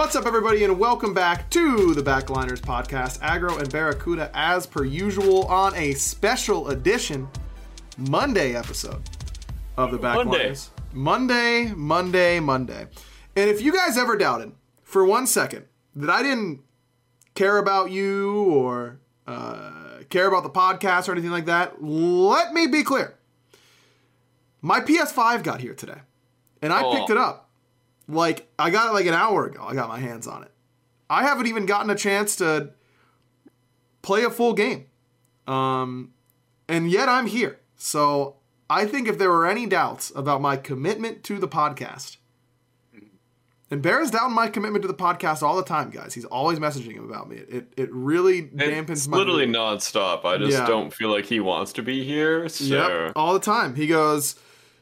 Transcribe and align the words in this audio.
What's 0.00 0.16
up, 0.16 0.24
everybody, 0.24 0.64
and 0.64 0.78
welcome 0.78 1.12
back 1.12 1.50
to 1.50 1.92
the 1.92 2.00
Backliners 2.00 2.58
podcast. 2.58 3.20
Aggro 3.20 3.60
and 3.60 3.70
Barracuda, 3.70 4.30
as 4.32 4.66
per 4.66 4.82
usual, 4.82 5.44
on 5.44 5.74
a 5.74 5.92
special 5.92 6.68
edition 6.68 7.28
Monday 7.98 8.56
episode 8.56 9.02
of 9.76 9.90
the 9.90 9.98
Backliners. 9.98 10.70
Monday, 10.94 11.70
Monday, 11.76 12.40
Monday. 12.40 12.86
And 13.36 13.50
if 13.50 13.60
you 13.60 13.74
guys 13.74 13.98
ever 13.98 14.16
doubted 14.16 14.52
for 14.82 15.04
one 15.04 15.26
second 15.26 15.66
that 15.94 16.08
I 16.08 16.22
didn't 16.22 16.62
care 17.34 17.58
about 17.58 17.90
you 17.90 18.44
or 18.44 19.00
uh, 19.26 19.98
care 20.08 20.28
about 20.28 20.44
the 20.44 20.50
podcast 20.50 21.10
or 21.10 21.12
anything 21.12 21.30
like 21.30 21.44
that, 21.44 21.84
let 21.84 22.54
me 22.54 22.66
be 22.66 22.82
clear. 22.82 23.18
My 24.62 24.80
PS5 24.80 25.42
got 25.42 25.60
here 25.60 25.74
today, 25.74 26.00
and 26.62 26.72
I 26.72 26.84
Oh. 26.84 26.94
picked 26.94 27.10
it 27.10 27.18
up. 27.18 27.49
Like 28.10 28.48
I 28.58 28.70
got 28.70 28.88
it 28.88 28.92
like 28.92 29.06
an 29.06 29.14
hour 29.14 29.46
ago. 29.46 29.64
I 29.66 29.74
got 29.74 29.88
my 29.88 29.98
hands 29.98 30.26
on 30.26 30.42
it. 30.42 30.50
I 31.08 31.22
haven't 31.22 31.46
even 31.46 31.66
gotten 31.66 31.90
a 31.90 31.94
chance 31.96 32.36
to 32.36 32.70
play 34.02 34.22
a 34.24 34.30
full 34.30 34.52
game, 34.54 34.86
um, 35.46 36.12
and 36.68 36.90
yet 36.90 37.08
I'm 37.08 37.26
here. 37.26 37.60
So 37.76 38.36
I 38.68 38.84
think 38.86 39.08
if 39.08 39.18
there 39.18 39.30
were 39.30 39.46
any 39.46 39.66
doubts 39.66 40.12
about 40.14 40.40
my 40.40 40.56
commitment 40.56 41.24
to 41.24 41.38
the 41.38 41.48
podcast, 41.48 42.16
and 43.72 43.82
Bear's 43.82 44.10
down 44.10 44.32
my 44.32 44.48
commitment 44.48 44.82
to 44.82 44.88
the 44.88 44.94
podcast 44.94 45.42
all 45.42 45.56
the 45.56 45.62
time, 45.64 45.90
guys. 45.90 46.12
He's 46.14 46.24
always 46.24 46.58
messaging 46.58 46.92
him 46.94 47.04
about 47.04 47.28
me. 47.28 47.36
It 47.36 47.48
it, 47.50 47.72
it 47.76 47.92
really 47.92 48.42
dampens 48.42 48.90
It's 48.90 49.08
my 49.08 49.16
literally 49.18 49.46
mood. 49.46 49.56
nonstop. 49.56 50.24
I 50.24 50.38
just 50.38 50.58
Yeah. 50.58 50.66
don't 50.66 50.92
feel 50.92 51.10
like 51.10 51.26
he 51.26 51.38
wants 51.40 51.72
to 51.74 51.82
be 51.82 52.04
here. 52.04 52.48
So 52.48 52.64
Yep, 52.64 53.12
all 53.16 53.32
the 53.32 53.40
time. 53.40 53.74
He 53.76 53.86
goes, 53.86 54.34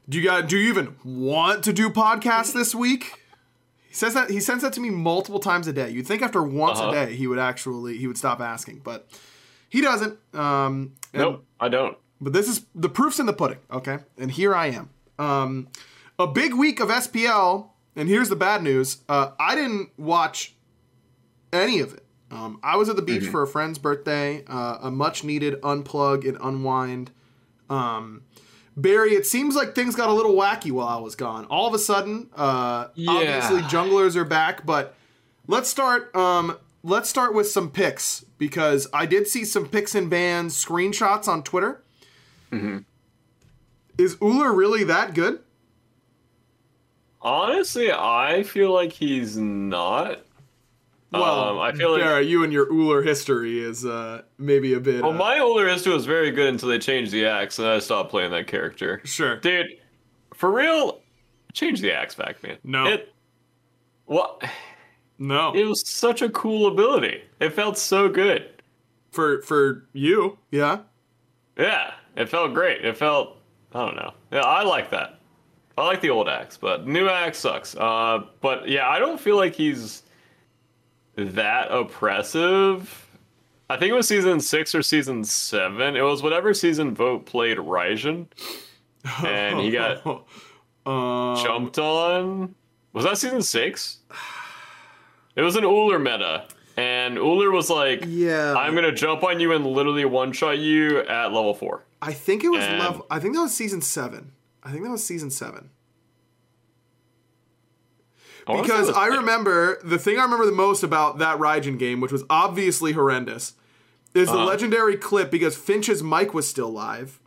"Do 0.08 0.18
you 0.18 0.24
got? 0.24 0.48
Do 0.48 0.56
you 0.56 0.68
even 0.68 0.96
want 1.04 1.64
to 1.64 1.72
do 1.72 1.88
podcasts 1.90 2.52
this 2.52 2.74
week?" 2.74 3.12
He 3.88 3.94
says 3.94 4.14
that 4.14 4.30
he 4.30 4.40
sends 4.40 4.62
that 4.62 4.72
to 4.74 4.80
me 4.80 4.90
multiple 4.90 5.40
times 5.40 5.66
a 5.66 5.72
day. 5.72 5.90
You'd 5.90 6.06
think 6.06 6.22
after 6.22 6.42
once 6.42 6.78
Uh-huh. 6.78 6.90
a 6.90 7.06
day 7.06 7.16
he 7.16 7.26
would 7.26 7.38
actually 7.38 7.96
he 7.98 8.06
would 8.06 8.18
stop 8.18 8.40
asking, 8.40 8.80
but 8.84 9.08
he 9.68 9.80
doesn't. 9.80 10.18
Um, 10.34 10.92
and- 11.12 11.22
nope, 11.22 11.44
I 11.58 11.68
don't. 11.68 11.96
But 12.20 12.32
this 12.32 12.48
is 12.48 12.66
the 12.74 12.88
proof's 12.88 13.18
in 13.20 13.26
the 13.26 13.32
pudding, 13.32 13.58
okay? 13.70 13.98
And 14.18 14.30
here 14.30 14.54
I 14.54 14.66
am. 14.66 14.90
Um, 15.18 15.68
a 16.18 16.26
big 16.26 16.52
week 16.54 16.80
of 16.80 16.88
SPL, 16.90 17.70
and 17.96 18.08
here's 18.08 18.28
the 18.28 18.36
bad 18.36 18.62
news: 18.62 18.98
uh, 19.08 19.30
I 19.38 19.54
didn't 19.54 19.90
watch 19.96 20.54
any 21.52 21.80
of 21.80 21.94
it. 21.94 22.04
Um, 22.30 22.58
I 22.62 22.76
was 22.76 22.88
at 22.90 22.96
the 22.96 23.02
beach 23.02 23.24
for 23.26 23.42
a 23.42 23.46
friend's 23.46 23.78
birthday, 23.78 24.44
uh, 24.48 24.78
a 24.82 24.90
much 24.90 25.24
needed 25.24 25.60
unplug 25.62 26.28
and 26.28 26.36
unwind. 26.42 27.10
Um, 27.70 28.22
Barry, 28.80 29.10
it 29.14 29.26
seems 29.26 29.56
like 29.56 29.74
things 29.74 29.94
got 29.96 30.08
a 30.08 30.12
little 30.12 30.34
wacky 30.34 30.70
while 30.70 30.86
I 30.86 30.98
was 31.00 31.14
gone. 31.16 31.44
All 31.46 31.66
of 31.66 31.74
a 31.74 31.78
sudden, 31.78 32.30
uh, 32.36 32.88
Yeah. 32.94 33.10
obviously 33.12 33.62
junglers 33.62 34.14
are 34.14 34.24
back, 34.24 34.64
but 34.64 34.94
let's 35.48 35.68
start. 35.68 36.14
Um, 36.14 36.56
let's 36.84 37.08
start 37.10 37.34
with 37.34 37.50
some 37.50 37.70
picks 37.70 38.24
because 38.38 38.86
I 38.92 39.04
did 39.06 39.26
see 39.26 39.44
some 39.44 39.66
picks 39.66 39.94
and 39.96 40.08
bans 40.08 40.54
screenshots 40.64 41.26
on 41.26 41.42
Twitter. 41.42 41.82
Mm-hmm. 42.52 42.78
Is 43.98 44.14
Ullr 44.16 44.56
really 44.56 44.84
that 44.84 45.12
good? 45.12 45.40
Honestly, 47.20 47.90
I 47.90 48.44
feel 48.44 48.72
like 48.72 48.92
he's 48.92 49.36
not. 49.36 50.20
Um, 51.12 51.58
I 51.58 51.72
feel 51.72 51.98
like 51.98 52.26
you 52.26 52.44
and 52.44 52.52
your 52.52 52.66
Ullr 52.66 53.04
history 53.04 53.60
is 53.60 53.86
uh, 53.86 54.22
maybe 54.36 54.74
a 54.74 54.80
bit. 54.80 55.02
well, 55.02 55.12
uh, 55.12 55.14
my 55.14 55.38
Ullr 55.38 55.66
history 55.72 55.92
was 55.94 56.04
very 56.04 56.30
good 56.30 56.48
until 56.48 56.68
they 56.68 56.78
changed 56.78 57.12
the 57.12 57.24
axe, 57.26 57.58
and 57.58 57.66
I 57.66 57.78
stopped 57.78 58.10
playing 58.10 58.30
that 58.32 58.46
character. 58.46 59.00
sure. 59.04 59.36
Dude, 59.40 59.66
for 60.34 60.50
real, 60.52 61.00
change 61.54 61.80
the 61.80 61.92
axe 61.92 62.14
back, 62.14 62.42
man. 62.42 62.58
No. 62.62 62.86
It, 62.86 63.14
what? 64.04 64.42
No, 65.18 65.52
It 65.54 65.64
was 65.64 65.86
such 65.88 66.22
a 66.22 66.28
cool 66.28 66.66
ability. 66.68 67.22
It 67.40 67.52
felt 67.52 67.76
so 67.78 68.08
good. 68.08 68.48
for 69.10 69.42
for 69.42 69.86
you, 69.92 70.38
yeah. 70.50 70.80
Yeah, 71.58 71.94
it 72.16 72.28
felt 72.28 72.54
great. 72.54 72.84
It 72.84 72.96
felt 72.96 73.38
I 73.74 73.84
don't 73.84 73.96
know. 73.96 74.12
Yeah, 74.30 74.42
I 74.42 74.62
like 74.62 74.90
that. 74.90 75.18
I 75.76 75.84
like 75.86 76.00
the 76.00 76.10
old 76.10 76.28
axe, 76.28 76.56
but 76.56 76.86
new 76.86 77.08
axe 77.08 77.38
sucks. 77.38 77.74
Uh, 77.76 78.24
but 78.40 78.68
yeah, 78.68 78.88
I 78.88 78.98
don't 78.98 79.18
feel 79.20 79.36
like 79.36 79.54
he's 79.54 80.02
that 81.18 81.70
oppressive. 81.70 83.06
I 83.68 83.76
think 83.76 83.90
it 83.90 83.94
was 83.94 84.08
season 84.08 84.40
six 84.40 84.74
or 84.74 84.82
season 84.82 85.24
seven. 85.24 85.96
It 85.96 86.02
was 86.02 86.22
whatever 86.22 86.54
season 86.54 86.94
Vote 86.94 87.26
played 87.26 87.58
Raijin, 87.58 88.26
and 89.24 89.60
he 89.60 89.70
got 89.70 90.06
um, 90.86 91.36
jumped 91.44 91.78
on. 91.78 92.54
Was 92.92 93.04
that 93.04 93.18
season 93.18 93.42
six? 93.42 93.98
It 95.36 95.42
was 95.42 95.56
an 95.56 95.64
Ullr 95.64 95.98
meta, 96.00 96.46
and 96.76 97.18
Ullr 97.18 97.52
was 97.52 97.68
like, 97.68 98.04
Yeah, 98.06 98.54
"I'm 98.54 98.74
gonna 98.74 98.92
jump 98.92 99.22
on 99.22 99.38
you 99.40 99.52
and 99.52 99.66
literally 99.66 100.04
one 100.04 100.32
shot 100.32 100.58
you 100.58 101.00
at 101.00 101.32
level 101.32 101.52
four. 101.54 101.84
I 102.00 102.12
think 102.12 102.44
it 102.44 102.48
was 102.48 102.64
and- 102.64 102.78
level. 102.78 103.06
I 103.10 103.18
think 103.18 103.34
that 103.34 103.42
was 103.42 103.54
season 103.54 103.82
seven. 103.82 104.32
I 104.64 104.70
think 104.70 104.84
that 104.84 104.90
was 104.90 105.04
season 105.04 105.30
seven. 105.30 105.70
I 108.48 108.60
Because 108.62 108.88
I 108.90 109.06
remember 109.06 109.78
the 109.84 109.98
thing 109.98 110.18
I 110.18 110.22
remember 110.22 110.46
the 110.46 110.52
most 110.52 110.82
about 110.82 111.18
that 111.18 111.38
Raijin 111.38 111.78
game, 111.78 112.00
which 112.00 112.12
was 112.12 112.24
obviously 112.30 112.92
horrendous, 112.92 113.54
is 114.14 114.28
the 114.28 114.34
Uh-huh. 114.36 114.44
legendary 114.46 114.96
clip 114.96 115.30
because 115.30 115.56
Finch's 115.56 116.02
mic 116.02 116.32
was 116.34 116.48
still 116.48 116.70
live, 116.70 117.20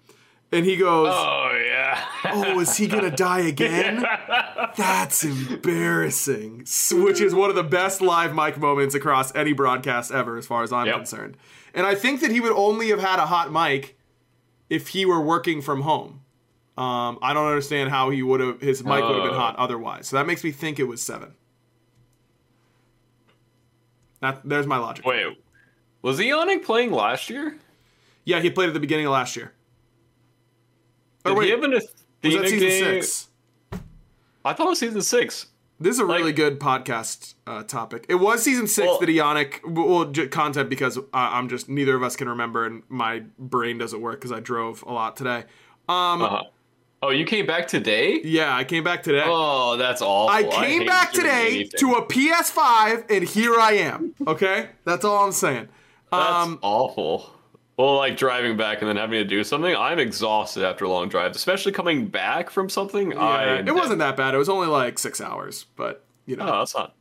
and 0.51 0.65
he 0.65 0.75
goes, 0.75 1.13
Oh 1.15 1.61
yeah. 1.65 2.03
"Oh, 2.25 2.59
is 2.59 2.75
he 2.77 2.87
gonna 2.87 3.11
die 3.15 3.41
again?" 3.41 4.05
That's 4.77 5.23
embarrassing. 5.23 6.65
Which 6.91 7.21
is 7.21 7.33
one 7.35 7.49
of 7.49 7.55
the 7.55 7.63
best 7.63 8.01
live 8.01 8.33
mic 8.35 8.57
moments 8.57 8.95
across 8.95 9.33
any 9.35 9.53
broadcast 9.53 10.11
ever, 10.11 10.37
as 10.37 10.47
far 10.47 10.63
as 10.63 10.73
I'm 10.73 10.87
Yep. 10.87 10.95
concerned. 10.95 11.37
And 11.73 11.85
I 11.85 11.95
think 11.95 12.19
that 12.21 12.31
he 12.31 12.41
would 12.41 12.51
only 12.53 12.89
have 12.89 12.99
had 12.99 13.19
a 13.19 13.27
hot 13.27 13.51
mic 13.51 13.97
if 14.69 14.89
he 14.89 15.05
were 15.05 15.21
working 15.21 15.61
from 15.61 15.81
home. 15.81 16.21
Um, 16.77 17.19
I 17.21 17.33
don't 17.33 17.47
understand 17.47 17.89
how 17.89 18.09
he 18.09 18.23
would 18.23 18.39
have 18.39 18.61
his 18.61 18.83
mic 18.83 19.03
would 19.03 19.15
have 19.15 19.23
been 19.25 19.33
Oh. 19.33 19.39
hot 19.39 19.55
otherwise. 19.57 20.07
So 20.07 20.15
that 20.15 20.25
makes 20.25 20.43
me 20.43 20.51
think 20.51 20.79
it 20.79 20.85
was 20.85 21.01
seven. 21.01 21.33
That 24.21 24.41
there's 24.45 24.67
my 24.67 24.77
logic. 24.77 25.05
Wait, 25.05 25.25
was 26.01 26.19
Eonic 26.19 26.63
playing 26.63 26.91
last 26.91 27.29
year? 27.29 27.57
Yeah, 28.23 28.39
he 28.39 28.49
played 28.51 28.67
at 28.67 28.73
the 28.73 28.79
beginning 28.79 29.07
of 29.07 29.11
last 29.11 29.35
year. 29.35 29.51
Did 31.25 31.31
Or 31.33 31.35
wait, 31.37 31.45
he 31.45 31.51
have 31.51 31.63
an 31.63 31.71
was 31.71 31.83
that 32.23 32.47
season 32.47 32.59
game? 32.59 32.83
six? 33.01 33.27
I 34.45 34.53
thought 34.53 34.67
it 34.67 34.69
was 34.69 34.79
season 34.79 35.01
six. 35.01 35.47
This 35.79 35.95
is 35.95 35.99
a 35.99 36.05
really 36.05 36.31
good 36.31 36.59
podcast 36.59 37.33
uh, 37.47 37.63
topic. 37.63 38.05
It 38.07 38.15
was 38.15 38.43
season 38.43 38.67
six 38.67 38.85
Well- 38.87 38.99
that 38.99 39.09
Eonic, 39.09 39.61
well, 39.67 40.05
j- 40.05 40.27
content 40.27 40.69
because 40.69 40.97
uh, 40.99 41.01
I'm 41.13 41.49
just 41.49 41.67
neither 41.69 41.95
of 41.95 42.03
us 42.03 42.15
can 42.15 42.29
remember 42.29 42.65
and 42.67 42.83
my 42.87 43.23
brain 43.39 43.79
doesn't 43.79 43.99
work 43.99 44.19
because 44.19 44.31
I 44.31 44.39
drove 44.39 44.83
a 44.83 44.93
lot 44.93 45.15
today. 45.15 45.45
Um, 45.89 46.21
Uh-huh. 46.21 46.43
Oh, 47.03 47.09
you 47.09 47.25
came 47.25 47.47
back 47.47 47.67
today? 47.67 48.21
yeah, 48.23 48.55
I 48.55 48.63
came 48.63 48.83
back 48.83 49.01
today. 49.01 49.23
Oh, 49.25 49.75
that's 49.77 50.01
awful. 50.03 50.29
I 50.29 50.43
came 50.43 50.85
back 50.85 51.11
today 51.11 51.63
to 51.77 51.93
a 51.93 52.05
PS5 52.05 53.09
and 53.09 53.23
here 53.27 53.59
I 53.59 53.71
am. 53.73 54.13
Okay, 54.27 54.69
that's 54.85 55.03
all 55.03 55.25
I'm 55.25 55.31
saying. 55.31 55.67
That's 56.11 56.29
Um, 56.47 56.59
awful. 56.61 57.31
Well, 57.77 57.95
like 57.95 58.17
driving 58.17 58.55
back 58.57 58.81
and 58.81 58.87
then 58.89 58.97
having 58.97 59.17
to 59.17 59.23
do 59.25 59.43
something, 59.43 59.75
I'm 59.75 59.97
exhausted 59.97 60.63
after 60.63 60.87
long 60.87 61.09
drives, 61.09 61.35
especially 61.35 61.71
coming 61.71 62.05
back 62.05 62.51
from 62.51 62.69
something. 62.69 63.17
I 63.17 63.45
yeah, 63.55 63.63
it 63.65 63.73
wasn't 63.73 63.99
that 63.99 64.15
bad. 64.15 64.35
It 64.35 64.37
was 64.37 64.49
only 64.49 64.67
like 64.67 64.99
six 64.99 65.19
hours, 65.19 65.65
but 65.75 66.05
you 66.27 66.35
know, 66.35 66.43
Oh, 66.47 66.59
that's 66.59 66.75
not. 66.75 66.93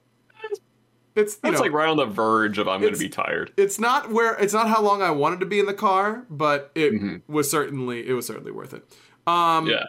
it's 1.14 1.34
you 1.34 1.38
That's 1.42 1.56
know, 1.56 1.60
like 1.60 1.72
right 1.72 1.88
on 1.90 1.98
the 1.98 2.06
verge 2.06 2.56
of 2.56 2.68
I'm 2.68 2.80
going 2.80 2.94
to 2.94 2.98
be 2.98 3.10
tired. 3.10 3.52
it's 3.58 3.78
not 3.78 4.10
where 4.10 4.34
it's 4.36 4.54
not 4.54 4.68
how 4.68 4.80
long 4.80 5.02
I 5.02 5.10
wanted 5.10 5.40
to 5.40 5.46
be 5.46 5.58
in 5.58 5.66
the 5.66 5.74
car, 5.74 6.24
but 6.30 6.70
it 6.74 6.94
Mm-hmm. 6.94 7.30
was 7.30 7.50
certainly 7.50 8.08
it 8.08 8.14
was 8.14 8.26
certainly 8.26 8.52
worth 8.52 8.72
it. 8.72 8.82
Um, 9.30 9.66
Yeah. 9.66 9.84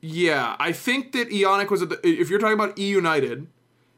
Yeah, 0.00 0.54
I 0.60 0.70
think 0.72 1.12
that 1.12 1.30
Eonic 1.30 1.70
was 1.70 1.82
at 1.82 1.88
the, 1.88 1.98
if 2.06 2.30
you're 2.30 2.38
talking 2.38 2.54
about 2.54 2.78
E 2.78 2.88
United, 2.88 3.48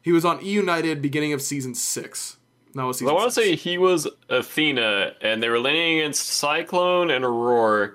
he 0.01 0.13
was 0.13 0.25
on 0.25 0.43
E 0.43 0.51
United 0.51 1.03
beginning 1.03 1.33
of 1.35 1.43
season 1.43 1.75
six. 1.75 2.39
That 2.75 2.85
was 2.85 3.03
I 3.03 3.07
want 3.13 3.27
to 3.27 3.31
say 3.33 3.55
he 3.57 3.77
was 3.79 4.07
Athena, 4.29 5.15
and 5.21 5.43
they 5.43 5.49
were 5.49 5.59
laning 5.59 5.99
against 5.99 6.27
Cyclone 6.27 7.11
and 7.11 7.25
Aurora, 7.25 7.95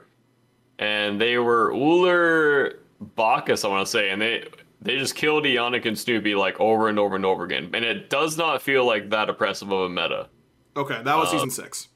and 0.78 1.20
they 1.20 1.38
were 1.38 1.72
Ullr 1.72 2.74
Bacchus, 3.16 3.64
I 3.66 3.70
want 3.70 3.86
to 3.88 3.92
say, 3.92 4.10
and 4.12 4.22
they 4.22 4.48
they 4.82 4.98
just 4.98 5.16
killed 5.16 5.46
Eonic 5.46 5.86
and 5.86 5.98
Snoopy 5.98 6.36
like 6.36 6.60
over 6.60 6.90
and 6.90 7.00
over 7.00 7.16
and 7.16 7.26
over 7.26 7.44
again, 7.44 7.72
and 7.74 7.84
it 7.84 8.10
does 8.12 8.38
not 8.38 8.62
feel 8.62 8.86
like 8.86 9.10
that 9.10 9.30
oppressive 9.30 9.72
of 9.72 9.80
a 9.82 9.90
meta 9.90 10.28
Okay, 10.76 11.02
that 11.02 11.16
was 11.18 11.30
uh, 11.30 11.32
season 11.32 11.50
six. 11.50 11.88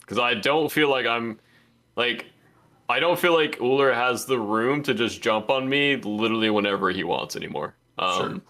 because 0.00 0.18
I 0.18 0.34
don't 0.34 0.70
feel 0.70 0.90
like 0.90 1.06
I'm 1.06 1.40
like 1.96 2.26
I 2.88 3.00
don't 3.00 3.18
feel 3.18 3.32
like 3.34 3.58
Ullr 3.58 3.94
has 3.94 4.26
the 4.26 4.38
room 4.38 4.82
to 4.84 4.94
just 4.94 5.22
jump 5.22 5.50
on 5.50 5.68
me 5.68 5.96
literally 5.96 6.50
whenever 6.50 6.90
he 6.90 7.04
wants 7.04 7.36
anymore. 7.36 7.74
Um, 7.98 8.14
Sure. 8.16 8.40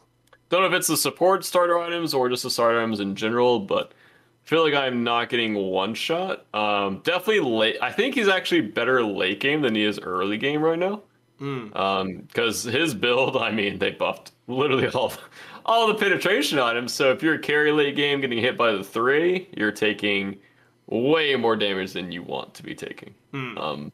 Don't 0.50 0.60
know 0.60 0.66
if 0.66 0.72
it's 0.75 0.88
the 0.88 0.96
support 0.96 1.44
starter 1.44 1.78
items 1.78 2.14
or 2.14 2.28
just 2.28 2.42
the 2.42 2.50
starter 2.50 2.78
items 2.78 3.00
in 3.00 3.16
general, 3.16 3.58
but 3.60 3.92
I 3.92 4.48
feel 4.48 4.62
like 4.62 4.75
I'm 4.75 5.02
not 5.02 5.28
getting 5.31 5.54
one 5.54 5.94
shot. 5.94 6.44
Um, 6.54 7.00
definitely 7.02 7.40
late. 7.40 7.76
I 7.81 7.90
think 7.90 8.14
he's 8.14 8.28
actually 8.28 8.60
better 8.60 9.02
late 9.02 9.40
game 9.40 9.62
than 9.62 9.75
he 9.75 9.82
is 9.84 9.98
early 9.98 10.37
game 10.37 10.62
right 10.62 10.78
now. 10.78 11.02
Because 11.38 12.62
his 12.62 12.94
build, 12.94 13.37
I 13.37 13.50
mean, 13.50 13.78
they 13.78 13.90
buffed 13.90 14.32
literally 14.46 14.88
all 14.88 15.12
all 15.66 15.88
the 15.88 15.94
penetration 15.94 16.58
items. 16.58 16.92
So 16.92 17.10
if 17.10 17.22
you're 17.22 17.34
a 17.34 17.38
carry 17.38 17.72
late 17.72 17.96
game 17.96 18.20
getting 18.20 18.38
hit 18.38 18.56
by 18.56 18.72
the 18.72 18.84
three, 18.84 19.48
you're 19.56 19.72
taking 19.72 20.38
way 20.87 21.34
more 21.37 21.56
damage 21.56 21.92
than 21.94 22.12
you 22.12 22.22
want 22.22 22.54
to 22.54 22.62
be 22.62 22.75
taking. 22.75 23.14
Um, 23.58 23.92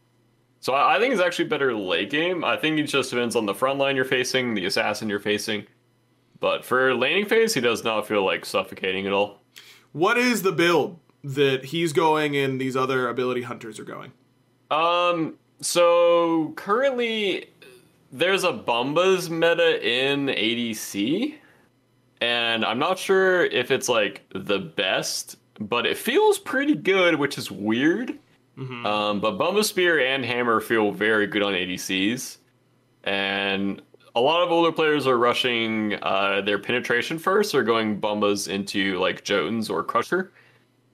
so 0.61 0.75
I, 0.75 0.99
think 0.99 1.15
it's 1.15 1.23
actually 1.23 1.47
better 1.47 1.75
late 1.75 2.11
game. 2.11 2.45
I 2.45 2.57
think 2.57 2.79
it 2.79 2.85
just 2.85 3.11
depends 3.11 3.35
on 3.35 3.47
the 3.47 3.55
front 3.55 3.79
line 3.79 3.97
you're 3.97 4.05
facing, 4.05 4.55
the 4.55 4.67
assassin 4.67 5.09
you're 5.09 5.19
facing. 5.19 5.67
But 6.39 6.65
for 6.67 6.95
laning 6.95 7.25
phase, 7.25 7.55
he 7.55 7.63
does 7.63 7.83
not 7.83 8.07
feel 8.07 8.25
like 8.25 8.45
suffocating 8.45 9.07
at 9.07 9.13
all. 9.13 9.41
What 9.93 10.19
is 10.19 10.43
the 10.43 10.53
build 10.53 10.99
that 11.25 11.67
he's 11.67 11.95
going 11.95 12.37
and 12.37 12.61
these 12.61 12.77
other 12.77 13.09
ability 13.09 13.43
hunters 13.43 13.81
are 13.81 13.85
going? 13.85 14.13
Um, 14.71 15.39
so 15.61 16.53
currently 16.57 17.51
there's 18.13 18.45
a 18.45 18.53
Bumbas 18.53 19.31
meta 19.31 19.87
in 19.87 20.27
ADC, 20.27 21.37
and 22.21 22.65
I'm 22.67 22.79
not 22.79 22.99
sure 22.99 23.47
if 23.47 23.71
it's 23.71 23.89
like 23.89 24.23
the 24.35 24.59
best, 24.59 25.37
but 25.59 25.87
it 25.87 25.97
feels 25.97 26.39
pretty 26.39 26.75
good, 26.75 27.17
which 27.17 27.39
is 27.39 27.51
weird. 27.51 28.19
Um, 28.87 29.21
but 29.21 29.39
Bumba 29.39 29.65
Spear 29.65 30.01
and 30.01 30.25
Hammer 30.25 30.61
feel 30.61 30.93
very 30.93 31.27
good 31.27 31.43
on 31.43 31.55
ADCs, 31.55 32.39
and 33.05 33.81
a 34.15 34.21
lot 34.21 34.43
of 34.43 34.51
older 34.51 34.73
players 34.73 35.07
are 35.07 35.17
rushing 35.17 35.95
uh, 36.03 36.43
their 36.43 36.59
penetration 36.59 37.19
first, 37.19 37.55
or 37.55 37.63
going 37.63 38.01
Bumbas 38.01 38.49
into 38.49 38.99
like 38.99 39.25
Jotuns 39.25 39.71
or 39.71 39.83
Crusher, 39.83 40.33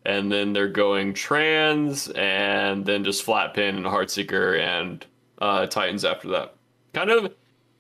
and 0.04 0.30
then 0.30 0.52
they're 0.52 0.68
going 0.68 1.12
Trans, 1.12 2.08
and 2.10 2.84
then 2.86 3.02
just 3.02 3.24
Flat 3.24 3.54
Pin 3.54 3.76
and 3.76 3.86
Heartseeker 3.86 4.60
and 4.60 5.04
uh, 5.40 5.66
Titans 5.66 6.04
after 6.04 6.28
that. 6.28 6.54
Kind 6.92 7.10
of, 7.10 7.34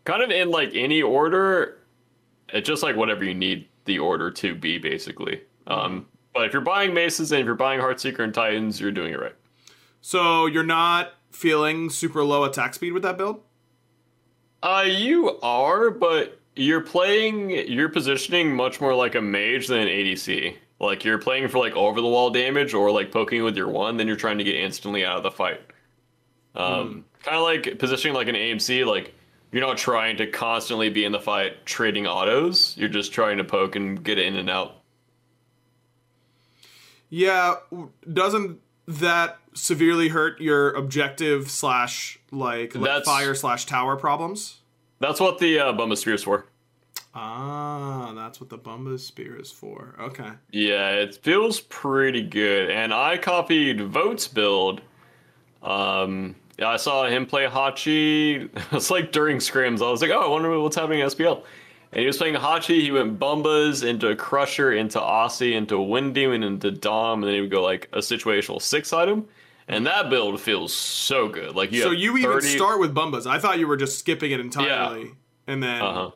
kind 0.04 0.22
of 0.22 0.30
in 0.30 0.50
like 0.50 0.70
any 0.74 1.02
order. 1.02 1.78
It's 2.48 2.66
just 2.66 2.82
like 2.82 2.96
whatever 2.96 3.24
you 3.24 3.34
need 3.34 3.68
the 3.84 3.98
order 3.98 4.30
to 4.30 4.54
be, 4.54 4.78
basically. 4.78 5.42
Um, 5.66 6.06
but 6.32 6.44
if 6.44 6.52
you're 6.52 6.62
buying 6.62 6.92
Maces 6.92 7.32
and 7.32 7.40
if 7.40 7.46
you're 7.46 7.54
buying 7.54 7.80
Heartseeker 7.80 8.20
and 8.20 8.34
Titans, 8.34 8.80
you're 8.80 8.92
doing 8.92 9.12
it 9.12 9.20
right. 9.20 9.34
So 10.06 10.46
you're 10.46 10.62
not 10.62 11.14
feeling 11.32 11.90
super 11.90 12.22
low 12.22 12.44
attack 12.44 12.74
speed 12.74 12.92
with 12.92 13.02
that 13.02 13.18
build? 13.18 13.42
Uh, 14.62 14.84
you 14.86 15.36
are, 15.40 15.90
but 15.90 16.38
you're 16.54 16.80
playing, 16.80 17.50
you're 17.50 17.88
positioning 17.88 18.54
much 18.54 18.80
more 18.80 18.94
like 18.94 19.16
a 19.16 19.20
mage 19.20 19.66
than 19.66 19.80
an 19.80 19.88
ADC. 19.88 20.54
Like 20.78 21.04
you're 21.04 21.18
playing 21.18 21.48
for 21.48 21.58
like 21.58 21.74
over 21.74 22.00
the 22.00 22.06
wall 22.06 22.30
damage 22.30 22.72
or 22.72 22.92
like 22.92 23.10
poking 23.10 23.42
with 23.42 23.56
your 23.56 23.66
one, 23.66 23.96
then 23.96 24.06
you're 24.06 24.14
trying 24.14 24.38
to 24.38 24.44
get 24.44 24.54
instantly 24.54 25.04
out 25.04 25.16
of 25.16 25.24
the 25.24 25.32
fight. 25.32 25.60
Um, 26.54 27.04
kind 27.24 27.38
of 27.38 27.42
like 27.42 27.80
positioning 27.80 28.14
like 28.14 28.28
an 28.28 28.36
AMC. 28.36 28.86
Like 28.86 29.12
you're 29.50 29.66
not 29.66 29.76
trying 29.76 30.18
to 30.18 30.28
constantly 30.28 30.88
be 30.88 31.04
in 31.04 31.10
the 31.10 31.18
fight 31.18 31.66
trading 31.66 32.06
autos. 32.06 32.76
You're 32.76 32.88
just 32.88 33.12
trying 33.12 33.38
to 33.38 33.44
poke 33.44 33.74
and 33.74 34.04
get 34.04 34.20
in 34.20 34.36
and 34.36 34.48
out. 34.48 34.82
Yeah, 37.10 37.56
doesn't 38.12 38.60
that 38.86 39.38
severely 39.56 40.08
hurt 40.08 40.40
your 40.40 40.72
objective 40.72 41.50
slash 41.50 42.18
like, 42.30 42.74
like 42.74 43.04
fire 43.04 43.34
slash 43.34 43.66
tower 43.66 43.96
problems? 43.96 44.60
That's 45.00 45.20
what 45.20 45.38
the 45.38 45.58
uh, 45.58 45.72
Bumba 45.72 45.96
Spear's 45.96 46.22
for. 46.22 46.46
Ah, 47.18 48.12
that's 48.14 48.40
what 48.40 48.50
the 48.50 48.58
Bumba 48.58 49.00
Spear 49.00 49.40
is 49.40 49.50
for. 49.50 49.94
Okay. 49.98 50.30
Yeah, 50.50 50.90
it 50.90 51.14
feels 51.14 51.60
pretty 51.60 52.20
good. 52.20 52.68
And 52.68 52.92
I 52.92 53.16
copied 53.16 53.80
Vote's 53.80 54.28
build. 54.28 54.82
Um, 55.62 56.36
I 56.62 56.76
saw 56.76 57.06
him 57.06 57.24
play 57.24 57.46
Hachi. 57.46 58.50
It's 58.72 58.90
like 58.90 59.12
during 59.12 59.38
scrims. 59.38 59.80
I 59.80 59.90
was 59.90 60.02
like, 60.02 60.10
oh, 60.10 60.20
I 60.20 60.28
wonder 60.28 60.60
what's 60.60 60.76
happening 60.76 61.00
in 61.00 61.08
SPL. 61.08 61.42
And 61.92 62.00
he 62.00 62.06
was 62.06 62.18
playing 62.18 62.34
Hachi. 62.34 62.82
He 62.82 62.90
went 62.90 63.18
Bumbas 63.18 63.82
into 63.82 64.14
Crusher, 64.14 64.72
into 64.72 65.00
Asi, 65.00 65.54
into 65.54 65.80
Wind 65.80 66.14
Demon, 66.14 66.42
into 66.42 66.70
Dom, 66.70 67.22
and 67.22 67.28
then 67.28 67.34
he 67.34 67.40
would 67.40 67.50
go 67.50 67.62
like 67.62 67.88
a 67.94 67.98
situational 67.98 68.60
six 68.60 68.92
item. 68.92 69.26
And 69.68 69.86
that 69.86 70.08
build 70.10 70.40
feels 70.40 70.72
so 70.72 71.28
good. 71.28 71.54
Like 71.56 71.72
you 71.72 71.82
So 71.82 71.90
have 71.90 71.98
you 71.98 72.16
even 72.16 72.40
start 72.42 72.78
with 72.78 72.94
Bumbas. 72.94 73.26
I 73.26 73.38
thought 73.38 73.58
you 73.58 73.66
were 73.66 73.76
just 73.76 73.98
skipping 73.98 74.30
it 74.30 74.38
entirely 74.40 75.12
and 75.46 75.62
then 75.62 75.82
Uh-huh. 75.82 76.10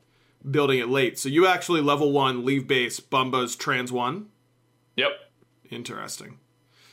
building 0.48 0.78
it 0.78 0.88
late. 0.88 1.18
So 1.18 1.28
you 1.28 1.46
actually 1.46 1.80
level 1.80 2.12
one, 2.12 2.44
leave 2.44 2.68
base, 2.68 3.00
Bumbas, 3.00 3.58
trans 3.58 3.90
one. 3.90 4.26
Yep. 4.96 5.10
Interesting. 5.70 6.38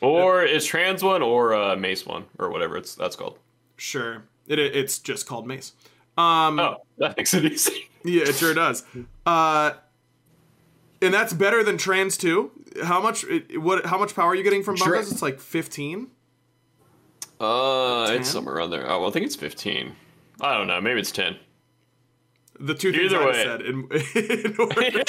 Or 0.01 0.44
it's 0.44 0.65
Trans 0.65 1.01
one 1.04 1.21
or 1.24 1.54
uh, 1.56 1.75
Mace 1.75 2.06
one 2.06 2.25
or 2.38 2.50
whatever 2.51 2.77
it's 2.77 2.94
that's 2.95 3.15
called. 3.15 3.39
Sure. 3.77 4.24
It, 4.48 4.60
it- 4.60 4.75
it's 4.75 5.00
just 5.00 5.25
called 5.27 5.48
Mace. 5.48 5.74
Um, 6.18 6.60
Oh, 6.60 6.77
that 6.98 7.18
makes 7.18 7.33
it 7.33 7.45
easy. 7.45 7.83
Yeah, 8.03 8.24
it 8.24 8.36
sure 8.36 8.53
does. 8.53 8.86
Uh, 9.25 9.71
and 11.01 11.13
that's 11.13 11.33
better 11.33 11.62
than 11.63 11.77
Trans 11.77 12.15
2. 12.18 12.51
How 12.83 13.01
much 13.01 13.25
what 13.56 13.86
how 13.86 13.98
much 13.98 14.15
power 14.15 14.27
are 14.30 14.36
you 14.36 14.44
getting 14.44 14.63
from 14.63 14.77
Tra- 14.77 15.00
Bumbas? 15.00 15.12
It's 15.12 15.21
like 15.21 15.39
15. 15.42 16.10
Uh, 17.39 18.07
10? 18.07 18.22
it's 18.22 18.30
somewhere 18.30 18.56
around 18.56 18.72
there. 18.72 18.89
Oh, 18.89 19.00
well, 19.01 19.10
I 19.10 19.12
think 19.12 19.25
it's 19.25 19.36
15. 19.36 19.95
I 20.42 20.57
don't 20.57 20.68
know. 20.68 20.80
Maybe 20.81 21.00
it's 21.00 21.12
10. 21.12 21.38
The 22.60 22.74
two 22.74 22.92
things 22.92 23.13
Either 23.13 23.22
I 23.22 23.25
way. 23.28 23.44
said. 23.44 23.62
In, 23.62 23.75
in 24.16 24.56
order 24.60 25.04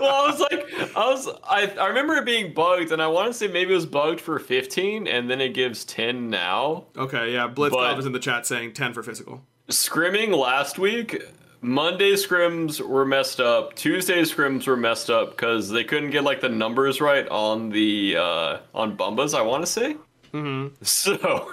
well, 0.00 0.14
I 0.14 0.26
was 0.30 0.40
like, 0.40 0.96
I 0.96 1.10
was, 1.10 1.28
I, 1.44 1.66
I 1.78 1.88
remember 1.88 2.14
it 2.16 2.24
being 2.24 2.54
bugged, 2.54 2.90
and 2.90 3.02
I 3.02 3.06
want 3.06 3.28
to 3.28 3.34
say 3.34 3.48
maybe 3.48 3.72
it 3.72 3.74
was 3.74 3.84
bugged 3.84 4.20
for 4.20 4.38
15, 4.38 5.06
and 5.06 5.30
then 5.30 5.42
it 5.42 5.50
gives 5.52 5.84
10 5.84 6.30
now. 6.30 6.86
Okay, 6.96 7.34
yeah. 7.34 7.48
Blitzkov 7.48 7.70
But- 7.72 7.98
is 7.98 8.06
in 8.06 8.12
the 8.12 8.18
chat 8.18 8.46
saying 8.46 8.72
10 8.72 8.94
for 8.94 9.02
physical. 9.02 9.42
Scrimming 9.68 10.34
last 10.36 10.78
week, 10.78 11.22
Monday 11.60 12.14
scrims 12.14 12.80
were 12.80 13.04
messed 13.04 13.40
up. 13.40 13.74
Tuesday 13.74 14.22
scrims 14.22 14.66
were 14.66 14.76
messed 14.76 15.10
up 15.10 15.30
because 15.32 15.68
they 15.68 15.84
couldn't 15.84 16.10
get 16.10 16.24
like 16.24 16.40
the 16.40 16.48
numbers 16.48 17.00
right 17.00 17.28
on 17.28 17.68
the 17.68 18.16
uh, 18.16 18.58
on 18.74 18.96
Bumbas. 18.96 19.32
I 19.32 19.42
want 19.42 19.62
to 19.64 19.70
say. 19.70 19.96
Mm-hmm. 20.32 20.84
So. 20.84 21.52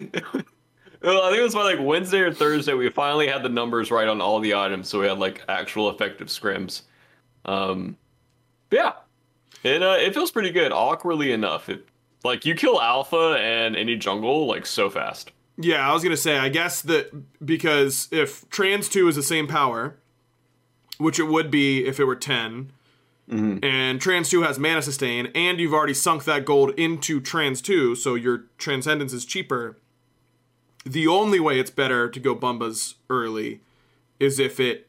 Well, 1.02 1.22
I 1.22 1.30
think 1.30 1.40
it 1.40 1.44
was 1.44 1.54
by 1.54 1.62
like 1.62 1.78
Wednesday 1.80 2.20
or 2.20 2.32
Thursday 2.32 2.74
we 2.74 2.90
finally 2.90 3.26
had 3.26 3.42
the 3.42 3.48
numbers 3.48 3.90
right 3.90 4.06
on 4.06 4.20
all 4.20 4.38
the 4.38 4.54
items, 4.54 4.88
so 4.88 5.00
we 5.00 5.06
had 5.06 5.18
like 5.18 5.42
actual 5.48 5.88
effective 5.88 6.28
scrims. 6.28 6.82
Um, 7.46 7.96
yeah, 8.70 8.92
it 9.62 9.82
uh, 9.82 9.96
it 9.98 10.12
feels 10.12 10.30
pretty 10.30 10.50
good. 10.50 10.72
Awkwardly 10.72 11.32
enough, 11.32 11.70
it 11.70 11.86
like 12.22 12.44
you 12.44 12.54
kill 12.54 12.80
Alpha 12.82 13.38
and 13.40 13.76
any 13.76 13.96
jungle 13.96 14.46
like 14.46 14.66
so 14.66 14.90
fast. 14.90 15.32
Yeah, 15.56 15.88
I 15.88 15.94
was 15.94 16.02
gonna 16.02 16.18
say. 16.18 16.36
I 16.36 16.50
guess 16.50 16.82
that 16.82 17.10
because 17.44 18.08
if 18.12 18.48
trans 18.50 18.88
two 18.88 19.08
is 19.08 19.16
the 19.16 19.22
same 19.22 19.46
power, 19.46 19.96
which 20.98 21.18
it 21.18 21.28
would 21.28 21.50
be 21.50 21.86
if 21.86 21.98
it 21.98 22.04
were 22.04 22.16
10 23.30 23.60
and 23.62 24.00
trans 24.00 24.28
two 24.28 24.42
has 24.42 24.58
mana 24.58 24.82
sustain, 24.82 25.26
and 25.34 25.58
you've 25.60 25.74
already 25.74 25.94
sunk 25.94 26.24
that 26.24 26.44
gold 26.44 26.70
into 26.78 27.20
trans 27.20 27.62
two, 27.62 27.94
so 27.94 28.14
your 28.14 28.44
transcendence 28.58 29.12
is 29.12 29.24
cheaper. 29.24 29.76
The 30.84 31.06
only 31.06 31.40
way 31.40 31.60
it's 31.60 31.70
better 31.70 32.08
to 32.08 32.20
go 32.20 32.34
Bumbas 32.34 32.94
early 33.08 33.60
is 34.18 34.38
if 34.38 34.58
it 34.58 34.88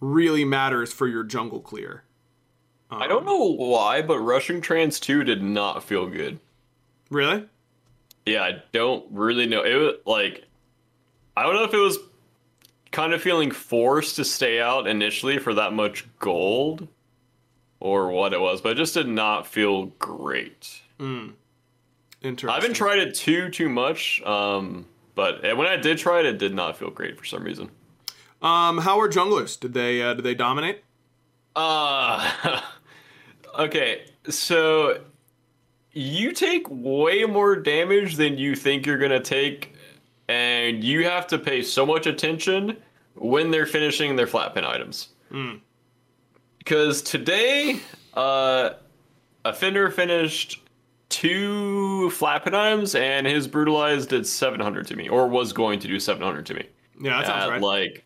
really 0.00 0.44
matters 0.44 0.92
for 0.92 1.06
your 1.06 1.24
jungle 1.24 1.60
clear. 1.60 2.04
I 2.90 3.06
don't 3.06 3.26
know 3.26 3.44
why, 3.44 4.00
but 4.00 4.18
rushing 4.20 4.60
trans 4.60 4.98
two 4.98 5.24
did 5.24 5.42
not 5.42 5.82
feel 5.82 6.06
good. 6.06 6.38
Really? 7.10 7.46
Yeah, 8.24 8.42
I 8.42 8.62
don't 8.72 9.04
really 9.10 9.46
know. 9.46 9.62
It 9.62 9.74
was 9.74 9.94
like 10.06 10.44
I 11.36 11.42
don't 11.42 11.54
know 11.54 11.64
if 11.64 11.74
it 11.74 11.78
was 11.78 11.98
kind 12.90 13.12
of 13.12 13.22
feeling 13.22 13.50
forced 13.50 14.16
to 14.16 14.24
stay 14.24 14.60
out 14.60 14.86
initially 14.86 15.38
for 15.38 15.54
that 15.54 15.72
much 15.72 16.06
gold 16.18 16.88
or 17.80 18.10
what 18.10 18.32
it 18.32 18.40
was, 18.40 18.60
but 18.60 18.72
it 18.72 18.74
just 18.76 18.94
did 18.94 19.08
not 19.08 19.46
feel 19.46 19.86
great. 19.98 20.80
Interesting. 22.20 22.50
I 22.50 22.54
haven't 22.54 22.74
tried 22.74 22.98
it 22.98 23.14
too 23.14 23.48
too 23.50 23.68
much, 23.68 24.20
um, 24.22 24.86
but 25.14 25.42
when 25.42 25.66
I 25.66 25.76
did 25.76 25.98
try 25.98 26.20
it, 26.20 26.26
it 26.26 26.38
did 26.38 26.54
not 26.54 26.76
feel 26.76 26.90
great 26.90 27.16
for 27.18 27.24
some 27.24 27.44
reason. 27.44 27.70
Um, 28.42 28.78
how 28.78 29.00
are 29.00 29.08
junglers? 29.08 29.58
Did 29.58 29.74
they 29.74 30.02
uh, 30.02 30.14
did 30.14 30.24
they 30.24 30.34
dominate? 30.34 30.82
Uh 31.54 32.60
okay, 33.58 34.02
so 34.28 35.00
you 35.92 36.32
take 36.32 36.66
way 36.68 37.24
more 37.24 37.56
damage 37.56 38.16
than 38.16 38.38
you 38.38 38.54
think 38.54 38.86
you're 38.86 38.98
gonna 38.98 39.20
take, 39.20 39.74
and 40.28 40.82
you 40.82 41.04
have 41.04 41.26
to 41.28 41.38
pay 41.38 41.62
so 41.62 41.86
much 41.86 42.06
attention 42.06 42.76
when 43.14 43.50
they're 43.50 43.66
finishing 43.66 44.14
their 44.16 44.26
flat 44.26 44.54
pin 44.54 44.64
items. 44.64 45.08
Because 46.68 47.00
today, 47.00 47.80
uh, 48.12 48.72
a 49.46 49.54
Fenrir 49.54 49.90
finished 49.90 50.62
two 51.08 52.10
pin 52.10 52.54
and 52.94 53.26
his 53.26 53.48
brutalized 53.48 54.10
did 54.10 54.26
700 54.26 54.86
to 54.88 54.94
me, 54.94 55.08
or 55.08 55.28
was 55.28 55.54
going 55.54 55.78
to 55.78 55.88
do 55.88 55.98
700 55.98 56.44
to 56.44 56.52
me 56.52 56.66
Yeah, 57.00 57.22
that 57.22 57.26
sounds 57.26 57.44
at 57.44 57.48
right. 57.48 57.62
like 57.62 58.04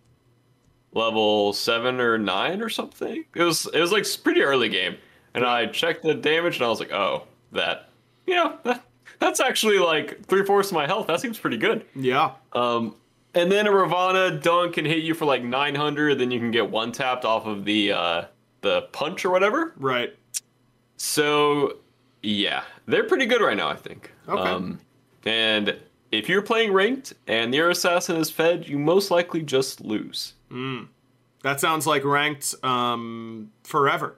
level 0.92 1.52
seven 1.52 1.99
or 2.00 2.19
nine 2.19 2.62
or 2.62 2.69
something. 2.69 3.25
It 3.35 3.42
was 3.42 3.66
it 3.75 3.81
was 3.81 3.90
like 3.90 4.07
pretty 4.23 4.42
early 4.42 4.69
game, 4.69 4.97
and 5.35 5.45
I 5.45 5.66
checked 5.66 6.04
the 6.04 6.14
damage 6.14 6.54
and 6.54 6.64
I 6.64 6.69
was 6.69 6.78
like, 6.78 6.92
oh, 6.92 7.25
that 7.50 7.88
you 8.28 8.37
know 8.37 8.59
that, 8.62 8.85
that's 9.19 9.40
actually 9.40 9.81
like 9.81 10.25
three 10.26 10.45
fourths 10.45 10.69
of 10.69 10.75
my 10.75 10.87
health. 10.87 11.09
That 11.09 11.21
seems 11.21 11.37
pretty 11.37 11.57
good. 11.57 11.85
yeah. 11.97 12.35
Um, 12.52 12.95
and 13.35 13.50
then 13.50 13.66
a 13.66 13.73
Ravana 13.73 14.38
dunk 14.38 14.75
can 14.75 14.85
hit 14.85 15.02
you 15.02 15.14
for 15.14 15.25
like 15.25 15.42
900. 15.42 16.21
Then 16.21 16.31
you 16.31 16.38
can 16.38 16.52
get 16.52 16.71
one 16.71 16.92
tapped 16.92 17.25
off 17.25 17.47
of 17.47 17.64
the 17.64 17.90
uh, 17.90 18.25
the 18.62 18.83
punch 18.92 19.25
or 19.25 19.31
whatever. 19.31 19.75
Right. 19.76 20.16
So 20.97 21.78
yeah, 22.23 22.62
they're 22.87 23.04
pretty 23.04 23.26
good 23.26 23.40
right 23.40 23.57
now. 23.57 23.69
I 23.69 23.76
think. 23.76 24.11
Okay. 24.28 24.40
Um, 24.40 24.81
and 25.25 25.76
if 26.11 26.28
you're 26.28 26.42
playing 26.42 26.73
ranked 26.73 27.14
and 27.26 27.54
your 27.54 27.71
assassin 27.71 28.16
is 28.16 28.31
fed, 28.31 28.66
you 28.69 28.78
most 28.78 29.11
likely 29.11 29.42
just 29.42 29.81
lose. 29.81 30.35
That 31.42 31.61
sounds 31.61 31.87
like 31.87 32.04
ranked 32.04 32.54
um, 32.62 33.50
forever. 33.64 34.16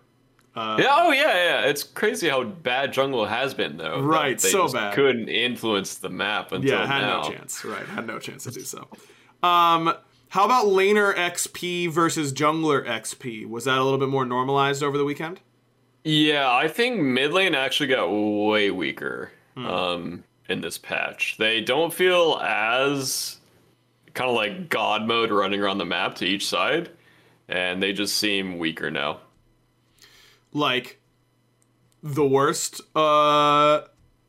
yeah, 0.57 0.77
oh 0.91 1.13
yeah, 1.13 1.35
yeah. 1.35 1.61
It's 1.63 1.83
crazy 1.83 2.29
how 2.29 2.45
bad 2.45 2.93
jungle 2.93 3.27
has 3.27 3.55
been 3.55 3.77
though. 3.77 4.01
Right, 4.01 4.41
so 4.41 4.69
bad. 4.69 4.95
Couldn't 4.95 5.29
influence 5.29 5.97
the 5.97 6.11
map 6.11 6.53
until 6.53 6.73
now. 6.73 6.81
Yeah, 6.83 6.87
had 6.87 7.01
now. 7.03 7.23
no 7.23 7.31
chance. 7.31 7.65
Right, 7.65 7.87
had 7.87 8.07
no 8.07 8.19
chance 8.19 8.45
to 8.45 8.51
do 8.51 8.61
so. 8.61 8.89
Um, 9.43 9.93
how 10.35 10.45
about 10.45 10.67
laner 10.67 11.15
XP 11.15 11.89
versus 11.93 12.33
jungler 12.33 12.85
XP? 12.85 13.49
Was 13.49 13.67
that 13.67 13.79
a 13.79 13.85
little 13.85 14.01
bit 14.01 14.09
more 14.09 14.25
normalized 14.27 14.83
over 14.83 14.99
the 14.99 15.05
weekend? 15.05 15.39
Yeah, 16.03 16.53
I 16.53 16.67
think 16.67 17.01
mid 17.01 17.33
lane 17.33 17.55
actually 17.55 17.87
got 17.87 18.09
way 18.09 18.73
weaker 18.73 19.31
Hmm. 19.55 19.67
um, 19.67 20.25
in 20.49 20.61
this 20.61 20.77
patch. 20.77 21.37
They 21.39 21.61
don't 21.61 21.95
feel 21.95 22.41
as 22.43 23.39
kind 24.15 24.29
of 24.29 24.35
like 24.35 24.69
god 24.69 25.07
mode 25.07 25.31
running 25.31 25.61
around 25.61 25.79
the 25.79 25.85
map 25.85 26.17
to 26.17 26.27
each 26.27 26.49
side, 26.49 26.91
and 27.49 27.81
they 27.81 27.93
just 27.93 28.17
seem 28.17 28.59
weaker 28.59 28.91
now. 28.91 29.21
Like 30.53 30.99
the 32.03 32.27
worst, 32.27 32.81
uh, 32.97 33.83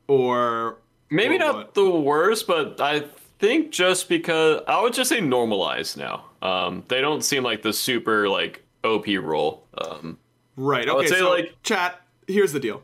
or 0.06 0.78
Maybe 1.10 1.34
Or 1.34 1.38
not 1.38 1.54
what? 1.54 1.74
the 1.74 1.90
worst, 1.90 2.46
but 2.46 2.80
I 2.80 3.04
think 3.38 3.70
just 3.70 4.08
because 4.08 4.62
I 4.66 4.80
would 4.82 4.92
just 4.94 5.08
say 5.10 5.20
normalized 5.20 5.96
now. 5.96 6.26
Um, 6.42 6.84
they 6.88 7.00
don't 7.00 7.22
seem 7.22 7.42
like 7.42 7.62
the 7.62 7.72
super 7.72 8.28
like 8.28 8.64
OP 8.84 9.06
role. 9.20 9.64
Um, 9.78 10.18
right? 10.56 10.86
would 10.86 10.96
Okay, 11.04 11.06
say, 11.08 11.18
so 11.18 11.30
like- 11.30 11.56
chat. 11.62 12.00
Here's 12.28 12.52
the 12.52 12.60
deal: 12.60 12.82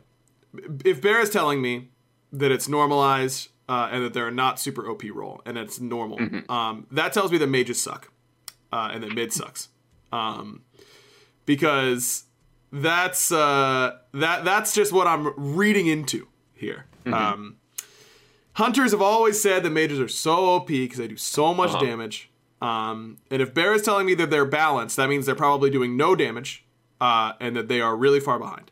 if 0.85 1.01
Bear 1.01 1.19
is 1.21 1.29
telling 1.29 1.61
me 1.61 1.89
that 2.31 2.51
it's 2.51 2.67
normalized 2.67 3.49
uh, 3.69 3.89
and 3.91 4.03
that 4.03 4.13
they're 4.13 4.31
not 4.31 4.59
super 4.59 4.89
OP 4.89 5.03
role 5.13 5.41
and 5.45 5.57
it's 5.57 5.79
normal, 5.79 6.17
Mm-hmm. 6.17 6.51
um, 6.51 6.87
that 6.91 7.13
tells 7.13 7.31
me 7.31 7.37
that 7.37 7.47
mages 7.47 7.81
suck 7.81 8.11
uh, 8.71 8.89
and 8.93 9.03
that 9.03 9.13
mid 9.13 9.31
sucks, 9.33 9.69
um, 10.11 10.61
because 11.45 12.23
that's 12.71 13.31
uh, 13.31 13.97
that 14.13 14.45
that's 14.45 14.73
just 14.73 14.91
what 14.91 15.07
I'm 15.07 15.33
reading 15.37 15.87
into 15.87 16.27
here. 16.53 16.85
Mm-hmm. 17.05 17.13
Um, 17.13 17.55
hunters 18.53 18.91
have 18.91 19.01
always 19.01 19.41
said 19.41 19.63
that 19.63 19.69
mages 19.71 19.99
are 19.99 20.07
so 20.07 20.33
OP 20.55 20.67
because 20.67 20.97
they 20.97 21.07
do 21.07 21.17
so 21.17 21.53
much 21.53 21.71
Uh-huh. 21.71 21.85
damage. 21.85 22.29
Um, 22.61 23.17
and 23.29 23.41
if 23.41 23.53
Bear 23.53 23.73
is 23.73 23.81
telling 23.81 24.05
me 24.05 24.13
that 24.15 24.29
they're 24.29 24.45
balanced, 24.45 24.95
that 24.97 25.09
means 25.09 25.25
they're 25.25 25.35
probably 25.35 25.69
doing 25.69 25.97
no 25.97 26.15
damage 26.15 26.63
uh, 27.01 27.33
and 27.41 27.55
that 27.57 27.67
they 27.67 27.81
are 27.81 27.95
really 27.95 28.19
far 28.21 28.39
behind. 28.39 28.71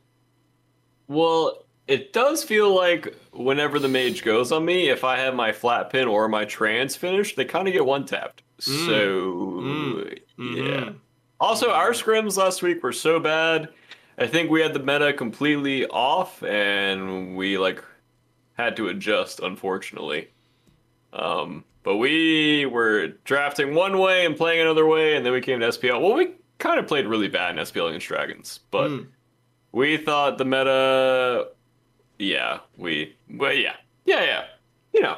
well, 1.08 1.66
it 1.88 2.14
does 2.14 2.42
feel 2.44 2.74
like 2.74 3.14
whenever 3.34 3.78
the 3.80 3.88
mage 3.90 4.24
goes 4.24 4.52
on 4.54 4.64
me, 4.64 4.88
if 4.90 5.04
I 5.04 5.18
have 5.18 5.36
my 5.36 5.52
flat 5.52 5.90
pin 5.90 6.08
or 6.08 6.30
my 6.30 6.46
trance 6.46 6.96
finished, 6.96 7.36
they 7.36 7.44
kind 7.44 7.68
of 7.68 7.74
get 7.74 7.86
one 7.86 8.06
tapped. 8.06 8.44
Mm. 8.62 8.86
So 8.86 9.32
Mm-hmm. 10.38 10.56
yeah. 10.56 10.90
Also, 11.40 11.72
our 11.72 11.92
scrims 11.92 12.38
last 12.38 12.62
week 12.62 12.82
were 12.84 12.94
so 12.94 13.20
bad. 13.20 13.70
I 14.18 14.28
think 14.28 14.50
we 14.52 14.62
had 14.62 14.74
the 14.74 14.80
meta 14.80 15.12
completely 15.12 15.86
off, 15.88 16.42
and 16.44 17.36
we 17.36 17.58
like 17.58 17.84
had 18.64 18.76
to 18.78 18.88
adjust, 18.88 19.40
unfortunately. 19.40 20.30
Um, 21.14 21.64
but 21.84 21.98
we 21.98 22.66
were 22.66 23.08
drafting 23.26 23.74
one 23.76 23.98
way 24.00 24.26
and 24.26 24.36
playing 24.38 24.62
another 24.62 24.86
way, 24.86 25.16
and 25.16 25.26
then 25.26 25.34
we 25.34 25.42
came 25.42 25.60
to 25.60 25.68
SPL. 25.68 26.02
Well, 26.02 26.14
we 26.14 26.32
kind 26.60 26.80
of 26.80 26.88
played 26.88 27.08
really 27.08 27.28
bad 27.28 27.52
in 27.58 27.66
SPL 27.66 27.88
against 27.90 28.08
Dragons, 28.08 28.60
but 28.70 28.90
Mm. 28.90 29.08
we 29.72 29.98
thought 29.98 30.38
the 30.38 30.46
meta. 30.46 31.48
Yeah, 32.20 32.60
we. 32.78 33.16
Well, 33.30 33.52
yeah, 33.54 33.76
yeah, 34.06 34.24
yeah. 34.24 34.44
You 34.94 35.02
know, 35.02 35.18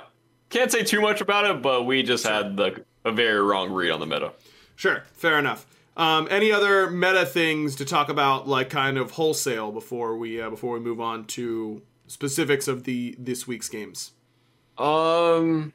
can't 0.50 0.72
say 0.72 0.84
too 0.84 1.02
much 1.02 1.20
about 1.22 1.46
it, 1.50 1.62
but 1.62 1.84
we 1.86 2.02
just 2.04 2.26
had 2.26 2.56
the 2.58 2.84
a 3.06 3.12
very 3.12 3.42
wrong 3.42 3.72
read 3.74 3.92
on 3.92 4.00
the 4.00 4.06
meta. 4.06 4.32
Sure, 4.78 5.04
fair 5.14 5.38
enough. 5.38 5.66
Um, 5.98 6.28
any 6.32 6.52
other 6.52 6.90
meta 6.90 7.26
things 7.26 7.76
to 7.76 7.86
talk 7.86 8.08
about, 8.10 8.48
like 8.48 8.70
kind 8.70 8.98
of 8.98 9.12
wholesale, 9.12 9.72
before 9.72 10.16
we 10.18 10.42
uh, 10.42 10.50
before 10.50 10.74
we 10.76 10.80
move 10.80 11.02
on 11.02 11.26
to 11.26 11.82
specifics 12.08 12.68
of 12.68 12.84
the 12.84 13.16
this 13.18 13.48
week's 13.48 13.70
games? 13.70 14.12
Um, 14.78 15.74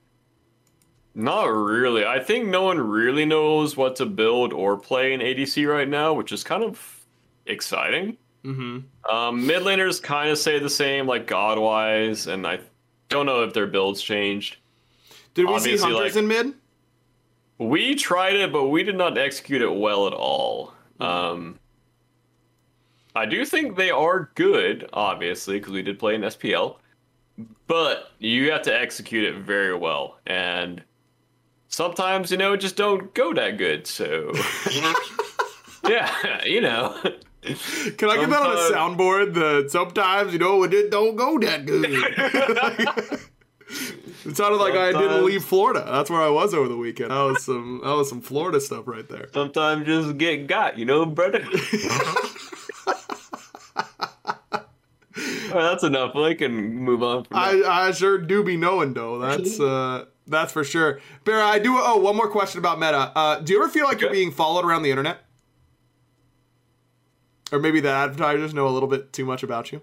not 1.15 1.45
really. 1.45 2.05
I 2.05 2.21
think 2.21 2.49
no 2.49 2.63
one 2.63 2.79
really 2.79 3.25
knows 3.25 3.77
what 3.77 3.97
to 3.97 4.07
build 4.07 4.53
or 4.53 4.77
play 4.77 5.13
in 5.13 5.21
ADC 5.21 5.69
right 5.69 5.89
now, 5.89 6.13
which 6.13 6.33
is 6.33 6.45
kind 6.45 6.63
of 6.63 7.05
exciting. 7.47 8.17
Mm-hmm. 8.45 9.13
Um, 9.15 9.47
mid 9.47 9.63
laners 9.63 10.03
kind 10.03 10.31
of 10.31 10.39
say 10.39 10.59
the 10.59 10.71
same, 10.71 11.07
like 11.07 11.27
Godwise, 11.27 12.27
and 12.27 12.47
I 12.47 12.61
don't 13.09 13.27
know 13.27 13.43
if 13.43 13.53
their 13.53 13.67
builds 13.67 14.01
changed. 14.03 14.57
Did 15.35 15.47
we 15.47 15.53
see 15.59 15.73
Obviously, 15.75 15.93
hunters 15.93 16.15
like- 16.15 16.23
in 16.23 16.29
mid? 16.29 16.55
We 17.59 17.97
tried 17.97 18.37
it, 18.37 18.53
but 18.53 18.69
we 18.69 18.85
did 18.85 18.97
not 18.97 19.19
execute 19.19 19.63
it 19.63 19.75
well 19.75 20.07
at 20.07 20.13
all. 20.13 20.73
Um, 21.01 21.59
I 23.19 23.27
do 23.27 23.45
think 23.45 23.77
they 23.77 23.91
are 23.91 24.31
good, 24.37 24.89
obviously, 24.93 25.59
because 25.59 25.73
we 25.73 25.83
did 25.83 25.99
play 25.99 26.15
in 26.15 26.21
SPL, 26.21 26.77
but 27.67 28.13
you 28.21 28.53
have 28.53 28.63
to 28.63 28.75
execute 28.75 29.25
it 29.25 29.35
very 29.41 29.75
well, 29.75 30.19
and 30.25 30.85
sometimes 31.67 32.31
you 32.31 32.37
know 32.37 32.53
it 32.53 32.59
just 32.59 32.77
don't 32.77 33.13
go 33.15 33.35
that 33.35 33.59
good. 33.59 33.89
So, 33.89 34.33
yeah, 35.89 36.45
you 36.45 36.61
know. 36.61 36.97
Can 37.43 38.09
I 38.09 38.19
get 38.19 38.31
that 38.31 38.43
on 38.43 38.57
a 38.57 38.73
soundboard? 38.73 39.35
That 39.35 39.71
sometimes 39.73 40.33
you 40.33 40.39
know 40.39 40.63
it 40.63 40.91
don't 40.91 41.17
go 41.17 41.41
that 41.41 41.67
good. 41.67 41.87
it 44.27 44.37
sounded 44.37 44.59
like 44.59 44.75
I 44.75 44.93
didn't 44.93 45.25
leave 45.25 45.45
Florida. 45.45 45.85
That's 45.91 46.09
where 46.09 46.21
I 46.21 46.31
was 46.31 46.55
over 46.55 46.69
the 46.69 46.77
weekend. 46.77 47.11
That 47.11 47.23
was 47.23 47.45
some 47.45 47.81
that 47.83 47.95
was 47.95 48.09
some 48.09 48.21
Florida 48.21 48.61
stuff 48.61 48.87
right 48.87 49.09
there. 49.09 49.29
Sometimes 49.33 49.87
just 49.87 50.19
get 50.19 50.47
got, 50.47 50.79
you 50.79 50.85
know, 50.85 51.05
brother. 51.05 51.45
All 55.49 55.55
right, 55.55 55.63
that's 55.63 55.85
enough. 55.85 56.15
I 56.17 56.35
can 56.35 56.53
move 56.77 57.03
on 57.03 57.25
from. 57.25 57.37
I, 57.37 57.63
I 57.67 57.91
sure 57.93 58.19
do 58.19 58.43
be 58.43 58.57
knowing 58.57 58.95
though. 58.95 59.19
That's 59.19 59.59
uh 59.61 60.07
that's 60.27 60.53
for 60.53 60.65
sure. 60.65 61.01
Bear, 61.25 61.43
I 61.43 61.59
do. 61.59 61.77
Oh, 61.79 61.97
one 61.99 62.17
more 62.17 62.29
question 62.29 62.59
about 62.59 62.79
meta. 62.79 63.13
Uh, 63.15 63.41
do 63.41 63.53
you 63.53 63.63
ever 63.63 63.71
feel 63.71 63.85
like 63.87 64.01
you're 64.01 64.11
being 64.11 64.31
followed 64.31 64.65
around 64.65 64.83
the 64.83 64.91
internet? 64.91 65.25
Or 67.51 67.59
maybe 67.59 67.81
the 67.81 67.89
advertisers 67.91 68.53
know 68.53 68.69
a 68.69 68.71
little 68.71 68.89
bit 68.89 69.13
too 69.13 69.25
much 69.25 69.43
about 69.43 69.73
you. 69.73 69.81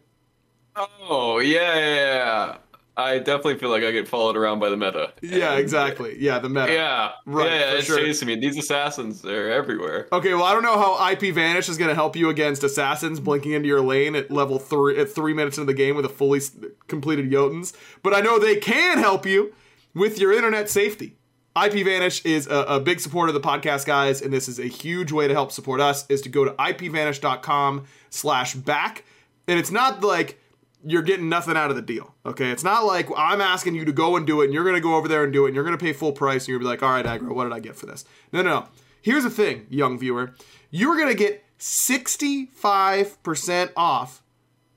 Oh 0.78 1.40
yeah, 1.40 1.76
yeah, 1.76 1.96
yeah. 1.96 2.58
I 2.98 3.18
definitely 3.20 3.58
feel 3.58 3.70
like 3.70 3.84
I 3.84 3.92
get 3.92 4.08
followed 4.08 4.38
around 4.38 4.60
by 4.60 4.70
the 4.70 4.78
meta. 4.78 5.12
Yeah, 5.22 5.52
And- 5.52 5.60
exactly. 5.60 6.16
Yeah, 6.18 6.40
the 6.40 6.48
meta. 6.50 6.72
Yeah, 6.72 7.12
Right, 7.26 7.52
Yeah, 7.52 7.72
it's 7.74 7.88
sure. 7.88 7.98
chasing 7.98 8.28
me. 8.28 8.36
These 8.38 8.58
assassins, 8.58 9.22
they're 9.22 9.52
everywhere. 9.52 10.08
Okay, 10.14 10.34
well, 10.34 10.44
I 10.44 10.54
don't 10.54 10.64
know 10.64 10.78
how 10.80 11.10
IP 11.12 11.34
Vanish 11.34 11.68
is 11.68 11.78
going 11.78 11.90
to 11.90 11.96
help 11.96 12.16
you 12.16 12.30
against 12.30 12.64
assassins 12.64 13.20
blinking 13.20 13.52
into 13.52 13.68
your 13.68 13.82
lane 13.82 14.16
at 14.16 14.32
level 14.32 14.60
three 14.60 14.98
at 15.00 15.12
three 15.12 15.34
minutes 15.34 15.58
into 15.58 15.66
the 15.72 15.78
game 15.78 15.96
with 15.98 16.06
a 16.06 16.10
fully 16.10 16.40
completed 16.88 17.30
Jotuns, 17.30 17.74
but 18.02 18.14
I 18.14 18.22
know 18.22 18.40
they 18.40 18.56
can 18.56 18.98
help 19.00 19.26
you 19.26 19.54
with 19.94 20.18
your 20.20 20.32
internet 20.32 20.70
safety. 20.70 21.18
IP 21.62 21.86
Vanish 21.86 22.24
is 22.26 22.48
a, 22.48 22.66
a 22.68 22.80
big 22.82 23.00
supporter 23.00 23.30
of 23.30 23.34
the 23.34 23.40
podcast, 23.48 23.86
guys, 23.86 24.22
and 24.22 24.34
this 24.34 24.50
is 24.50 24.60
a 24.60 24.66
huge 24.68 25.12
way 25.14 25.26
to 25.28 25.34
help 25.34 25.52
support 25.54 25.80
us. 25.80 26.06
Is 26.10 26.20
to 26.22 26.28
go 26.30 26.44
to 26.46 26.52
ipvanish.com/back, 26.52 29.04
and 29.48 29.60
it's 29.60 29.72
not 29.72 30.04
like 30.04 30.38
you're 30.86 31.02
getting 31.02 31.28
nothing 31.28 31.58
out 31.58 31.72
of 31.72 31.76
the 31.76 31.82
deal. 31.82 32.14
Okay, 32.26 32.52
it's 32.52 32.64
not 32.64 32.86
like 32.86 33.10
I'm 33.18 33.42
asking 33.42 33.76
you 33.76 33.86
to 33.86 33.92
go 33.92 34.16
and 34.16 34.26
do 34.26 34.42
it, 34.42 34.46
and 34.46 34.54
you're 34.54 34.64
going 34.64 34.76
to 34.76 34.82
go 34.82 34.96
over 34.96 35.08
there 35.08 35.24
and 35.24 35.34
do 35.34 35.46
it, 35.46 35.50
and 35.50 35.56
you're 35.56 35.64
going 35.64 35.78
to 35.78 35.84
pay 35.84 35.94
full 35.94 36.12
price, 36.12 36.44
and 36.44 36.50
you're 36.50 36.60
gonna 36.60 36.70
be 36.70 36.82
like, 36.82 36.84
all 36.84 36.92
right, 36.92 37.06
Aggro, 37.06 37.34
what 37.34 37.46
did 37.46 37.54
I 37.54 37.60
get 37.60 37.76
for 37.76 37.88
this? 37.88 38.06
No, 38.32 38.42
no, 38.42 38.60
no. 38.60 38.68
Here's 39.02 39.24
the 39.24 39.30
thing, 39.30 39.68
young 39.70 40.00
viewer, 40.00 40.34
you're 40.72 40.96
going 40.96 41.10
to 41.10 41.16
get 41.16 41.44
65% 41.60 43.72
off 43.76 44.24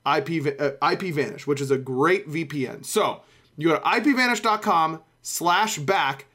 IP 0.05 0.59
uh, 0.59 0.91
IP 0.91 1.13
Vanish, 1.13 1.45
which 1.45 1.61
is 1.61 1.71
a 1.71 1.77
great 1.77 2.29
VPN. 2.29 2.85
So 2.85 3.21
you 3.57 3.69
go 3.69 3.75
to 3.75 3.81
ipvanish.com 3.81 5.01
slash 5.21 5.77
back 5.77 6.25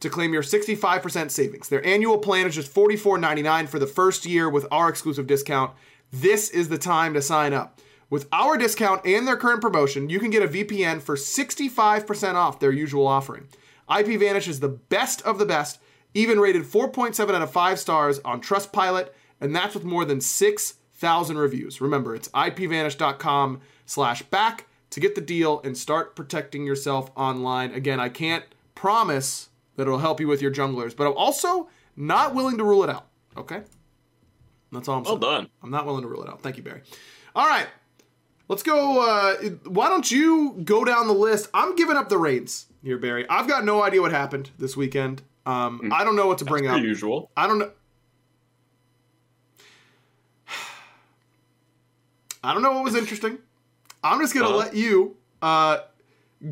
to 0.00 0.10
claim 0.10 0.32
your 0.32 0.42
65% 0.42 1.30
savings. 1.30 1.68
Their 1.68 1.84
annual 1.86 2.18
plan 2.18 2.46
is 2.46 2.54
just 2.54 2.74
$44.99 2.74 3.68
for 3.68 3.78
the 3.78 3.86
first 3.86 4.26
year 4.26 4.50
with 4.50 4.66
our 4.70 4.88
exclusive 4.88 5.26
discount. 5.26 5.72
This 6.12 6.50
is 6.50 6.68
the 6.68 6.78
time 6.78 7.14
to 7.14 7.22
sign 7.22 7.52
up. 7.52 7.80
With 8.14 8.28
our 8.30 8.56
discount 8.56 9.04
and 9.04 9.26
their 9.26 9.36
current 9.36 9.60
promotion, 9.60 10.08
you 10.08 10.20
can 10.20 10.30
get 10.30 10.44
a 10.44 10.46
VPN 10.46 11.02
for 11.02 11.16
65% 11.16 12.34
off 12.34 12.60
their 12.60 12.70
usual 12.70 13.08
offering. 13.08 13.48
IP 13.90 14.20
Vanish 14.20 14.46
is 14.46 14.60
the 14.60 14.68
best 14.68 15.20
of 15.22 15.40
the 15.40 15.44
best, 15.44 15.80
even 16.14 16.38
rated 16.38 16.62
4.7 16.62 17.34
out 17.34 17.42
of 17.42 17.50
5 17.50 17.76
stars 17.76 18.20
on 18.24 18.40
Trustpilot, 18.40 19.08
and 19.40 19.52
that's 19.52 19.74
with 19.74 19.82
more 19.82 20.04
than 20.04 20.20
6,000 20.20 21.36
reviews. 21.36 21.80
Remember, 21.80 22.14
it's 22.14 22.28
ipvanish.com 22.28 23.60
slash 23.84 24.22
back 24.22 24.68
to 24.90 25.00
get 25.00 25.16
the 25.16 25.20
deal 25.20 25.60
and 25.64 25.76
start 25.76 26.14
protecting 26.14 26.64
yourself 26.64 27.10
online. 27.16 27.72
Again, 27.72 27.98
I 27.98 28.10
can't 28.10 28.44
promise 28.76 29.48
that 29.74 29.88
it'll 29.88 29.98
help 29.98 30.20
you 30.20 30.28
with 30.28 30.40
your 30.40 30.52
junglers, 30.52 30.94
but 30.94 31.08
I'm 31.08 31.16
also 31.16 31.68
not 31.96 32.32
willing 32.32 32.58
to 32.58 32.64
rule 32.64 32.84
it 32.84 32.90
out. 32.90 33.08
Okay? 33.36 33.62
That's 34.70 34.86
all 34.86 34.98
I'm 34.98 35.02
well 35.02 35.20
saying. 35.20 35.32
done. 35.32 35.50
I'm 35.64 35.70
not 35.70 35.84
willing 35.84 36.02
to 36.02 36.08
rule 36.08 36.22
it 36.22 36.28
out. 36.28 36.42
Thank 36.42 36.56
you, 36.56 36.62
Barry. 36.62 36.82
All 37.34 37.48
right. 37.48 37.66
Let's 38.48 38.62
go. 38.62 39.00
Uh, 39.00 39.34
why 39.66 39.88
don't 39.88 40.10
you 40.10 40.60
go 40.64 40.84
down 40.84 41.06
the 41.06 41.14
list? 41.14 41.48
I'm 41.54 41.74
giving 41.76 41.96
up 41.96 42.08
the 42.10 42.18
reins 42.18 42.66
here, 42.82 42.98
Barry. 42.98 43.26
I've 43.28 43.48
got 43.48 43.64
no 43.64 43.82
idea 43.82 44.02
what 44.02 44.12
happened 44.12 44.50
this 44.58 44.76
weekend. 44.76 45.22
Um, 45.46 45.90
I 45.92 46.04
don't 46.04 46.16
know 46.16 46.26
what 46.26 46.38
to 46.38 46.44
bring 46.44 46.66
up. 46.66 46.80
Usual. 46.80 47.30
I 47.36 47.46
don't 47.46 47.58
know. 47.58 47.70
I 52.42 52.52
don't 52.52 52.62
know 52.62 52.72
what 52.72 52.84
was 52.84 52.94
interesting. 52.94 53.38
I'm 54.02 54.20
just 54.20 54.34
gonna 54.34 54.48
Uh-huh. 54.48 54.56
let 54.58 54.74
you 54.74 55.16
uh, 55.40 55.78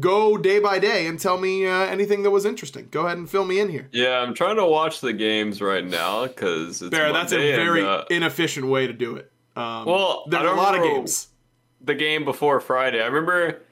go 0.01 0.39
day 0.39 0.59
by 0.59 0.79
day 0.79 1.07
and 1.07 1.19
tell 1.21 1.37
me 1.39 1.67
uh, 1.67 1.73
anything 1.73 2.23
that 2.23 2.31
was 2.31 2.47
interesting. 2.47 2.89
Go 2.91 3.05
ahead 3.07 3.19
and 3.19 3.29
fill 3.29 3.45
me 3.45 3.61
in 3.61 3.69
here. 3.69 3.89
Yeah, 3.93 4.21
I'm 4.21 4.33
trying 4.35 4.57
to 4.57 4.65
watch 4.67 5.01
the 5.03 5.13
games 5.13 5.61
right 5.61 5.85
now 5.85 6.27
because 6.27 6.81
it's 6.81 6.91
Bear, 6.91 7.13
that's 7.13 7.33
a 7.33 7.37
Monday 7.37 7.53
and, 7.53 7.63
very 7.63 7.83
uh, 7.85 8.05
inefficient 8.09 8.67
way 8.67 8.87
to 8.87 8.93
do 8.95 9.17
it. 9.17 9.31
Um, 9.55 9.85
Well, 9.85 10.25
there's 10.29 10.47
I 10.47 10.53
a 10.53 10.55
lot 10.57 10.75
of 10.75 10.83
games. 10.83 11.29
The 11.85 11.95
game 11.95 12.25
before 12.25 12.61
Friday. 12.61 13.03
I 13.03 13.07
remember. 13.07 13.62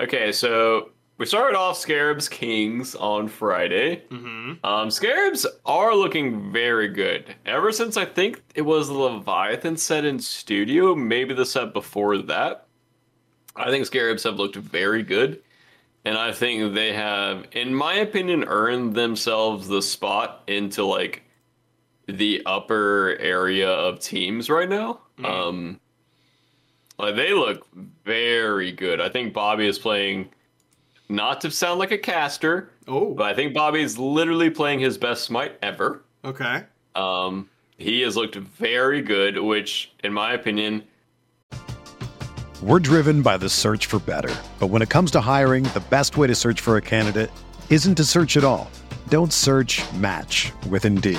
Okay, 0.00 0.32
so 0.32 0.90
we 1.18 1.26
started 1.26 1.56
off 1.56 1.76
Scarabs 1.78 2.28
Kings 2.28 2.94
on 2.94 3.28
Friday. 3.28 4.02
Mm-hmm. 4.10 4.64
Um, 4.66 4.90
Scarabs 4.90 5.46
are 5.64 5.94
looking 5.94 6.52
very 6.52 6.88
good. 6.88 7.34
Ever 7.46 7.70
since 7.70 7.96
I 7.96 8.04
think 8.04 8.42
it 8.54 8.62
was 8.62 8.88
the 8.88 8.94
Leviathan 8.94 9.76
set 9.76 10.04
in 10.04 10.18
studio, 10.18 10.94
maybe 10.94 11.32
the 11.32 11.46
set 11.46 11.72
before 11.72 12.18
that. 12.18 12.66
I 13.54 13.70
think 13.70 13.86
Scarabs 13.86 14.24
have 14.24 14.36
looked 14.36 14.56
very 14.56 15.02
good. 15.02 15.40
And 16.04 16.18
I 16.18 16.32
think 16.32 16.74
they 16.74 16.92
have, 16.92 17.46
in 17.52 17.74
my 17.74 17.94
opinion, 17.94 18.44
earned 18.44 18.94
themselves 18.94 19.68
the 19.68 19.80
spot 19.80 20.42
into 20.46 20.84
like 20.84 21.22
the 22.06 22.42
upper 22.44 23.16
area 23.20 23.70
of 23.70 24.00
teams 24.00 24.50
right 24.50 24.68
now. 24.68 25.00
Um, 25.24 25.80
like 26.98 27.16
they 27.16 27.32
look 27.34 27.66
very 28.04 28.72
good. 28.72 29.00
I 29.00 29.08
think 29.08 29.32
Bobby 29.32 29.66
is 29.66 29.78
playing, 29.78 30.28
not 31.08 31.40
to 31.42 31.50
sound 31.50 31.78
like 31.78 31.90
a 31.90 31.98
caster, 31.98 32.70
Oh, 32.86 33.14
but 33.14 33.24
I 33.26 33.34
think 33.34 33.54
Bobby 33.54 33.82
is 33.82 33.98
literally 33.98 34.50
playing 34.50 34.80
his 34.80 34.98
best 34.98 35.24
smite 35.24 35.58
ever. 35.62 36.02
okay. 36.24 36.64
Um, 36.94 37.48
he 37.76 38.02
has 38.02 38.16
looked 38.16 38.36
very 38.36 39.02
good, 39.02 39.36
which, 39.38 39.92
in 40.04 40.12
my 40.12 40.34
opinion, 40.34 40.84
We're 42.62 42.78
driven 42.78 43.20
by 43.20 43.36
the 43.36 43.48
search 43.48 43.86
for 43.86 43.98
better. 43.98 44.34
But 44.60 44.68
when 44.68 44.80
it 44.80 44.88
comes 44.88 45.10
to 45.12 45.20
hiring, 45.20 45.64
the 45.64 45.82
best 45.90 46.16
way 46.16 46.26
to 46.28 46.34
search 46.34 46.60
for 46.60 46.76
a 46.76 46.80
candidate 46.80 47.30
isn't 47.70 47.96
to 47.96 48.04
search 48.04 48.36
at 48.36 48.44
all. 48.44 48.70
Don't 49.08 49.32
search 49.32 49.82
match 49.94 50.52
with 50.70 50.84
Indeed. 50.84 51.18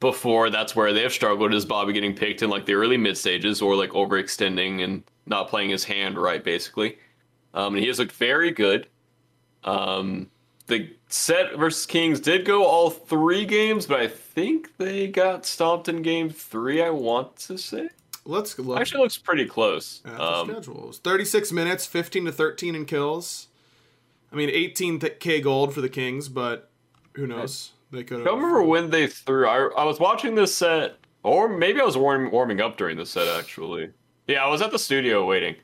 Before 0.00 0.50
that's 0.50 0.74
where 0.76 0.92
they've 0.92 1.12
struggled 1.12 1.54
is 1.54 1.64
Bobby 1.64 1.92
getting 1.92 2.14
picked 2.14 2.42
in 2.42 2.50
like 2.50 2.66
the 2.66 2.74
early 2.74 2.96
mid 2.96 3.16
stages 3.16 3.62
or 3.62 3.74
like 3.76 3.90
overextending 3.90 4.82
and 4.82 5.02
not 5.26 5.48
playing 5.48 5.70
his 5.70 5.84
hand 5.84 6.18
right, 6.18 6.42
basically. 6.42 6.98
Um, 7.54 7.74
and 7.74 7.82
he 7.82 7.88
has 7.88 7.98
looked 7.98 8.12
very 8.12 8.50
good. 8.50 8.88
Um, 9.64 10.30
the 10.66 10.90
set 11.08 11.56
versus 11.56 11.86
Kings 11.86 12.20
did 12.20 12.44
go 12.44 12.64
all 12.64 12.90
three 12.90 13.44
games, 13.44 13.86
but 13.86 14.00
I 14.00 14.08
think 14.08 14.76
they 14.76 15.06
got 15.08 15.46
stomped 15.46 15.88
in 15.88 16.02
game 16.02 16.28
three. 16.30 16.82
I 16.82 16.90
want 16.90 17.36
to 17.36 17.56
say 17.56 17.88
Let's 18.24 18.58
look 18.58 18.80
actually 18.80 19.02
looks 19.02 19.16
pretty 19.18 19.46
close. 19.46 20.02
at 20.04 20.20
Um, 20.20 20.50
schedule. 20.50 20.82
It 20.82 20.86
was 20.88 20.98
36 20.98 21.52
minutes, 21.52 21.86
15 21.86 22.24
to 22.26 22.32
13 22.32 22.74
in 22.74 22.84
kills. 22.84 23.46
I 24.32 24.36
mean, 24.36 24.48
18k 24.50 25.42
gold 25.42 25.72
for 25.72 25.80
the 25.80 25.88
Kings, 25.88 26.28
but 26.28 26.68
who 27.14 27.26
knows? 27.26 27.70
They 27.90 28.04
could 28.04 28.22
I 28.22 28.24
don't 28.24 28.38
remember 28.40 28.62
when 28.62 28.90
they 28.90 29.06
threw. 29.06 29.46
I, 29.46 29.68
I 29.76 29.84
was 29.84 30.00
watching 30.00 30.34
this 30.34 30.54
set, 30.54 30.96
or 31.22 31.48
maybe 31.48 31.80
I 31.80 31.84
was 31.84 31.96
warm, 31.96 32.30
warming 32.30 32.60
up 32.60 32.76
during 32.76 32.96
the 32.96 33.06
set 33.06 33.28
actually. 33.28 33.90
Yeah, 34.26 34.44
I 34.44 34.48
was 34.48 34.60
at 34.60 34.72
the 34.72 34.78
studio 34.78 35.24
waiting. 35.24 35.56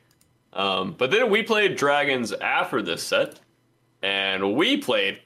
Um, 0.53 0.95
but 0.97 1.11
then 1.11 1.31
we 1.31 1.43
played 1.43 1.77
Dragons 1.77 2.33
after 2.33 2.83
this 2.83 3.03
set, 3.03 3.41
and 4.03 4.55
we 4.55 4.77
played 4.77 5.21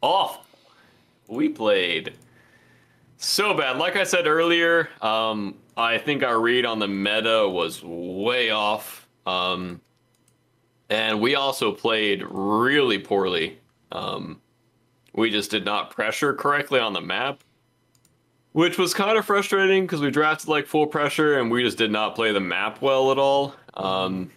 awful. 0.00 0.44
We 1.28 1.48
played 1.48 2.14
so 3.16 3.54
bad. 3.54 3.76
Like 3.76 3.96
I 3.96 4.04
said 4.04 4.26
earlier, 4.26 4.88
um, 5.02 5.56
I 5.76 5.98
think 5.98 6.22
our 6.22 6.40
read 6.40 6.64
on 6.64 6.78
the 6.78 6.88
meta 6.88 7.48
was 7.48 7.82
way 7.84 8.50
off. 8.50 9.08
Um, 9.26 9.80
and 10.88 11.20
we 11.20 11.36
also 11.36 11.72
played 11.72 12.24
really 12.28 12.98
poorly. 12.98 13.58
Um, 13.92 14.40
we 15.12 15.30
just 15.30 15.50
did 15.50 15.64
not 15.64 15.90
pressure 15.90 16.32
correctly 16.34 16.80
on 16.80 16.92
the 16.92 17.00
map, 17.00 17.42
which 18.52 18.78
was 18.78 18.94
kind 18.94 19.18
of 19.18 19.24
frustrating 19.24 19.84
because 19.84 20.00
we 20.00 20.10
drafted 20.10 20.48
like 20.48 20.66
full 20.66 20.86
pressure 20.86 21.38
and 21.38 21.50
we 21.50 21.62
just 21.62 21.78
did 21.78 21.90
not 21.90 22.14
play 22.14 22.32
the 22.32 22.40
map 22.40 22.80
well 22.82 23.10
at 23.12 23.18
all. 23.18 23.54
Um, 23.74 24.30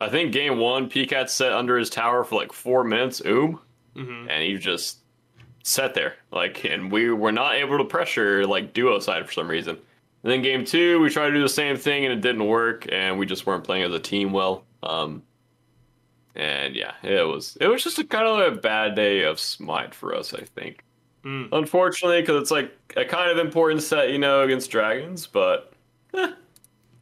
I 0.00 0.08
think 0.08 0.32
game 0.32 0.58
one, 0.58 0.88
PCAT 0.88 1.28
set 1.28 1.52
under 1.52 1.76
his 1.76 1.90
tower 1.90 2.24
for 2.24 2.36
like 2.36 2.52
four 2.52 2.84
minutes, 2.84 3.20
oom, 3.26 3.60
and 4.30 4.42
he 4.42 4.56
just 4.56 4.98
sat 5.62 5.94
there 5.94 6.14
like, 6.32 6.64
and 6.64 6.90
we 6.90 7.10
were 7.10 7.32
not 7.32 7.54
able 7.56 7.76
to 7.78 7.84
pressure 7.84 8.46
like 8.46 8.72
duo 8.72 8.98
side 8.98 9.26
for 9.26 9.32
some 9.32 9.48
reason. 9.48 9.76
And 10.22 10.32
then 10.32 10.42
game 10.42 10.64
two, 10.64 11.00
we 11.00 11.10
tried 11.10 11.28
to 11.28 11.34
do 11.34 11.42
the 11.42 11.48
same 11.48 11.76
thing 11.76 12.04
and 12.04 12.12
it 12.12 12.20
didn't 12.20 12.46
work, 12.46 12.86
and 12.90 13.18
we 13.18 13.26
just 13.26 13.46
weren't 13.46 13.64
playing 13.64 13.84
as 13.84 13.92
a 13.92 13.98
team 13.98 14.32
well. 14.32 14.64
Um, 14.82 15.22
and 16.34 16.74
yeah, 16.74 16.92
it 17.02 17.26
was 17.26 17.56
it 17.60 17.66
was 17.66 17.82
just 17.82 17.98
a 17.98 18.04
kind 18.04 18.26
of 18.26 18.52
a 18.52 18.60
bad 18.60 18.94
day 18.94 19.22
of 19.24 19.40
smite 19.40 19.94
for 19.94 20.14
us, 20.14 20.32
I 20.34 20.42
think. 20.42 20.84
Mm. 21.24 21.48
Unfortunately, 21.52 22.20
because 22.22 22.40
it's 22.40 22.50
like 22.50 22.72
a 22.96 23.04
kind 23.04 23.30
of 23.30 23.38
important 23.44 23.82
set, 23.82 24.10
you 24.10 24.18
know, 24.18 24.42
against 24.42 24.70
dragons. 24.70 25.26
But 25.26 25.72
eh, 26.14 26.32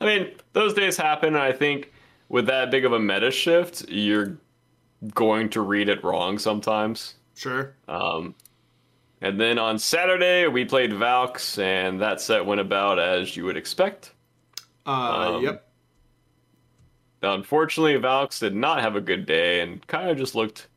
I 0.01 0.05
mean, 0.05 0.33
those 0.53 0.75
days 0.75 0.97
happen. 0.97 1.35
And 1.35 1.43
I 1.43 1.53
think 1.53 1.93
with 2.29 2.47
that 2.47 2.71
big 2.71 2.85
of 2.85 2.93
a 2.93 2.99
meta 2.99 3.31
shift, 3.31 3.89
you're 3.89 4.37
going 5.15 5.49
to 5.51 5.61
read 5.61 5.89
it 5.89 6.03
wrong 6.03 6.39
sometimes. 6.39 7.15
Sure. 7.35 7.75
Um, 7.87 8.35
and 9.21 9.41
then 9.41 9.59
on 9.59 9.79
Saturday, 9.79 10.47
we 10.49 10.65
played 10.65 10.93
Valks, 10.93 11.59
and 11.59 12.01
that 12.01 12.21
set 12.21 12.45
went 12.45 12.61
about 12.61 12.99
as 12.99 13.37
you 13.37 13.45
would 13.45 13.57
expect. 13.57 14.13
Uh, 14.87 15.35
Um, 15.37 15.45
yep. 15.45 15.68
Unfortunately, 17.23 17.97
Valks 17.97 18.39
did 18.39 18.55
not 18.55 18.81
have 18.81 18.95
a 18.97 19.01
good 19.01 19.27
day 19.27 19.61
and 19.61 19.85
kind 19.89 20.09
of 20.09 20.17
just 20.17 20.35
looked, 20.35 20.69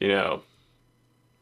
you 0.00 0.08
know, 0.08 0.42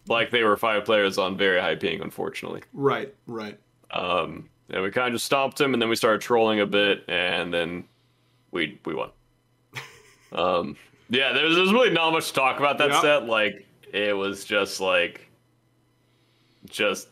like 0.07 0.31
they 0.31 0.43
were 0.45 0.57
five 0.57 0.85
players 0.85 1.19
on 1.19 1.37
very 1.37 1.61
high 1.61 1.75
ping, 1.75 2.01
unfortunately. 2.01 2.63
Right. 2.73 3.13
Right. 3.27 3.59
Um, 3.91 4.49
and 4.69 4.83
we 4.83 4.91
kind 4.93 5.09
of 5.09 5.15
just 5.15 5.25
stomped 5.27 5.61
him, 5.61 5.73
and 5.75 5.83
then 5.83 5.89
we 5.89 5.97
started 5.97 6.21
trolling 6.21 6.61
a 6.61 6.67
bit, 6.67 7.05
and 7.09 7.53
then 7.53 7.85
we 8.53 8.79
we 8.85 8.95
won. 8.95 9.11
um, 10.33 10.77
yeah, 11.09 11.33
there's, 11.33 11.57
there's 11.57 11.73
really 11.73 11.91
not 11.91 12.13
much 12.13 12.29
to 12.29 12.35
talk 12.35 12.59
about 12.61 12.79
that 12.79 12.91
Yeah. 12.91 13.01
set. 13.01 13.27
Like, 13.27 13.67
it 13.93 14.17
was 14.17 14.45
just 14.45 14.81
like, 14.81 15.27
just, 16.67 17.09